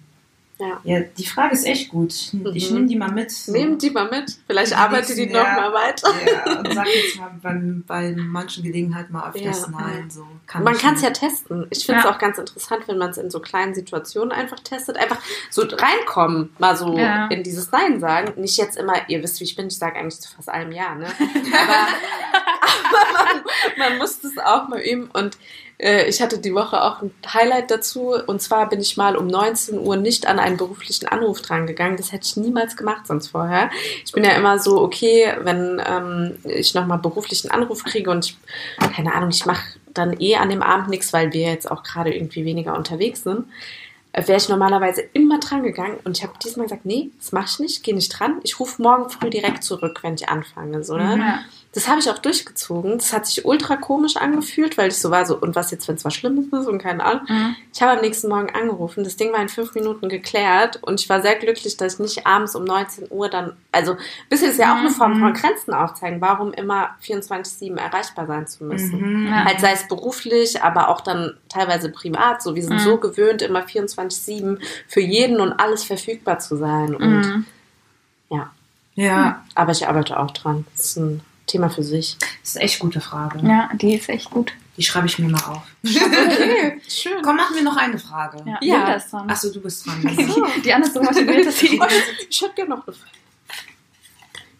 Ja. 0.58 0.80
ja, 0.84 1.00
die 1.18 1.26
Frage 1.26 1.52
ist 1.54 1.66
echt 1.66 1.90
gut. 1.90 2.14
Ich 2.54 2.70
Mhm. 2.70 2.76
nehme 2.76 2.86
die 2.86 2.96
mal 2.96 3.12
mit. 3.12 3.30
So. 3.30 3.52
Nehmen 3.52 3.76
die 3.76 3.90
mal 3.90 4.08
mit. 4.08 4.38
Vielleicht 4.46 4.70
Die 4.72 4.74
arbeitet 4.76 5.16
die 5.18 5.26
nächsten, 5.26 5.36
noch 5.36 5.44
ja. 5.44 5.54
mal 5.54 5.72
weiter. 5.74 6.08
Ja, 6.26 6.58
und 6.60 6.72
sag 6.72 6.86
jetzt 6.86 7.18
mal 7.18 7.30
beim, 7.42 7.84
bei 7.86 8.14
manchen 8.16 8.62
Gelegenheiten 8.64 9.12
mal 9.12 9.28
öfters 9.34 9.62
Ja, 9.62 9.68
Nein. 9.78 10.08
So. 10.10 10.26
man 10.62 10.74
ich 10.74 10.80
kann 10.80 10.94
es 10.94 11.02
ja 11.02 11.10
testen. 11.10 11.66
Ich 11.68 11.84
finde 11.84 11.98
es 12.00 12.04
Ja. 12.06 12.10
auch 12.10 12.18
ganz 12.18 12.38
interessant, 12.38 12.88
wenn 12.88 12.96
man 12.96 13.10
es 13.10 13.18
in 13.18 13.30
so 13.30 13.40
kleinen 13.40 13.74
Situationen 13.74 14.32
einfach 14.32 14.58
testet. 14.60 14.96
Einfach 14.96 15.18
so 15.50 15.62
reinkommen, 15.62 16.50
mal 16.58 16.74
so 16.74 16.96
Ja. 16.96 17.26
in 17.26 17.42
dieses 17.42 17.70
Nein 17.70 18.00
sagen. 18.00 18.32
Nicht 18.40 18.56
jetzt 18.56 18.78
immer, 18.78 18.94
ihr 19.10 19.22
wisst, 19.22 19.40
wie 19.40 19.44
ich 19.44 19.56
bin, 19.56 19.66
ich 19.66 19.76
sage 19.76 19.96
eigentlich 19.98 20.20
zu 20.20 20.34
fast 20.34 20.48
allem 20.48 20.72
Ja, 20.72 20.94
ne? 20.94 21.06
Aber 21.18 21.86
man, 23.14 23.88
man 23.90 23.98
muss 23.98 24.20
das 24.20 24.32
auch 24.38 24.68
mal 24.68 24.80
üben. 24.80 25.10
Und 25.12 25.36
äh, 25.78 26.08
ich 26.08 26.22
hatte 26.22 26.38
die 26.38 26.54
Woche 26.54 26.82
auch 26.82 27.02
ein 27.02 27.12
Highlight 27.26 27.70
dazu. 27.70 28.14
Und 28.26 28.40
zwar 28.40 28.68
bin 28.68 28.80
ich 28.80 28.96
mal 28.96 29.16
um 29.16 29.26
19 29.26 29.78
Uhr 29.78 29.96
nicht 29.96 30.26
an 30.26 30.38
einen 30.38 30.56
beruflichen 30.56 31.06
Anruf 31.08 31.42
dran 31.42 31.66
gegangen. 31.66 31.96
Das 31.96 32.12
hätte 32.12 32.26
ich 32.26 32.36
niemals 32.36 32.76
gemacht 32.76 33.06
sonst 33.06 33.28
vorher. 33.28 33.70
Ich 34.04 34.12
bin 34.12 34.24
ja 34.24 34.32
immer 34.32 34.58
so, 34.58 34.80
okay, 34.80 35.34
wenn 35.42 35.82
ähm, 35.86 36.36
ich 36.44 36.74
nochmal 36.74 36.98
beruflichen 36.98 37.50
Anruf 37.50 37.84
kriege 37.84 38.10
und 38.10 38.26
ich, 38.26 38.36
keine 38.94 39.14
Ahnung, 39.14 39.30
ich 39.30 39.46
mache 39.46 39.64
dann 39.92 40.20
eh 40.20 40.36
an 40.36 40.50
dem 40.50 40.62
Abend 40.62 40.88
nichts, 40.88 41.12
weil 41.12 41.32
wir 41.32 41.48
jetzt 41.48 41.70
auch 41.70 41.82
gerade 41.82 42.14
irgendwie 42.14 42.44
weniger 42.44 42.76
unterwegs 42.76 43.22
sind, 43.22 43.46
äh, 44.12 44.26
wäre 44.26 44.38
ich 44.38 44.48
normalerweise 44.48 45.02
immer 45.12 45.38
dran 45.40 45.62
gegangen 45.62 45.98
und 46.04 46.16
ich 46.16 46.22
habe 46.22 46.34
diesmal 46.42 46.66
gesagt, 46.66 46.86
nee, 46.86 47.10
das 47.18 47.32
mache 47.32 47.46
ich 47.48 47.58
nicht, 47.58 47.82
gehe 47.82 47.94
nicht 47.94 48.08
dran. 48.08 48.40
Ich 48.44 48.58
rufe 48.60 48.80
morgen 48.80 49.10
früh 49.10 49.30
direkt 49.30 49.62
zurück, 49.62 50.00
wenn 50.02 50.14
ich 50.14 50.28
anfange. 50.28 50.82
So, 50.84 50.96
ne? 50.96 51.18
Ja. 51.18 51.38
Das 51.76 51.88
habe 51.88 52.00
ich 52.00 52.08
auch 52.08 52.16
durchgezogen. 52.16 52.96
Das 52.96 53.12
hat 53.12 53.26
sich 53.26 53.44
ultra 53.44 53.76
komisch 53.76 54.16
angefühlt, 54.16 54.78
weil 54.78 54.88
ich 54.88 54.96
so 54.96 55.10
war, 55.10 55.26
so, 55.26 55.36
und 55.38 55.54
was 55.54 55.70
jetzt, 55.70 55.86
wenn 55.88 55.96
es 55.96 56.06
was 56.06 56.14
Schlimmes 56.14 56.46
ist 56.46 56.66
und 56.66 56.78
keine 56.78 57.04
Ahnung. 57.04 57.26
Mhm. 57.28 57.54
Ich 57.70 57.82
habe 57.82 57.92
am 57.92 58.00
nächsten 58.00 58.28
Morgen 58.28 58.48
angerufen. 58.54 59.04
Das 59.04 59.16
Ding 59.16 59.30
war 59.34 59.42
in 59.42 59.50
fünf 59.50 59.74
Minuten 59.74 60.08
geklärt 60.08 60.82
und 60.82 60.98
ich 61.02 61.08
war 61.10 61.20
sehr 61.20 61.34
glücklich, 61.36 61.76
dass 61.76 61.92
ich 61.94 61.98
nicht 61.98 62.26
abends 62.26 62.56
um 62.56 62.64
19 62.64 63.08
Uhr 63.10 63.28
dann, 63.28 63.58
also, 63.72 63.92
ein 63.92 63.98
bisschen 64.30 64.52
ist 64.52 64.58
ja 64.58 64.72
auch 64.72 64.78
eine 64.78 64.88
Form 64.90 65.18
von 65.20 65.28
Mhm. 65.32 65.34
Grenzen 65.34 65.74
aufzeigen. 65.74 66.22
Warum 66.22 66.54
immer 66.54 66.96
24-7 67.04 67.76
erreichbar 67.76 68.26
sein 68.26 68.46
zu 68.46 68.64
müssen? 68.64 69.24
Mhm. 69.26 69.44
Halt 69.44 69.60
sei 69.60 69.72
es 69.72 69.86
beruflich, 69.86 70.62
aber 70.62 70.88
auch 70.88 71.02
dann 71.02 71.36
teilweise 71.50 71.90
privat. 71.90 72.40
So, 72.42 72.54
wir 72.54 72.62
sind 72.62 72.76
Mhm. 72.76 72.78
so 72.78 72.96
gewöhnt, 72.96 73.42
immer 73.42 73.60
24-7 73.66 74.60
für 74.88 75.00
jeden 75.02 75.40
und 75.42 75.52
alles 75.52 75.84
verfügbar 75.84 76.38
zu 76.38 76.56
sein. 76.56 76.94
Und 76.96 77.20
Mhm. 77.20 77.46
ja, 78.30 78.50
Ja, 78.94 79.44
aber 79.54 79.72
ich 79.72 79.86
arbeite 79.86 80.18
auch 80.18 80.30
dran. 80.30 80.66
Das 80.74 80.86
ist 80.86 80.96
ein 80.96 81.20
Thema 81.46 81.70
für 81.70 81.82
sich. 81.82 82.16
das 82.18 82.50
ist 82.50 82.56
eine 82.56 82.64
echt 82.64 82.78
gute 82.80 83.00
Frage. 83.00 83.38
ja, 83.46 83.70
die 83.74 83.94
ist 83.94 84.08
echt 84.08 84.30
gut. 84.30 84.52
Die 84.76 84.82
schreibe 84.82 85.06
ich 85.06 85.18
mir 85.18 85.28
mal 85.28 85.42
auf. 85.44 85.62
Okay, 85.86 86.80
schön. 86.88 87.22
Komm, 87.22 87.36
machen 87.36 87.56
wir 87.56 87.62
noch 87.62 87.76
eine 87.76 87.98
Frage. 87.98 88.38
Ja, 88.44 88.58
Ja. 88.60 88.74
Linda 88.76 88.94
ist 88.94 89.10
dran. 89.12 89.30
Achso, 89.30 89.50
du 89.50 89.60
bist 89.60 89.86
dran. 89.86 90.02
Die 90.64 90.72
andere 90.72 90.88
ist 90.90 90.94
so 90.94 91.02
motiviert, 91.02 91.46
dass 91.46 91.58
sie... 91.58 91.80
Ich 92.28 92.42
hätte 92.42 92.54
gerne 92.54 92.70
noch 92.70 92.86
eine 92.86 92.94
Frage. 92.94 93.10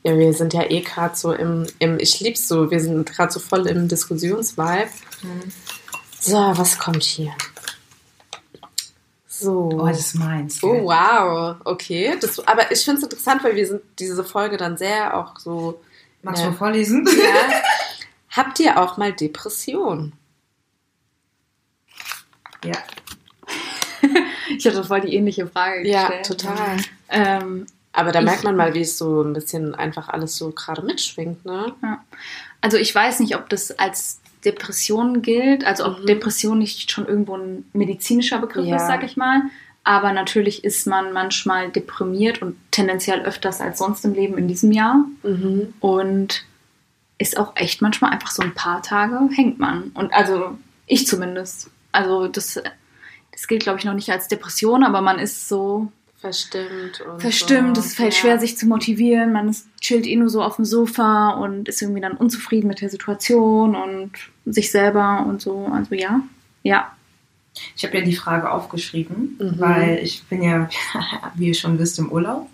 Ja, 0.05 0.17
wir 0.17 0.33
sind 0.33 0.55
ja 0.55 0.63
eh 0.71 0.81
gerade 0.81 1.17
so 1.17 1.33
im, 1.33 1.67
im, 1.81 1.99
ich 1.99 2.21
lieb's 2.21 2.47
so, 2.49 2.71
wir 2.71 2.81
sind 2.81 3.11
gerade 3.11 3.33
so 3.33 3.41
voll 3.41 3.67
im 3.67 3.89
Diskussionsvibe. 3.89 4.89
Mhm. 5.23 5.53
So, 6.21 6.37
was 6.57 6.79
kommt 6.79 7.03
hier? 7.03 7.33
So. 9.29 9.69
Oh, 9.73 9.87
das 9.89 9.99
ist 9.99 10.15
meins. 10.15 10.63
Oh, 10.63 10.85
wow, 10.85 11.57
okay. 11.65 12.17
Das, 12.21 12.39
aber 12.47 12.71
ich 12.73 12.83
finde 12.85 12.99
es 12.99 13.05
interessant, 13.05 13.45
weil 13.45 13.55
wir 13.57 13.67
sind 13.67 13.83
diese 13.99 14.25
Folge 14.25 14.57
dann 14.57 14.77
sehr 14.79 15.17
auch 15.17 15.39
so. 15.39 15.81
Magst 16.27 16.43
du 16.43 16.47
Ja. 16.47 16.51
mal 16.51 16.57
vorlesen? 16.57 17.07
Ja. 17.07 17.61
Habt 18.37 18.59
ihr 18.61 18.79
auch 18.81 18.97
mal 18.97 19.13
Depression? 19.13 20.13
Ja. 22.65 22.73
Ich 24.59 24.65
hatte 24.65 24.85
voll 24.85 25.01
die 25.01 25.15
ähnliche 25.15 25.47
Frage 25.49 25.87
Ja, 25.89 26.07
gestellt. 26.09 26.27
total. 26.41 26.77
Ähm, 27.09 27.67
Aber 27.93 28.13
da 28.13 28.21
Ich- 28.21 28.25
merkt 28.27 28.45
man 28.45 28.57
mal, 28.57 28.75
wie 28.75 28.83
es 28.83 28.97
so 28.97 29.23
ein 29.23 29.33
bisschen 29.33 29.75
einfach 29.75 30.09
alles 30.09 30.37
so 30.37 30.51
gerade 30.51 30.83
mitschwingt, 30.83 31.45
ne? 31.45 31.75
Also 32.61 32.77
ich 32.77 32.95
weiß 32.95 33.21
nicht, 33.21 33.35
ob 33.37 33.49
das 33.49 33.77
als 33.79 34.21
Depression 34.45 35.21
gilt, 35.23 35.65
also 35.65 35.85
ob 35.87 36.01
Mhm. 36.03 36.07
Depression 36.07 36.59
nicht 36.59 36.91
schon 36.93 37.07
irgendwo 37.07 37.37
ein 37.37 37.69
medizinischer 37.73 38.39
Begriff 38.39 38.67
Ja. 38.67 38.77
ist, 38.77 38.87
sag 38.87 39.03
ich 39.03 39.17
mal. 39.17 39.43
Aber 39.87 40.13
natürlich 40.13 40.65
ist 40.65 40.89
man 40.89 41.13
manchmal 41.13 41.71
deprimiert 41.71 42.43
und 42.43 42.57
tendenziell 42.73 43.21
öfters 43.23 43.61
als 43.61 43.79
sonst 43.79 44.05
im 44.05 44.15
Leben 44.15 44.37
in 44.37 44.49
diesem 44.49 44.73
Jahr. 44.73 45.05
Mhm. 45.23 45.75
Und 45.79 46.45
ist 47.19 47.39
auch 47.39 47.53
echt 47.55 47.83
manchmal 47.83 48.11
einfach 48.11 48.33
so 48.33 48.43
ein 48.43 48.53
paar 48.53 48.83
Tage 48.83 49.17
hängt 49.33 49.61
man. 49.61 49.93
Und 49.95 50.13
also 50.13 50.59
ich 50.89 51.07
zumindest. 51.07 51.71
Also 51.93 52.27
das, 52.27 52.61
das 53.31 53.47
gilt, 53.47 53.63
glaube 53.63 53.79
ich, 53.79 53.85
noch 53.85 53.95
nicht 53.95 54.11
als 54.11 54.27
Depression, 54.27 54.83
aber 54.83 55.03
man 55.03 55.21
ist 55.21 55.49
so 55.49 55.93
Verstimmt. 56.17 57.03
Und 57.03 57.21
verstimmt, 57.21 57.77
so. 57.77 57.83
es 57.83 57.95
fällt 57.95 58.15
Ja. 58.15 58.21
schwer, 58.21 58.39
sich 58.41 58.59
zu 58.59 58.67
motivieren, 58.67 59.33
man 59.33 59.49
ist, 59.49 59.69
chillt 59.81 60.05
eh 60.07 60.17
nur 60.17 60.31
so 60.31 60.43
auf 60.43 60.57
dem 60.57 60.65
Sofa 60.65 61.31
und 61.31 61.69
ist 61.69 61.81
irgendwie 61.81 62.01
dann 62.01 62.17
unzufrieden 62.17 62.67
mit 62.67 62.81
der 62.81 62.91
Situation 62.91 63.77
und 63.77 64.11
sich 64.47 64.73
selber 64.73 65.25
und 65.29 65.41
so. 65.41 65.71
Also 65.73 65.95
ja, 65.95 66.23
ja. 66.65 66.96
Ich 67.77 67.85
habe 67.85 67.99
ja 67.99 68.05
die 68.05 68.17
Frage 68.17 68.51
aufgeschrieben, 68.51 69.37
Mhm. 69.39 69.55
weil 69.59 69.99
ich 70.03 70.25
bin 70.25 70.43
ja, 70.43 70.69
wie 71.35 71.49
ihr 71.49 71.55
schon 71.55 71.79
wisst, 71.79 71.99
im 71.99 72.11
Urlaub. 72.13 72.49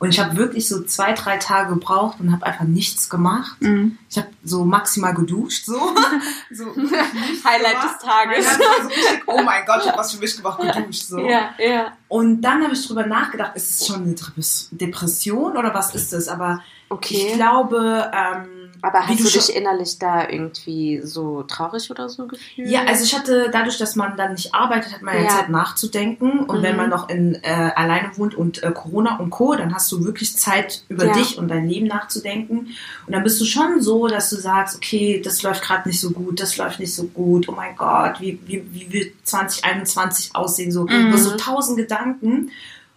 Und 0.00 0.10
ich 0.10 0.20
habe 0.20 0.36
wirklich 0.36 0.68
so 0.68 0.84
zwei, 0.84 1.12
drei 1.12 1.38
Tage 1.38 1.70
gebraucht 1.74 2.20
und 2.20 2.30
habe 2.30 2.46
einfach 2.46 2.64
nichts 2.64 3.10
gemacht. 3.10 3.56
Mhm. 3.60 3.98
Ich 4.08 4.16
habe 4.16 4.28
so 4.44 4.64
maximal 4.64 5.12
geduscht, 5.12 5.64
so. 5.64 5.74
so 6.52 6.66
Highlight 7.44 7.80
gemacht. 7.80 7.96
des 8.00 8.08
Tages. 8.08 8.44
Das 8.46 8.58
war 8.60 8.82
so 8.82 8.88
richtig, 8.88 9.22
oh 9.26 9.42
mein 9.42 9.66
Gott, 9.66 9.80
ich 9.82 9.88
habe 9.88 9.98
was 9.98 10.12
für 10.12 10.20
mich 10.20 10.36
gemacht, 10.36 10.60
geduscht. 10.60 11.02
So. 11.02 11.18
Ja, 11.18 11.50
ja. 11.58 11.92
Und 12.06 12.42
dann 12.42 12.62
habe 12.62 12.74
ich 12.74 12.86
drüber 12.86 13.06
nachgedacht, 13.06 13.56
ist 13.56 13.80
es 13.80 13.86
schon 13.88 14.02
eine 14.04 14.12
Depres- 14.14 14.68
Depression 14.70 15.56
oder 15.56 15.74
was 15.74 15.92
ist 15.94 16.12
es? 16.12 16.28
Aber 16.28 16.62
Okay. 16.90 17.26
ich 17.30 17.34
glaube, 17.34 18.10
ähm, 18.14 18.48
Aber 18.82 19.06
hast 19.06 19.20
du, 19.20 19.26
schon- 19.28 19.40
dich 19.46 19.56
innerlich 19.56 19.98
da 19.98 20.28
irgendwie 20.28 21.00
so 21.02 21.42
traurig 21.42 21.90
oder 21.90 22.08
so 22.08 22.26
gefühlt? 22.26 22.68
Ja, 22.68 22.84
also 22.84 23.02
ich 23.04 23.14
hatte 23.16 23.48
dadurch, 23.52 23.78
dass 23.78 23.96
man 23.96 24.16
dann 24.16 24.32
nicht 24.32 24.54
arbeitet, 24.54 24.92
hat 24.92 25.02
man 25.02 25.14
ja, 25.16 25.22
Ja. 25.22 25.28
Zeit 25.28 25.48
nachzudenken. 25.48 26.40
Und 26.40 26.58
Mhm. 26.58 26.62
wenn 26.62 26.76
man 26.76 26.90
noch 26.90 27.08
in 27.08 27.34
äh, 27.42 27.70
alleine 27.74 28.10
wohnt 28.16 28.34
und 28.34 28.62
äh, 28.62 28.70
Corona 28.72 29.18
und 29.18 29.30
Co, 29.30 29.54
dann 29.54 29.74
hast 29.74 29.90
du 29.92 30.04
wirklich 30.04 30.36
Zeit 30.36 30.82
über 30.88 31.06
Ja. 31.06 31.12
dich 31.12 31.38
und 31.38 31.48
dein 31.48 31.68
Leben 31.68 31.86
nachzudenken. 31.86 32.68
Und 33.06 33.12
dann 33.12 33.22
bist 33.24 33.40
du 33.40 33.44
schon 33.44 33.80
so, 33.80 34.06
dass 34.06 34.30
du 34.30 34.36
sagst, 34.36 34.76
okay, 34.76 35.20
das 35.24 35.42
läuft 35.42 35.62
gerade 35.62 35.88
nicht 35.88 36.00
so 36.00 36.10
gut, 36.10 36.40
das 36.40 36.56
läuft 36.56 36.78
nicht 36.80 36.94
so 36.94 37.04
gut. 37.04 37.48
Oh 37.48 37.52
mein 37.52 37.76
Gott, 37.76 38.20
wie 38.20 38.38
wie 38.46 38.64
wie 38.72 38.92
wird 38.92 39.12
2021 39.24 40.34
aussehen? 40.34 40.72
So, 40.72 40.84
Mhm. 40.84 40.88
du 41.08 41.12
hast 41.12 41.24
so 41.24 41.36
tausend 41.36 41.76
Gedanken. 41.78 42.50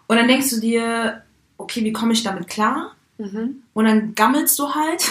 Und 0.07 0.17
dann 0.17 0.27
denkst 0.27 0.49
du 0.49 0.59
dir, 0.59 1.21
okay, 1.57 1.83
wie 1.83 1.93
komme 1.93 2.13
ich 2.13 2.23
damit 2.23 2.47
klar? 2.47 2.91
Mhm. 3.21 3.63
Und 3.73 3.85
dann 3.85 4.15
gammelst 4.15 4.57
du 4.57 4.73
halt, 4.73 5.03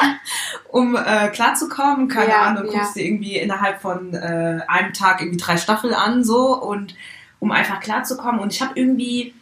um 0.68 0.94
äh, 0.96 1.28
klarzukommen. 1.28 2.08
Keine 2.08 2.30
Ja, 2.30 2.42
Ahnung, 2.42 2.66
ja. 2.66 2.78
guckst 2.78 2.96
dir 2.96 3.04
irgendwie 3.04 3.36
innerhalb 3.36 3.80
von 3.80 4.14
äh, 4.14 4.60
einem 4.68 4.92
Tag 4.92 5.20
irgendwie 5.20 5.38
drei 5.38 5.56
Staffeln 5.56 5.94
an, 5.94 6.22
so, 6.24 6.56
und 6.56 6.94
um 7.40 7.50
einfach 7.50 7.80
klarzukommen. 7.80 8.40
Und 8.40 8.52
ich 8.52 8.62
habe 8.62 8.72
irgendwie 8.78 9.34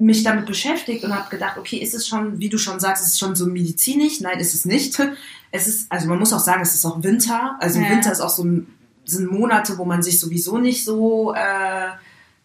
mich 0.00 0.22
damit 0.22 0.46
beschäftigt 0.46 1.02
und 1.04 1.14
habe 1.16 1.28
gedacht, 1.30 1.58
okay, 1.58 1.78
ist 1.78 1.94
es 1.94 2.06
schon, 2.06 2.38
wie 2.38 2.48
du 2.48 2.58
schon 2.58 2.78
sagst, 2.78 3.02
ist 3.02 3.12
es 3.14 3.18
schon 3.18 3.34
so 3.34 3.46
medizinisch? 3.46 4.20
Nein, 4.20 4.38
ist 4.38 4.54
es 4.54 4.64
nicht. 4.64 5.00
Es 5.50 5.66
ist, 5.66 5.90
also 5.90 6.08
man 6.08 6.18
muss 6.18 6.34
auch 6.34 6.40
sagen, 6.40 6.60
es 6.60 6.74
ist 6.74 6.84
auch 6.84 7.02
Winter. 7.02 7.56
Also 7.58 7.80
Ja. 7.80 7.88
Winter 7.88 8.12
ist 8.12 8.20
auch 8.20 8.28
so 8.28 8.44
ein, 8.44 8.66
sind 9.06 9.32
Monate, 9.32 9.78
wo 9.78 9.86
man 9.86 10.02
sich 10.02 10.20
sowieso 10.20 10.58
nicht 10.58 10.84
so 10.84 11.32
äh, 11.32 11.88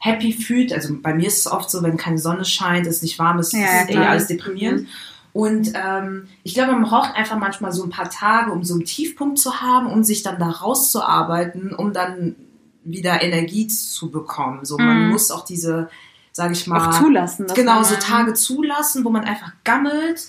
happy 0.05 0.33
fühlt. 0.33 0.73
Also 0.73 0.95
bei 1.01 1.13
mir 1.13 1.27
ist 1.27 1.39
es 1.39 1.47
oft 1.47 1.69
so, 1.71 1.81
wenn 1.81 1.95
keine 1.97 2.17
Sonne 2.17 2.43
scheint, 2.43 2.85
es 2.87 3.01
nicht 3.01 3.17
warm 3.19 3.39
ist, 3.39 3.53
Ja, 3.53 3.81
ist 3.83 3.89
eh 3.89 3.97
alles 3.97 4.27
deprimierend. 4.27 4.87
Und 5.31 5.71
ähm, 5.75 6.27
ich 6.43 6.53
glaube, 6.53 6.73
man 6.73 6.83
braucht 6.83 7.15
einfach 7.15 7.37
manchmal 7.39 7.71
so 7.71 7.83
ein 7.83 7.89
paar 7.89 8.09
Tage, 8.09 8.51
um 8.51 8.63
so 8.63 8.73
einen 8.75 8.83
Tiefpunkt 8.85 9.39
zu 9.39 9.61
haben, 9.61 9.87
um 9.87 10.03
sich 10.03 10.21
dann 10.21 10.37
da 10.39 10.49
rauszuarbeiten, 10.49 11.73
um 11.73 11.93
dann 11.93 12.35
wieder 12.83 13.21
Energie 13.21 13.67
zu 13.67 14.11
bekommen. 14.11 14.65
So, 14.65 14.77
man 14.77 15.05
Mhm. 15.05 15.09
muss 15.11 15.31
auch 15.31 15.45
diese, 15.45 15.89
sage 16.33 16.53
ich 16.53 16.67
mal, 16.67 16.89
Auch 16.89 16.99
zulassen. 16.99 17.47
genau 17.55 17.81
so 17.83 17.95
Tage 17.95 18.33
zulassen, 18.33 19.05
wo 19.05 19.09
man 19.09 19.23
einfach 19.23 19.53
gammelt, 19.63 20.27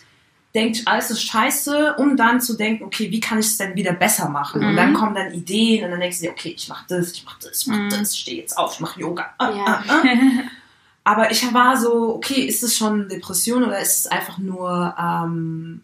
denkt, 0.55 0.83
alles 0.87 1.11
ist 1.11 1.23
scheiße, 1.23 1.97
um 1.99 2.17
dann 2.17 2.40
zu 2.40 2.57
denken, 2.57 2.85
okay, 2.85 3.11
wie 3.11 3.21
kann 3.21 3.38
ich 3.40 3.47
es 3.47 3.57
denn 3.59 3.75
wieder 3.75 3.93
besser 3.93 4.29
machen? 4.29 4.64
Und 4.64 4.73
Mhm. 4.73 4.77
dann 4.77 4.95
kommen 4.95 5.14
dann 5.14 5.33
Ideen 5.33 5.85
und 5.85 5.90
dann 5.90 6.01
denkst 6.01 6.19
du 6.19 6.27
dir, 6.27 6.31
okay, 6.33 6.55
ich 6.57 6.69
mach 6.69 6.87
das, 6.87 7.12
ich 7.12 7.25
mach 7.25 7.38
das, 7.40 7.62
ich 7.62 7.67
mach 7.67 7.77
Mhm. 7.77 7.90
das, 7.90 8.12
ich 8.12 8.21
stehe 8.21 8.40
jetzt 8.40 8.57
auf, 8.57 8.75
ich 8.75 8.81
mache 8.81 9.01
Yoga. 9.01 9.35
Ah, 9.38 9.51
Ja. 9.51 9.64
ah, 9.67 9.83
ah. 9.88 10.03
Aber 11.07 11.31
ich 11.31 11.53
war 11.53 11.77
so, 11.77 12.14
okay, 12.14 12.43
ist 12.47 12.62
es 12.62 12.77
schon 12.77 13.09
Depression 13.11 13.62
oder 13.64 13.79
ist 13.79 13.99
es 14.01 14.07
einfach 14.07 14.38
nur 14.38 14.95
ähm, 14.99 15.83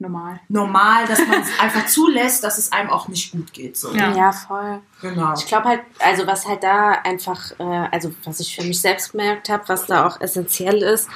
Normal. 0.00 0.40
normal, 0.48 1.06
dass 1.06 1.18
man 1.26 1.40
es 1.40 1.48
einfach 1.60 1.86
zulässt, 1.86 2.44
dass 2.44 2.58
es 2.58 2.70
einem 2.70 2.90
auch 2.90 3.08
nicht 3.08 3.32
gut 3.32 3.52
geht? 3.52 3.76
So. 3.78 3.92
Ja. 3.94 4.14
Ja, 4.14 4.30
voll. 4.32 4.80
Genau. 5.00 5.32
Ich 5.38 5.46
glaube 5.46 5.68
halt, 5.68 5.80
also 6.00 6.26
was 6.26 6.46
halt 6.46 6.62
da 6.62 6.90
einfach, 7.02 7.50
äh, 7.58 7.62
also 7.90 8.12
was 8.24 8.40
ich 8.40 8.54
für 8.54 8.62
mich 8.62 8.80
selbst 8.80 9.12
gemerkt 9.12 9.48
habe, 9.48 9.64
was 9.68 9.86
da 9.86 10.06
auch 10.06 10.20
essentiell 10.20 10.82
ist, 10.82 11.08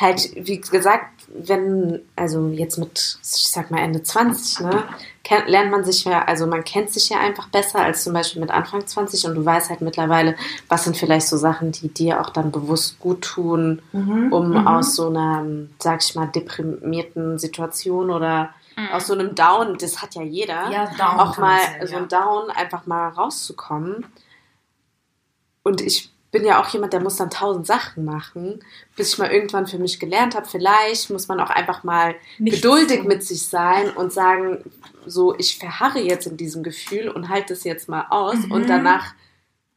halt, 0.00 0.30
wie 0.36 0.60
gesagt, 0.60 1.19
wenn, 1.32 2.00
also 2.16 2.48
jetzt 2.48 2.76
mit, 2.78 3.18
ich 3.22 3.48
sag 3.48 3.70
mal 3.70 3.78
Ende 3.80 4.02
20, 4.02 4.60
ne, 4.60 4.82
kennt, 5.22 5.48
lernt 5.48 5.70
man 5.70 5.84
sich 5.84 6.04
ja, 6.04 6.24
also 6.24 6.46
man 6.46 6.64
kennt 6.64 6.90
sich 6.90 7.08
ja 7.08 7.18
einfach 7.20 7.48
besser 7.48 7.78
als 7.80 8.02
zum 8.04 8.12
Beispiel 8.14 8.40
mit 8.40 8.50
Anfang 8.50 8.86
20 8.86 9.26
und 9.26 9.34
du 9.36 9.44
weißt 9.44 9.70
halt 9.70 9.80
mittlerweile, 9.80 10.34
was 10.68 10.84
sind 10.84 10.96
vielleicht 10.96 11.28
so 11.28 11.36
Sachen, 11.36 11.70
die 11.72 11.88
dir 11.88 12.20
auch 12.20 12.30
dann 12.30 12.50
bewusst 12.50 12.98
gut 12.98 13.22
tun, 13.22 13.80
Mhm. 13.92 14.32
um 14.32 14.50
Mhm. 14.50 14.66
aus 14.66 14.96
so 14.96 15.08
einer, 15.08 15.44
sag 15.78 16.02
ich 16.02 16.14
mal, 16.14 16.26
deprimierten 16.26 17.38
Situation 17.38 18.10
oder 18.10 18.50
aus 18.92 19.06
so 19.08 19.12
einem 19.12 19.34
Down, 19.34 19.76
das 19.78 20.00
hat 20.00 20.14
ja 20.14 20.22
jeder, 20.22 20.70
Ja, 20.70 20.86
Down 20.96 21.20
auch 21.20 21.36
mal 21.38 21.60
sagen, 21.60 21.86
so 21.86 21.92
ja. 21.92 21.98
ein 21.98 22.08
Down 22.08 22.50
einfach 22.50 22.86
mal 22.86 23.08
rauszukommen. 23.08 24.06
Und 25.62 25.80
ich 25.82 26.10
bin 26.30 26.44
ja 26.44 26.60
auch 26.60 26.68
jemand, 26.68 26.92
der 26.92 27.00
muss 27.00 27.16
dann 27.16 27.30
tausend 27.30 27.66
Sachen 27.66 28.04
machen, 28.04 28.62
bis 28.96 29.12
ich 29.12 29.18
mal 29.18 29.30
irgendwann 29.30 29.66
für 29.66 29.78
mich 29.78 29.98
gelernt 29.98 30.34
habe. 30.36 30.46
Vielleicht 30.46 31.10
muss 31.10 31.26
man 31.28 31.40
auch 31.40 31.50
einfach 31.50 31.82
mal 31.82 32.14
Nichts 32.38 32.60
geduldig 32.60 33.04
mit 33.04 33.24
sich 33.24 33.46
sein 33.46 33.90
und 33.90 34.12
sagen, 34.12 34.64
so, 35.06 35.36
ich 35.38 35.58
verharre 35.58 35.98
jetzt 36.00 36.26
in 36.26 36.36
diesem 36.36 36.62
Gefühl 36.62 37.08
und 37.08 37.28
halte 37.28 37.52
es 37.54 37.64
jetzt 37.64 37.88
mal 37.88 38.06
aus 38.10 38.36
Mhm. 38.46 38.52
und 38.52 38.68
danach 38.68 39.12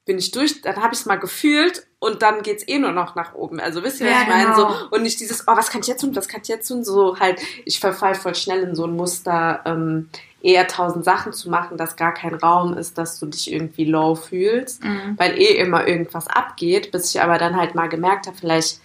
bin 0.05 0.17
ich 0.17 0.31
durch, 0.31 0.61
dann 0.61 0.75
habe 0.75 0.93
ich 0.93 0.99
es 0.99 1.05
mal 1.05 1.15
gefühlt 1.15 1.87
und 1.99 2.21
dann 2.21 2.41
geht's 2.43 2.67
eh 2.67 2.77
nur 2.77 2.91
noch 2.91 3.15
nach 3.15 3.33
oben. 3.35 3.61
Also 3.61 3.83
wisst 3.83 4.01
ihr, 4.01 4.07
was 4.07 4.13
Ja, 4.13 4.21
ich 4.23 4.27
meine? 4.27 4.43
genau. 4.53 4.69
So, 4.73 4.87
und 4.91 5.01
nicht 5.01 5.17
dieses, 5.21 5.47
oh, 5.47 5.55
was 5.55 5.69
kann 5.69 5.79
ich 5.79 5.87
jetzt 5.87 6.01
tun, 6.01 6.13
was 6.13 6.27
kann 6.27 6.41
ich 6.43 6.49
jetzt 6.49 6.67
tun? 6.67 6.83
So 6.83 7.17
halt, 7.19 7.39
ich 7.63 7.79
verfall 7.79 8.13
voll 8.13 8.35
schnell 8.35 8.63
in 8.63 8.75
so 8.75 8.83
ein 8.85 8.97
Muster, 8.97 9.61
ähm, 9.65 10.09
eher 10.43 10.67
tausend 10.67 11.05
Sachen 11.05 11.33
zu 11.33 11.49
machen, 11.49 11.77
dass 11.77 11.95
gar 11.95 12.13
kein 12.13 12.35
Raum 12.35 12.73
ist, 12.77 12.97
dass 12.99 13.19
du 13.19 13.25
dich 13.25 13.51
irgendwie 13.51 13.85
low 13.85 14.13
fühlst, 14.15 14.83
Mhm. 14.83 15.15
weil 15.17 15.39
eh 15.39 15.57
immer 15.57 15.87
irgendwas 15.87 16.27
abgeht, 16.27 16.91
bis 16.91 17.15
ich 17.15 17.21
aber 17.21 17.37
dann 17.39 17.55
halt 17.55 17.73
mal 17.73 17.87
gemerkt 17.89 18.27
habe, 18.27 18.37
vielleicht 18.37 18.79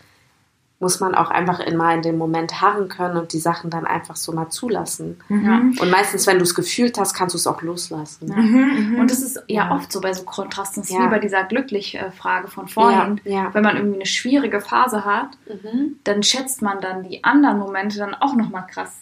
muss 0.81 1.01
man 1.01 1.17
auch 1.17 1.31
einfach 1.33 1.59
in 1.59 1.77
mal 1.77 1.97
in 1.97 2.03
dem 2.03 2.17
Moment 2.19 2.61
harren 2.61 2.89
können 2.89 3.17
und 3.17 3.33
die 3.33 3.41
Sachen 3.41 3.69
dann 3.69 3.85
einfach 3.85 4.15
so 4.15 4.31
mal 4.31 4.49
zulassen. 4.51 5.19
Mhm. 5.29 5.77
Und 5.81 5.91
meistens, 5.91 6.29
wenn 6.29 6.37
du 6.39 6.45
es 6.45 6.55
gefühlt 6.55 6.97
hast, 7.01 7.15
kannst 7.15 7.35
du 7.35 7.37
es 7.39 7.49
auch 7.49 7.61
loslassen. 7.63 8.29
Mhm, 8.33 8.93
mhm. 8.95 9.01
Und 9.01 9.11
das 9.11 9.21
ist 9.21 9.43
ja, 9.49 9.65
Ja. 9.67 9.75
oft 9.75 9.91
so 9.91 10.01
bei 10.01 10.13
so 10.13 10.23
Kontrasten. 10.23 10.83
Das 10.85 10.91
ist 10.91 10.97
Ja. 10.97 11.07
wie 11.07 11.11
bei 11.11 11.19
dieser 11.19 11.43
Glücklich-Frage 11.43 12.47
von 12.47 12.69
vorhin. 12.69 13.21
Ja, 13.25 13.33
ja. 13.33 13.55
Wenn 13.55 13.65
man 13.65 13.75
irgendwie 13.77 13.97
eine 13.97 14.07
schwierige 14.07 14.61
Phase 14.61 15.05
hat, 15.05 15.31
Mhm. 15.49 15.97
dann 16.05 16.23
schätzt 16.23 16.63
man 16.63 16.81
dann 16.81 17.03
die 17.03 17.25
anderen 17.25 17.59
Momente 17.59 17.99
dann 17.99 18.15
auch 18.15 18.37
nochmal 18.37 18.65
krass 18.73 18.93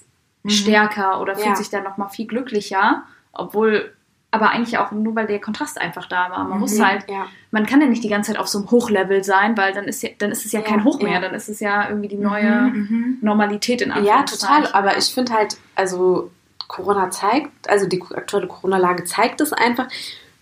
Mhm. 0.46 0.50
stärker 0.50 1.20
oder 1.20 1.34
fühlt 1.34 1.46
Ja. 1.46 1.56
sich 1.56 1.70
dann 1.70 1.84
nochmal 1.84 2.08
viel 2.08 2.26
glücklicher, 2.26 3.02
obwohl, 3.32 3.92
aber 4.30 4.50
eigentlich 4.50 4.78
auch 4.78 4.90
nur, 4.92 5.14
weil 5.14 5.26
der 5.26 5.40
Kontrast 5.40 5.80
einfach 5.80 6.06
da 6.06 6.30
war. 6.30 6.44
Man 6.44 6.54
Mhm. 6.54 6.60
muss 6.60 6.80
halt, 6.80 7.08
Ja. 7.08 7.26
man 7.50 7.66
kann 7.66 7.80
ja 7.80 7.86
nicht 7.86 8.02
die 8.04 8.08
ganze 8.08 8.32
Zeit 8.32 8.40
auf 8.40 8.48
so 8.48 8.58
einem 8.58 8.70
Hochlevel 8.70 9.22
sein, 9.24 9.56
weil 9.56 9.72
dann 9.72 9.84
ist 9.84 10.02
ja, 10.02 10.10
dann 10.18 10.30
ist 10.30 10.44
es 10.44 10.52
ja, 10.52 10.60
Ja, 10.60 10.66
kein 10.66 10.84
Hoch 10.84 11.00
mehr, 11.00 11.14
ja. 11.14 11.20
dann 11.20 11.34
ist 11.34 11.48
es 11.48 11.60
ja 11.60 11.88
irgendwie 11.88 12.08
die 12.08 12.16
neue 12.16 12.50
Mhm. 12.50 13.18
Normalität 13.20 13.82
in 13.82 13.90
Ja, 13.90 13.96
Anführungszeichen. 13.96 14.64
total. 14.64 14.72
Aber 14.74 14.96
ich 14.96 15.06
finde 15.12 15.32
halt, 15.32 15.56
also 15.74 16.30
Corona 16.68 17.10
zeigt, 17.10 17.68
also 17.70 17.86
die 17.86 18.02
aktuelle 18.14 18.46
Corona-Lage 18.48 19.04
zeigt 19.04 19.40
es 19.40 19.52
einfach. 19.52 19.86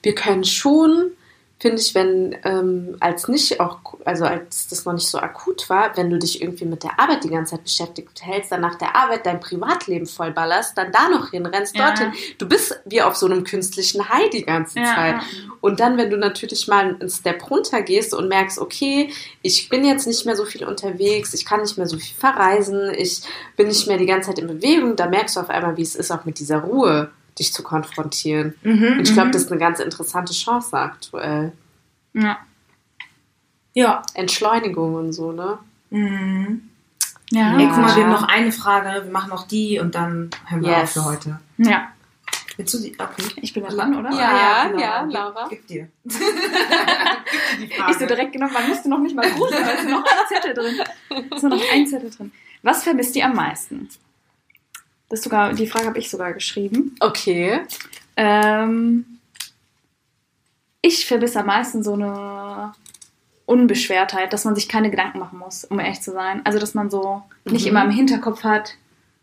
Wir 0.03 0.14
können 0.14 0.45
schon, 0.45 1.11
finde 1.64 1.81
ich, 1.81 1.94
wenn 1.94 2.37
ähm, 2.44 2.94
als 3.00 3.27
nicht 3.27 3.59
auch, 3.59 3.79
also 4.05 4.27
als 4.27 4.68
das 4.68 4.85
noch 4.85 4.92
nicht 4.92 5.09
so 5.09 5.16
akut 5.16 5.70
war, 5.70 5.96
wenn 5.96 6.11
du 6.11 6.18
dich 6.18 6.42
irgendwie 6.42 6.66
mit 6.66 6.83
der 6.83 7.00
Arbeit 7.00 7.24
die 7.24 7.31
ganze 7.31 7.53
Zeit 7.53 7.64
beschäftigt 7.64 8.20
hältst, 8.22 8.53
dann 8.53 8.61
nach 8.61 8.74
der 8.74 8.94
Arbeit 8.94 9.24
dein 9.24 9.40
Privatleben 9.40 10.05
vollballerst, 10.05 10.77
dann 10.77 10.92
da 10.92 11.09
noch 11.09 11.31
hinrennst, 11.31 11.74
Ja. 11.74 11.87
dorthin. 11.87 12.12
Du 12.37 12.46
bist 12.46 12.79
wie 12.85 13.00
auf 13.00 13.16
so 13.16 13.24
einem 13.24 13.44
künstlichen 13.44 14.07
High 14.11 14.29
die 14.29 14.44
ganze 14.44 14.79
Ja, 14.81 14.94
Zeit. 14.94 15.14
Und 15.62 15.81
dann, 15.81 15.96
wenn 15.96 16.11
du 16.11 16.18
natürlich 16.18 16.68
mal 16.68 16.96
einen 17.00 17.09
Step 17.09 17.50
runter 17.50 17.81
gehst 17.81 18.12
und 18.12 18.29
merkst, 18.29 18.59
okay, 18.59 19.09
ich 19.40 19.70
bin 19.70 19.87
jetzt 19.87 20.07
nicht 20.07 20.27
mehr 20.27 20.37
so 20.37 20.44
viel 20.44 20.66
unterwegs, 20.66 21.33
ich 21.33 21.46
kann 21.46 21.62
nicht 21.62 21.79
mehr 21.79 21.87
so 21.88 21.96
viel 21.96 22.14
verreisen, 22.14 22.92
ich 22.94 23.22
bin 23.57 23.68
nicht 23.68 23.87
mehr 23.87 23.96
die 23.96 24.05
ganze 24.05 24.29
Zeit 24.29 24.38
in 24.38 24.48
Bewegung, 24.48 24.96
da 24.96 25.09
merkst 25.09 25.37
du 25.37 25.40
auf 25.40 25.48
einmal, 25.48 25.79
wie 25.79 25.83
es 25.83 25.96
ist, 25.96 26.11
auch 26.11 26.27
mit 26.27 26.38
dieser 26.38 26.59
Ruhe 26.59 27.11
dich 27.38 27.53
zu 27.53 27.62
konfrontieren. 27.62 28.55
Mhm. 28.62 28.92
Und 28.99 29.01
ich 29.09 29.12
glaube, 29.12 29.29
Mhm. 29.29 29.33
das 29.33 29.42
ist 29.42 29.51
eine 29.51 29.61
ganz 29.61 29.81
interessante 29.81 30.33
Chance 30.33 30.77
aktuell. 30.77 31.53
Ja. 32.12 32.38
Ja. 33.73 34.03
Entschleunigung 34.14 34.94
und 34.94 35.12
so, 35.12 35.33
ne? 35.33 35.59
Mhm. 35.90 36.68
Ja. 37.31 37.57
Ey, 37.59 37.66
guck 37.68 37.79
mal, 37.79 37.94
wir 37.97 38.03
Ja. 38.03 38.09
haben 38.09 38.12
noch 38.12 38.29
eine 38.29 38.53
Frage, 38.53 39.05
wir 39.05 39.11
machen 39.12 39.31
noch 39.31 39.47
die 39.49 39.79
und 39.81 39.94
dann 39.94 40.31
hören 40.47 40.62
wir 40.62 40.70
Yes. 40.70 40.83
auf 40.97 41.05
für 41.05 41.11
heute. 41.11 41.40
ja. 41.59 41.88
Willst 42.57 42.73
du 42.73 42.79
die? 42.79 42.92
Okay. 42.97 43.25
Ich 43.42 43.53
bin 43.53 43.64
ja 43.64 43.68
dran, 43.68 43.97
oder? 43.99 44.12
Ja. 44.12 44.68
genau. 44.68 44.79
ja, 44.81 45.03
Gib- 45.03 45.12
Laura. 45.12 45.47
Gib 45.51 45.66
dir. 45.66 45.88
gib 46.05 46.12
dir 46.20 47.66
die 47.66 47.75
Frage. 47.75 47.90
Ich 47.92 47.99
so 47.99 48.07
direkt 48.07 48.33
genommen, 48.33 48.53
man 48.53 48.68
müsste 48.68 48.88
noch 48.88 49.01
nicht 49.01 49.16
mal 49.16 49.29
gruseln, 49.29 49.64
da 49.64 49.70
ist 49.73 49.88
noch 49.88 50.05
ein 50.05 50.27
Zettel 50.29 50.55
drin. 50.55 51.27
Ist 51.35 51.42
nur 51.42 51.51
noch 51.57 51.73
ein 51.73 51.85
Zettel 51.88 52.11
drin. 52.11 52.31
Was 52.62 52.85
vermisst 52.85 53.16
ihr 53.16 53.25
am 53.25 53.35
meisten? 53.35 53.88
Das 55.14 55.22
sogar, 55.22 55.53
die 55.53 55.68
Frage 55.68 55.87
habe 55.87 55.98
ich 56.00 56.11
sogar 56.11 56.33
geschrieben. 56.33 56.96
Okay. 56.98 57.61
Ähm, 58.16 59.05
ich 60.83 61.07
vermisse 61.07 61.38
am 61.38 61.46
meisten 61.46 61.85
so 61.85 61.92
eine 61.92 62.72
Unbeschwertheit, 63.46 64.33
dass 64.33 64.44
man 64.44 64.57
sich 64.57 64.68
keine 64.68 64.90
Gedanken 64.90 65.20
machen 65.20 65.38
muss, 65.38 65.62
um 65.64 65.79
ehrlich 65.79 66.00
zu 66.00 66.11
sein. 66.11 66.44
Also, 66.44 66.59
dass 66.59 66.74
man 66.74 66.90
so 66.90 67.22
nicht 67.44 67.62
Mhm. 67.62 67.68
immer 67.70 67.85
im 67.85 67.90
Hinterkopf 67.90 68.42
hat, 68.42 68.74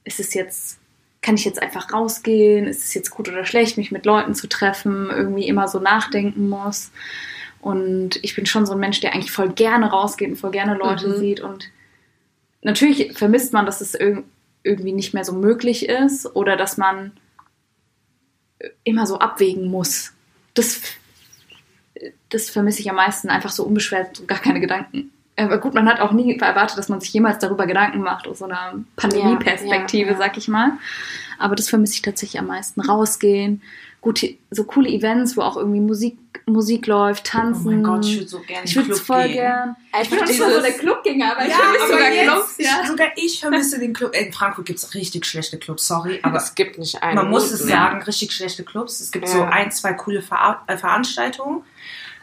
ist 0.06 0.22
es 0.22 0.34
jetzt, 0.34 0.80
kann 1.22 1.36
ich 1.36 1.44
jetzt 1.44 1.62
einfach 1.62 1.92
rausgehen, 1.92 2.68
ist 2.68 2.86
es 2.86 2.94
jetzt 2.94 3.10
gut 3.12 3.28
oder 3.28 3.46
schlecht, 3.46 3.76
mich 3.78 3.92
mit 3.92 4.06
Leuten 4.06 4.34
zu 4.34 4.48
treffen, 4.48 5.10
irgendwie 5.10 5.46
immer 5.50 5.68
so 5.68 5.80
nachdenken 5.80 6.48
muss. 6.48 6.92
Und 7.60 8.24
ich 8.24 8.34
bin 8.34 8.46
schon 8.46 8.66
so 8.66 8.72
ein 8.72 8.80
Mensch, 8.80 9.02
der 9.02 9.14
eigentlich 9.14 9.32
voll 9.34 9.50
gerne 9.50 9.90
rausgeht 9.92 10.30
und 10.30 10.38
voll 10.38 10.52
gerne 10.52 10.76
Leute 10.76 11.10
Mhm. 11.10 11.18
sieht. 11.18 11.42
Und 11.42 11.70
natürlich 12.62 13.18
vermisst 13.18 13.52
man, 13.52 13.66
dass 13.66 13.82
es 13.82 13.94
irg 13.94 14.24
irgendwie 14.64 14.94
nicht 14.94 15.14
mehr 15.14 15.26
so 15.26 15.34
möglich 15.34 15.90
ist 15.90 16.36
oder 16.36 16.56
dass 16.56 16.78
man 16.78 17.14
immer 18.84 19.08
so 19.08 19.20
abwägen 19.20 19.70
muss. 19.70 20.14
Das, 20.54 20.82
das 22.30 22.50
vermisse 22.50 22.82
ich 22.82 22.90
am 22.90 22.96
meisten, 22.96 23.30
einfach 23.30 23.52
so 23.52 23.64
unbeschwert, 23.64 24.18
so 24.18 24.26
gar 24.26 24.40
keine 24.40 24.60
Gedanken 24.60 25.12
Aber 25.38 25.58
gut, 25.60 25.74
man 25.74 25.88
hat 25.88 26.00
auch 26.00 26.12
nie 26.12 26.38
erwartet, 26.38 26.78
dass 26.78 26.90
man 26.90 27.02
sich 27.02 27.14
jemals 27.14 27.40
darüber 27.40 27.66
Gedanken 27.66 28.02
macht, 28.02 28.28
aus 28.28 28.40
so 28.40 28.46
einer 28.46 28.84
Pandemie-Perspektive, 28.96 30.12
Ja, 30.12 30.14
ja, 30.14 30.20
ja. 30.20 30.28
sag 30.28 30.38
ich 30.38 30.48
mal. 30.48 30.74
Aber 31.40 31.56
das 31.56 31.70
vermisse 31.70 31.96
ich 31.96 32.02
tatsächlich 32.02 32.40
am 32.40 32.48
meisten. 32.48 32.82
Rausgehen, 32.82 33.62
gute, 34.02 34.36
so 34.50 34.64
coole 34.64 34.90
Events, 34.90 35.38
wo 35.38 35.42
auch 35.42 35.58
irgendwie 35.58 35.80
Musik, 35.80 36.18
Musik 36.48 36.88
läuft, 36.88 37.28
Oh 37.28 37.38
tanzen. 37.38 37.66
mein 37.66 37.84
Gott, 37.84 38.04
ich 38.04 38.16
würde 38.18 38.28
so 38.28 38.40
gerne 38.40 38.66
ich 38.66 38.76
würde 38.76 38.92
es 38.92 39.00
voll 39.00 39.24
gehen. 39.24 39.34
gern. 39.34 39.76
Ich 39.92 39.96
Einfach 40.00 40.12
bin 40.12 40.24
auch 40.24 40.28
nicht 40.28 40.40
mal 40.40 40.54
so 40.54 40.62
der 40.62 40.72
Clubgänger, 40.72 41.32
aber 41.34 41.42
ich 41.46 41.50
Ja, 41.52 41.56
vermisse 41.58 41.84
aber 41.84 41.94
sogar 41.94 42.12
jetzt, 42.12 42.32
Clubs, 42.32 42.56
ja. 42.58 42.88
sogar 42.88 43.08
ich 43.16 43.40
vermisse 43.40 43.80
den 43.80 43.94
Club. 43.94 44.16
In 44.16 44.34
Frankfurt 44.34 44.66
gibt 44.66 44.80
es 44.80 44.94
richtig 44.96 45.26
schlechte 45.26 45.60
Clubs, 45.60 45.88
sorry, 45.88 46.20
aber 46.24 46.38
es 46.38 46.56
gibt 46.56 46.78
nicht 46.80 47.02
einen. 47.04 47.16
man 47.16 47.30
muss 47.30 47.52
es 47.52 47.62
sagen, 47.62 48.02
richtig 48.02 48.32
schlechte 48.34 48.64
Clubs. 48.64 49.00
Es 49.00 49.12
gibt 49.12 49.28
Ja. 49.28 49.34
so 49.34 49.44
ein, 49.44 49.72
zwei 49.72 49.94
coole 49.94 50.22
Ver 50.24 50.62
äh, 50.68 50.78
Veranstaltungen. 50.78 51.64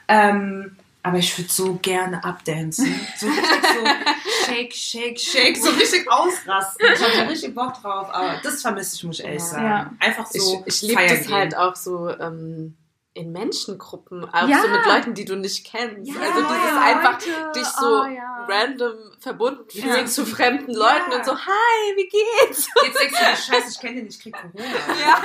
Ähm, 0.08 0.76
aber 1.04 1.18
ich 1.18 1.38
würde 1.38 1.50
so 1.50 1.78
gerne 1.80 2.22
abdancen. 2.24 2.92
So 3.16 3.26
richtig 3.26 3.46
so 3.62 4.47
shake, 4.58 4.74
shake, 4.74 5.18
shake, 5.18 5.56
so 5.56 5.70
richtig 5.70 6.10
ausrasten. 6.10 6.86
Ich 6.92 7.02
habe 7.02 7.12
da 7.16 7.22
richtig 7.24 7.54
Bock 7.54 7.74
drauf, 7.80 8.08
aber 8.10 8.40
das 8.42 8.62
vermisse 8.62 8.96
ich, 8.96 9.04
muss 9.04 9.18
ich 9.20 9.24
ehrlich 9.24 9.42
sagen. 9.42 9.64
Ja. 9.64 9.90
Einfach 10.00 10.26
so 10.26 10.62
ich, 10.66 10.82
ich 10.82 10.88
liebe 10.90 11.06
das 11.06 11.22
gehen. 11.26 11.32
halt 11.34 11.56
auch 11.56 11.76
so 11.76 12.08
ähm, 12.10 12.76
in 13.14 13.32
Menschengruppen, 13.32 14.24
auch 14.32 14.48
Ja. 14.48 14.60
so 14.62 14.68
mit 14.68 14.84
Leuten, 14.86 15.14
die 15.14 15.24
du 15.24 15.36
nicht 15.36 15.66
kennst. 15.66 16.08
Ja, 16.08 16.20
also 16.20 16.40
dieses 16.42 16.64
ja, 16.70 16.80
einfach 16.82 17.12
Leute. 17.26 17.52
dich 17.56 17.66
so 17.66 17.86
Oh, 17.86 18.04
ja. 18.04 18.46
random 18.48 18.94
verbunden 19.18 19.68
fühlen 19.68 19.96
Ja. 19.96 20.06
zu 20.06 20.24
fremden 20.24 20.72
Leuten 20.72 21.10
Ja. 21.10 21.18
und 21.18 21.24
so, 21.24 21.32
hi, 21.36 21.96
wie 21.96 22.08
geht's? 22.08 22.68
Jetzt 22.86 23.00
denkst 23.00 23.18
du 23.18 23.52
scheiße, 23.52 23.70
ich 23.72 23.80
kenne 23.80 23.96
den, 23.96 24.06
ich 24.06 24.20
krieg 24.20 24.34
Corona. 24.34 24.64
Ja. 24.64 25.22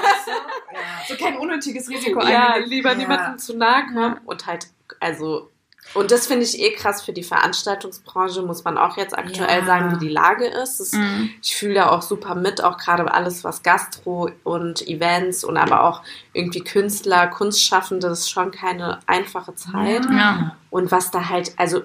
So 1.07 1.15
kein 1.15 1.37
unnötiges 1.37 1.87
Risiko 1.89 2.21
Ja, 2.25 2.53
eingehen. 2.53 2.69
lieber 2.69 2.91
Ja. 2.93 2.95
niemandem 2.97 3.37
zu 3.37 3.55
nahe 3.55 3.85
kommen 3.87 4.19
und 4.25 4.45
halt, 4.47 4.67
also 4.99 5.49
und 5.93 6.11
das 6.11 6.27
finde 6.27 6.43
ich 6.43 6.59
eh 6.59 6.71
krass 6.73 7.01
für 7.03 7.13
die 7.13 7.23
Veranstaltungsbranche, 7.23 8.41
muss 8.41 8.63
man 8.63 8.77
auch 8.77 8.97
jetzt 8.97 9.17
aktuell 9.17 9.59
Ja. 9.59 9.65
sagen, 9.65 9.91
wie 9.95 10.05
die 10.05 10.11
Lage 10.11 10.45
ist. 10.47 10.79
Das 10.79 10.91
Mhm. 10.93 11.29
ich 11.41 11.55
fühle 11.55 11.75
da 11.75 11.89
auch 11.89 12.01
super 12.01 12.35
mit, 12.35 12.63
auch 12.63 12.77
gerade 12.77 13.11
alles, 13.13 13.43
was 13.43 13.61
Gastro 13.63 14.29
und 14.43 14.87
Events 14.87 15.43
und 15.43 15.57
aber 15.57 15.83
auch 15.83 16.01
irgendwie 16.33 16.61
Künstler, 16.63 17.27
Kunstschaffende, 17.27 18.07
das 18.09 18.21
ist 18.21 18.31
schon 18.31 18.51
keine 18.51 18.99
einfache 19.07 19.55
Zeit. 19.55 20.05
Ja. 20.11 20.55
Und 20.69 20.91
was 20.91 21.11
da 21.11 21.29
halt, 21.29 21.53
also 21.57 21.81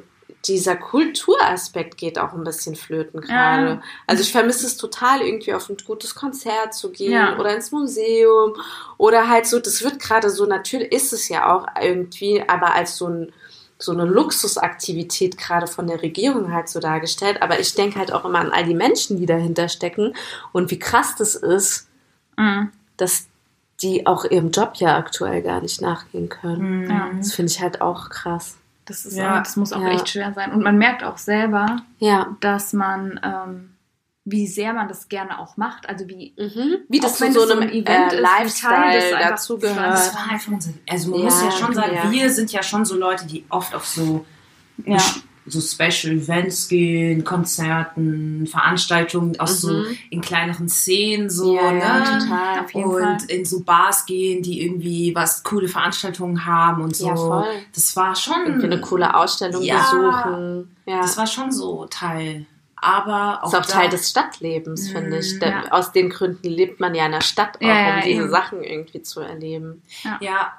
dieser 0.46 0.76
Kulturaspekt 0.76 1.96
geht 1.98 2.18
auch 2.18 2.32
ein 2.32 2.44
bisschen 2.44 2.76
flöten 2.76 3.20
gerade. 3.20 3.66
Ja. 3.68 3.82
Also 4.06 4.22
ich 4.22 4.30
vermisse 4.32 4.66
es 4.66 4.76
total, 4.76 5.20
irgendwie 5.20 5.52
auf 5.52 5.68
ein 5.68 5.76
gutes 5.84 6.14
Konzert 6.14 6.74
zu 6.74 6.90
gehen 6.90 7.12
Ja. 7.12 7.38
oder 7.38 7.54
ins 7.54 7.72
Museum 7.72 8.54
oder 8.98 9.28
halt 9.28 9.46
so, 9.46 9.58
das 9.58 9.82
wird 9.82 9.98
gerade 10.00 10.30
so, 10.30 10.46
natürlich 10.46 10.92
ist 10.92 11.12
es 11.12 11.28
ja 11.28 11.52
auch 11.54 11.66
irgendwie, 11.80 12.42
aber 12.48 12.72
als 12.72 12.96
so 12.96 13.08
ein 13.08 13.32
so 13.78 13.92
eine 13.92 14.04
Luxusaktivität 14.04 15.38
gerade 15.38 15.66
von 15.66 15.86
der 15.86 16.02
Regierung 16.02 16.52
halt 16.52 16.68
so 16.68 16.80
dargestellt. 16.80 17.42
Aber 17.42 17.60
ich 17.60 17.74
denke 17.74 17.98
halt 17.98 18.12
auch 18.12 18.24
immer 18.24 18.40
an 18.40 18.50
all 18.50 18.64
die 18.64 18.74
Menschen, 18.74 19.18
die 19.18 19.26
dahinter 19.26 19.68
stecken 19.68 20.14
und 20.52 20.70
wie 20.70 20.78
krass 20.78 21.14
das 21.16 21.34
ist, 21.34 21.86
Mhm. 22.36 22.70
dass 22.96 23.26
die 23.82 24.06
auch 24.06 24.24
ihrem 24.24 24.50
Job 24.50 24.72
ja 24.76 24.96
aktuell 24.96 25.42
gar 25.42 25.60
nicht 25.60 25.80
nachgehen 25.80 26.28
können. 26.28 26.86
Mhm. 26.86 27.18
Das 27.18 27.32
finde 27.34 27.52
ich 27.52 27.60
halt 27.60 27.80
auch 27.80 28.10
krass. 28.10 28.56
Das, 28.84 29.04
ist 29.06 29.16
Ja. 29.16 29.34
auch, 29.38 29.42
das 29.42 29.56
muss 29.56 29.72
auch 29.72 29.80
Ja. 29.82 29.90
echt 29.90 30.08
schwer 30.08 30.32
sein. 30.34 30.52
Und 30.52 30.62
man 30.62 30.78
merkt 30.78 31.04
auch 31.04 31.18
selber, 31.18 31.76
Ja. 31.98 32.36
dass 32.40 32.72
man, 32.72 33.20
ähm, 33.22 33.70
wie 34.30 34.46
sehr 34.46 34.72
man 34.72 34.88
das 34.88 35.08
gerne 35.08 35.38
auch 35.38 35.56
macht. 35.56 35.88
Also 35.88 36.08
wie 36.08 36.32
Mhm. 36.36 36.78
Wie 36.88 37.00
das 37.00 37.12
Auch 37.14 37.16
zu 37.16 37.32
so 37.32 37.40
es 37.42 37.46
so 37.48 37.52
einem 37.54 37.62
ein 37.62 37.70
Event 37.70 38.12
äh, 38.12 38.20
Lifestyle 38.20 38.74
einfach- 38.76 39.18
Das 39.20 39.28
dazugehört. 39.30 39.76
war 39.78 40.30
einfach 40.30 40.52
unser, 40.52 40.70
also 40.88 41.10
man 41.10 41.18
Ja, 41.20 41.24
muss 41.26 41.42
ja 41.42 41.50
schon 41.50 41.74
sagen, 41.74 41.94
ja. 41.94 42.10
wir 42.10 42.30
sind 42.30 42.52
ja 42.52 42.62
schon 42.62 42.84
so 42.84 42.96
Leute, 42.96 43.26
die 43.26 43.44
oft 43.48 43.74
auf 43.74 43.86
so, 43.86 44.24
ja, 44.84 44.98
so 45.50 45.62
Special 45.62 46.12
Events 46.14 46.68
gehen, 46.68 47.24
Konzerten, 47.24 48.46
Veranstaltungen 48.46 49.40
aus 49.40 49.62
so 49.62 49.72
Mhm. 49.72 49.96
in 50.10 50.20
kleineren 50.20 50.68
Szenen 50.68 51.30
so, 51.30 51.54
ne? 51.54 51.80
total. 52.04 52.84
Und 52.84 53.00
Fall. 53.00 53.16
in 53.28 53.46
so 53.46 53.60
Bars 53.60 54.04
gehen, 54.04 54.42
die 54.42 54.60
irgendwie 54.62 55.14
was 55.14 55.42
coole 55.44 55.68
Veranstaltungen 55.68 56.44
haben 56.44 56.82
und 56.82 56.94
so. 56.94 57.44
Das 57.74 57.96
war 57.96 58.14
schon 58.14 58.44
Irgendwie 58.46 58.66
eine 58.66 58.80
coole 58.82 59.14
Ausstellung 59.14 59.62
besuchen. 59.62 60.76
Ja. 60.86 61.00
Das 61.00 61.16
war 61.16 61.26
schon 61.26 61.50
so 61.50 61.86
Teil. 61.86 62.44
Aber 62.80 63.40
auch, 63.42 63.52
ist 63.52 63.58
auch 63.58 63.66
Teil 63.66 63.88
des 63.88 64.10
Stadtlebens, 64.10 64.90
finde 64.90 65.18
ich. 65.18 65.34
Mhm, 65.34 65.42
ja. 65.42 65.64
Aus 65.70 65.92
den 65.92 66.10
Gründen 66.10 66.48
lebt 66.48 66.80
man 66.80 66.94
ja 66.94 67.06
in 67.06 67.12
der 67.12 67.20
Stadt 67.20 67.56
auch, 67.56 67.62
Ja, 67.62 67.88
ja, 67.88 67.94
um 67.96 68.00
diese 68.02 68.22
eben. 68.22 68.30
Sachen 68.30 68.62
irgendwie 68.62 69.02
zu 69.02 69.20
erleben. 69.20 69.82
Ja, 70.20 70.52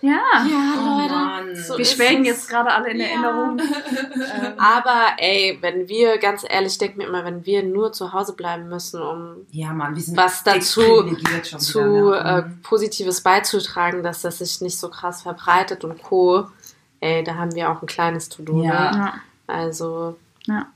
ja. 0.00 0.44
Oh 0.78 1.08
Mann. 1.08 1.48
Wir 1.48 1.78
ist 1.80 1.94
schwelgen 1.94 2.24
jetzt 2.24 2.48
gerade 2.48 2.70
alle 2.72 2.90
in 2.90 3.00
Ja. 3.00 3.06
Erinnerung. 3.06 3.60
Ähm, 4.16 4.54
Aber 4.58 5.12
ey, 5.18 5.58
wenn 5.60 5.88
wir, 5.88 6.18
ganz 6.18 6.44
ehrlich, 6.48 6.72
ich 6.72 6.78
denke 6.78 6.98
mir 6.98 7.06
immer, 7.06 7.24
wenn 7.24 7.44
wir 7.44 7.62
nur 7.62 7.92
zu 7.92 8.12
Hause 8.12 8.34
bleiben 8.34 8.68
müssen, 8.68 9.00
um 9.00 9.46
ja, 9.50 9.72
Mann, 9.72 9.94
wir 9.94 10.02
sind 10.02 10.16
Was 10.16 10.42
dazu 10.42 10.80
zu 11.02 11.06
wieder, 11.06 12.20
äh, 12.20 12.42
ne? 12.42 12.58
Positives 12.62 13.20
beizutragen, 13.20 14.02
dass 14.02 14.22
das 14.22 14.38
sich 14.38 14.60
nicht 14.60 14.78
so 14.78 14.88
krass 14.88 15.22
verbreitet 15.22 15.84
und 15.84 16.02
Co. 16.02 16.48
Ey, 17.00 17.22
da 17.24 17.34
haben 17.36 17.54
wir 17.54 17.70
auch 17.70 17.82
ein 17.82 17.86
kleines 17.86 18.28
To-Do. 18.28 18.62
Ja. 18.62 18.90
Ne? 18.90 18.98
ja. 18.98 19.14
Also, 19.46 20.16
ja. 20.46 20.66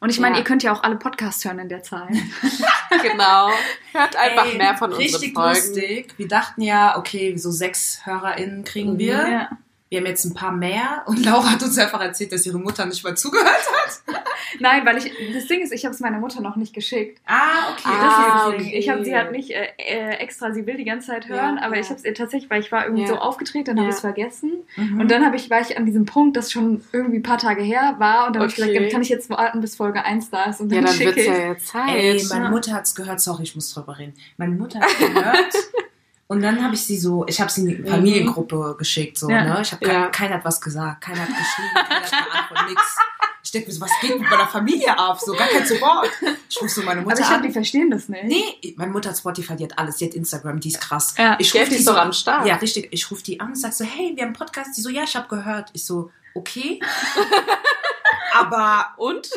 Und 0.00 0.08
ich 0.10 0.18
meine, 0.18 0.34
Ja. 0.36 0.40
ihr 0.40 0.44
könnt 0.44 0.62
ja 0.62 0.72
auch 0.72 0.82
alle 0.82 0.96
Podcasts 0.96 1.44
hören 1.44 1.58
in 1.58 1.68
der 1.68 1.82
Zeit. 1.82 2.08
genau. 3.02 3.50
Hört 3.92 4.16
einfach 4.16 4.46
Ey, 4.46 4.56
mehr 4.56 4.76
von 4.76 4.90
unseren 4.90 5.02
Richtig 5.02 5.34
Folgen. 5.34 5.50
lustig. 5.54 6.14
Wir 6.16 6.26
dachten 6.28 6.62
ja, 6.62 6.96
okay, 6.98 7.36
so 7.36 7.50
sechs 7.50 8.00
HörerInnen 8.04 8.64
kriegen 8.64 8.98
wir. 8.98 9.12
Ja. 9.28 9.48
Wir 9.90 9.98
haben 9.98 10.06
jetzt 10.06 10.24
ein 10.24 10.34
paar 10.34 10.52
mehr 10.52 11.02
und 11.06 11.24
Laura 11.24 11.50
hat 11.50 11.62
uns 11.62 11.76
einfach 11.76 12.00
erzählt, 12.00 12.32
dass 12.32 12.46
ihre 12.46 12.58
Mutter 12.58 12.86
nicht 12.86 13.02
mal 13.04 13.16
zugehört 13.16 13.48
hat. 13.48 14.19
Nein, 14.58 14.84
weil 14.86 14.98
ich, 14.98 15.12
das 15.32 15.46
Ding 15.46 15.60
ist, 15.60 15.72
ich 15.72 15.84
habe 15.84 15.94
es 15.94 16.00
meiner 16.00 16.18
Mutter 16.18 16.40
noch 16.40 16.56
nicht 16.56 16.74
geschickt. 16.74 17.20
Ah, 17.26 17.70
okay. 17.72 17.82
Ah, 17.84 18.44
Deswegen, 18.48 18.62
okay. 18.68 18.78
Ich 18.78 18.88
habe 18.88 19.04
sie 19.04 19.14
halt 19.16 19.32
nicht 19.32 19.50
äh, 19.50 19.68
äh, 19.78 20.10
extra, 20.16 20.52
sie 20.52 20.66
will 20.66 20.76
die 20.76 20.84
ganze 20.84 21.08
Zeit 21.08 21.28
hören, 21.28 21.56
Ja, 21.58 21.62
aber 21.66 21.74
ja. 21.76 21.80
ich 21.80 21.88
habe 21.88 21.96
es 21.98 22.04
ihr 22.04 22.14
tatsächlich, 22.14 22.50
weil 22.50 22.60
ich 22.60 22.70
war 22.72 22.84
irgendwie 22.84 23.02
Ja. 23.02 23.08
so 23.08 23.16
aufgedreht, 23.16 23.68
dann 23.68 23.76
Ja. 23.76 23.82
habe 23.82 23.90
ich 23.90 23.96
es 23.96 24.00
vergessen. 24.00 24.52
Mhm. 24.76 25.00
Und 25.00 25.10
dann 25.10 25.24
habe 25.24 25.36
ich, 25.36 25.50
war 25.50 25.60
ich 25.60 25.76
an 25.78 25.86
diesem 25.86 26.04
Punkt, 26.04 26.36
das 26.36 26.50
schon 26.52 26.84
irgendwie 26.92 27.18
ein 27.18 27.22
paar 27.22 27.38
Tage 27.38 27.62
her 27.62 27.96
war 27.98 28.26
und 28.26 28.34
dann 28.36 28.42
habe 28.42 28.50
ich 28.52 28.58
Okay. 28.58 28.68
gesagt, 28.68 28.84
dann 28.84 28.90
kann 28.92 29.02
ich 29.02 29.08
jetzt 29.08 29.30
warten, 29.30 29.60
bis 29.60 29.76
Folge 29.76 30.04
1 30.04 30.30
da 30.30 30.44
ist 30.44 30.60
und 30.60 30.70
Ja, 30.70 30.76
dann 30.76 30.86
dann 30.86 30.94
schicke 30.94 31.20
ich. 31.20 31.26
ja 31.26 31.48
jetzt 31.52 31.68
Zeit. 31.68 31.88
Ey, 31.94 32.24
meine. 32.30 32.50
Mutter 32.50 32.72
hat's 32.72 32.94
gehört, 32.94 33.20
sorry, 33.20 33.42
ich 33.44 33.54
muss 33.54 33.72
drüber 33.72 33.98
reden. 33.98 34.14
Meine 34.36 34.54
Mutter 34.54 34.80
hat's 34.80 34.98
gehört 34.98 35.54
und 36.28 36.42
dann 36.42 36.62
habe 36.62 36.74
ich 36.74 36.84
sie 36.84 36.96
so, 36.98 37.26
ich 37.26 37.40
habe 37.40 37.50
sie 37.50 37.62
in 37.62 37.66
die 37.84 37.88
Familiengruppe 37.90 38.76
geschickt, 38.78 39.18
so, 39.18 39.28
Ja. 39.30 39.44
ne? 39.44 39.58
Ich 39.62 39.72
habe 39.72 39.86
Ja. 39.86 40.06
keiner 40.08 40.34
hat 40.36 40.44
was 40.44 40.60
gesagt, 40.60 41.00
keiner 41.02 41.20
hat 41.20 41.28
geschrieben, 41.28 41.68
keiner 41.74 42.00
hat 42.04 42.10
geantwortet, 42.10 42.68
nix. 42.68 42.96
Ich 43.42 43.50
denke 43.52 43.68
mir 43.68 43.74
so, 43.74 43.80
was 43.80 43.90
geht 44.00 44.18
mit 44.20 44.28
meiner 44.30 44.46
Familie 44.46 44.96
ab? 44.98 45.18
So, 45.20 45.32
gar 45.32 45.48
kein 45.48 45.66
Support. 45.66 46.08
Ich 46.48 46.56
rufe 46.60 46.68
so 46.68 46.82
meine 46.82 47.00
Mutter 47.00 47.14
aber 47.14 47.22
ich 47.22 47.28
glaube, 47.28 47.46
die 47.46 47.52
verstehen 47.52 47.90
das 47.90 48.08
nicht. 48.08 48.24
Nee, 48.24 48.74
meine 48.76 48.92
Mutter 48.92 49.10
hat 49.10 49.16
Spotify, 49.18 49.56
die 49.56 49.64
hat 49.64 49.78
alles, 49.78 49.96
die 49.96 50.06
hat 50.06 50.14
Instagram, 50.14 50.60
die 50.60 50.68
ist 50.68 50.80
krass. 50.80 51.14
Ja. 51.16 51.36
ich 51.38 51.50
Geld 51.52 51.68
ruf 51.68 51.76
die 51.76 51.82
so 51.82 51.92
am 51.92 52.12
Start. 52.12 52.46
Ja, 52.46 52.56
richtig. 52.56 52.88
Ich 52.92 53.10
rufe 53.10 53.22
die 53.22 53.40
an 53.40 53.48
und 53.48 53.56
sag 53.58 53.72
so, 53.72 53.84
hey, 53.84 54.12
wir 54.14 54.22
haben 54.22 54.28
einen 54.28 54.32
Podcast. 54.34 54.76
Die 54.76 54.80
so, 54.82 54.90
ja, 54.90 55.04
ich 55.04 55.16
habe 55.16 55.28
gehört. 55.28 55.70
Ich 55.72 55.84
so, 55.86 56.10
okay. 56.34 56.80
Aber 58.34 58.88
Und? 58.96 59.28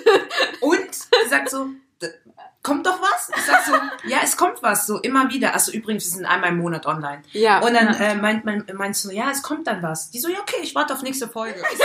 und? 0.61 0.93
Sie 0.93 1.29
sagt 1.29 1.49
so, 1.49 1.69
"D- 2.01 2.13
kommt 2.61 2.85
doch 2.85 3.01
was? 3.01 3.29
Ich 3.35 3.41
sag 3.43 3.63
so, 3.65 3.73
ja, 4.07 4.19
es 4.23 4.37
kommt 4.37 4.61
was, 4.61 4.85
so 4.85 4.99
immer 4.99 5.29
wieder. 5.31 5.53
Also 5.53 5.71
übrigens, 5.71 6.05
wir 6.05 6.11
sind 6.11 6.25
einmal 6.25 6.49
im 6.51 6.57
Monat 6.59 6.85
online. 6.85 7.23
Ja. 7.31 7.59
Und 7.59 7.73
dann 7.73 7.87
Ja. 7.87 7.99
äh, 7.99 8.15
meint, 8.15 8.45
mein, 8.45 8.65
meinst 8.73 9.03
du, 9.05 9.11
ja, 9.11 9.31
es 9.31 9.41
kommt 9.41 9.67
dann 9.67 9.81
was. 9.81 10.11
Die 10.11 10.19
so, 10.19 10.29
ja, 10.29 10.39
okay, 10.39 10.57
ich 10.61 10.75
warte 10.75 10.93
auf 10.93 11.01
nächste 11.01 11.27
Folge. 11.27 11.61
Ich 11.71 11.77
so, 11.77 11.83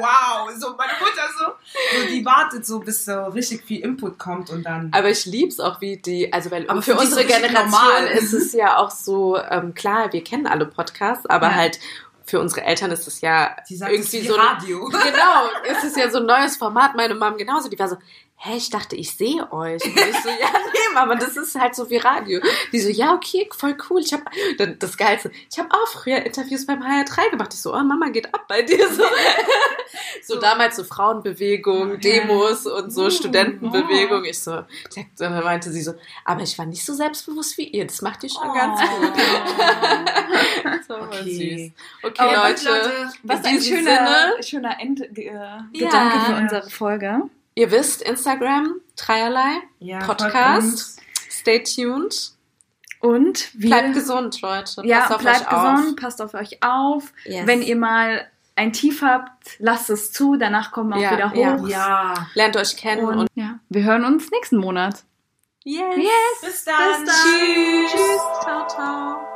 wow. 0.00 0.50
So, 0.58 0.74
meine 0.76 0.92
Mutter 1.00 1.28
so, 1.38 1.44
so, 2.00 2.06
die 2.08 2.24
wartet 2.24 2.64
so, 2.66 2.80
bis 2.80 3.04
so 3.04 3.24
richtig 3.26 3.64
viel 3.64 3.80
Input 3.82 4.18
kommt 4.18 4.50
und 4.50 4.64
dann. 4.64 4.90
Aber 4.92 5.10
ich 5.10 5.26
lieb's 5.26 5.60
auch, 5.60 5.80
wie 5.80 5.96
die, 5.96 6.32
also 6.32 6.50
weil 6.50 6.68
Aber 6.68 6.82
für 6.82 6.94
unsere 6.94 7.24
Generation 7.24 7.70
normal. 7.70 8.06
ist 8.08 8.32
es 8.32 8.52
ja 8.52 8.76
auch 8.78 8.90
so, 8.90 9.38
ähm, 9.38 9.74
klar, 9.74 10.12
wir 10.12 10.22
kennen 10.24 10.46
alle 10.46 10.66
Podcasts, 10.66 11.26
aber 11.26 11.48
Ja. 11.48 11.54
halt 11.54 11.78
für 12.24 12.38
unsere 12.40 12.62
Eltern 12.64 12.90
ist 12.92 13.06
es 13.08 13.20
ja 13.20 13.56
sagt, 13.68 13.92
es 13.92 14.12
irgendwie 14.14 14.28
so 14.28 14.34
ein, 14.36 14.40
Radio. 14.40 14.84
genau, 14.88 15.48
es 15.68 15.84
ist 15.84 15.96
ja 15.96 16.08
so 16.08 16.18
ein 16.18 16.26
neues 16.26 16.56
Format. 16.56 16.94
Meine 16.94 17.14
Mom 17.16 17.36
genauso, 17.36 17.68
die 17.68 17.78
war 17.78 17.88
so, 17.88 17.96
hä, 18.44 18.56
ich 18.56 18.70
dachte, 18.70 18.96
ich 18.96 19.16
sehe 19.16 19.50
euch. 19.52 19.84
Und 19.84 19.96
ich 19.96 20.16
so, 20.20 20.28
ja, 20.28 20.50
nee, 20.72 20.94
Mama, 20.94 21.14
das 21.14 21.36
ist 21.36 21.54
halt 21.54 21.76
so 21.76 21.88
wie 21.90 21.98
Radio. 21.98 22.40
Die 22.72 22.80
so, 22.80 22.88
ja, 22.88 23.14
okay, 23.14 23.48
voll 23.56 23.76
cool. 23.88 24.00
Ich 24.00 24.12
habe 24.12 24.24
das 24.78 24.96
Geilste, 24.96 25.30
ich 25.50 25.58
habe 25.58 25.68
auch 25.72 25.86
früher 25.88 26.24
Interviews 26.26 26.66
beim 26.66 26.82
HR3 26.82 27.30
gemacht. 27.30 27.54
Ich 27.54 27.60
so, 27.62 27.72
oh, 27.72 27.82
Mama 27.82 28.08
geht 28.08 28.34
ab 28.34 28.46
bei 28.48 28.62
dir. 28.62 28.88
So, 28.92 29.04
so, 30.34 30.40
damals 30.40 30.74
so 30.76 30.82
Frauenbewegung, 30.84 32.00
Demos 32.00 32.66
und 32.66 32.90
so 32.92 33.02
Uh, 33.06 33.10
Studentenbewegung. 33.10 34.24
Ich 34.24 34.40
so, 34.40 34.64
dann 35.18 35.42
meinte 35.44 35.70
sie 35.70 35.82
so, 35.82 35.94
aber 36.24 36.42
ich 36.42 36.58
war 36.58 36.66
nicht 36.66 36.84
so 36.84 36.94
selbstbewusst 36.94 37.58
wie 37.58 37.64
ihr. 37.68 37.86
Das 37.86 38.02
macht 38.02 38.22
ihr 38.24 38.30
schon 38.30 38.48
Oh. 38.48 38.52
ganz 38.54 38.80
gut. 38.80 39.12
so 40.88 40.94
Okay. 40.94 41.72
süß. 42.02 42.10
Okay, 42.10 42.34
Leute, 42.34 42.68
Leute, 42.68 43.12
Was 43.22 43.40
in 43.40 43.46
ein 43.46 43.60
schöner, 43.62 44.06
Sinne, 44.30 44.42
schöner 44.42 44.80
Endgedanke 44.80 45.22
äh, 45.22 45.84
Ja. 45.84 46.20
Für 46.26 46.36
unsere 46.36 46.70
Folge. 46.70 47.22
Ihr 47.54 47.70
wisst, 47.70 48.02
Instagram, 48.02 48.74
Dreierlei, 48.96 49.62
Ja, 49.78 49.98
Podcast. 50.00 51.00
stay 51.30 51.62
tuned. 51.62 52.32
Und 53.00 53.50
wir, 53.54 53.70
Bleibt 53.70 53.94
gesund, 53.94 54.40
Leute. 54.42 54.82
ja, 54.86 55.00
Passt 55.00 55.12
auf 55.14 55.20
bleibt 55.22 55.40
euch 55.40 55.52
auf. 55.52 55.76
gesund, 55.76 56.00
passt 56.00 56.22
auf 56.22 56.34
euch 56.34 56.62
auf. 56.62 57.12
Yes. 57.24 57.46
Wenn 57.48 57.60
ihr 57.62 57.74
mal 57.76 58.28
ein 58.54 58.72
Tief 58.72 59.02
habt, 59.02 59.56
lasst 59.58 59.90
es 59.90 60.12
zu, 60.12 60.36
danach 60.36 60.70
kommen 60.70 60.92
auch 60.92 60.98
Ja, 61.00 61.12
wieder 61.12 61.32
hoch. 61.32 61.66
Ja. 61.68 62.28
Lernt 62.34 62.56
euch 62.56 62.76
kennen 62.76 63.04
und, 63.04 63.18
Und 63.18 63.28
ja, 63.34 63.58
wir 63.68 63.82
hören 63.82 64.04
uns 64.04 64.30
nächsten 64.30 64.58
Monat. 64.58 65.02
yes. 65.64 65.82
Yes. 65.96 66.10
Bis 66.42 66.64
dann. 66.64 67.04
Bis 67.04 67.12
dann. 67.12 67.88
Tschüss. 67.90 68.20
Ciao, 68.44 68.68
ciao. 68.68 69.31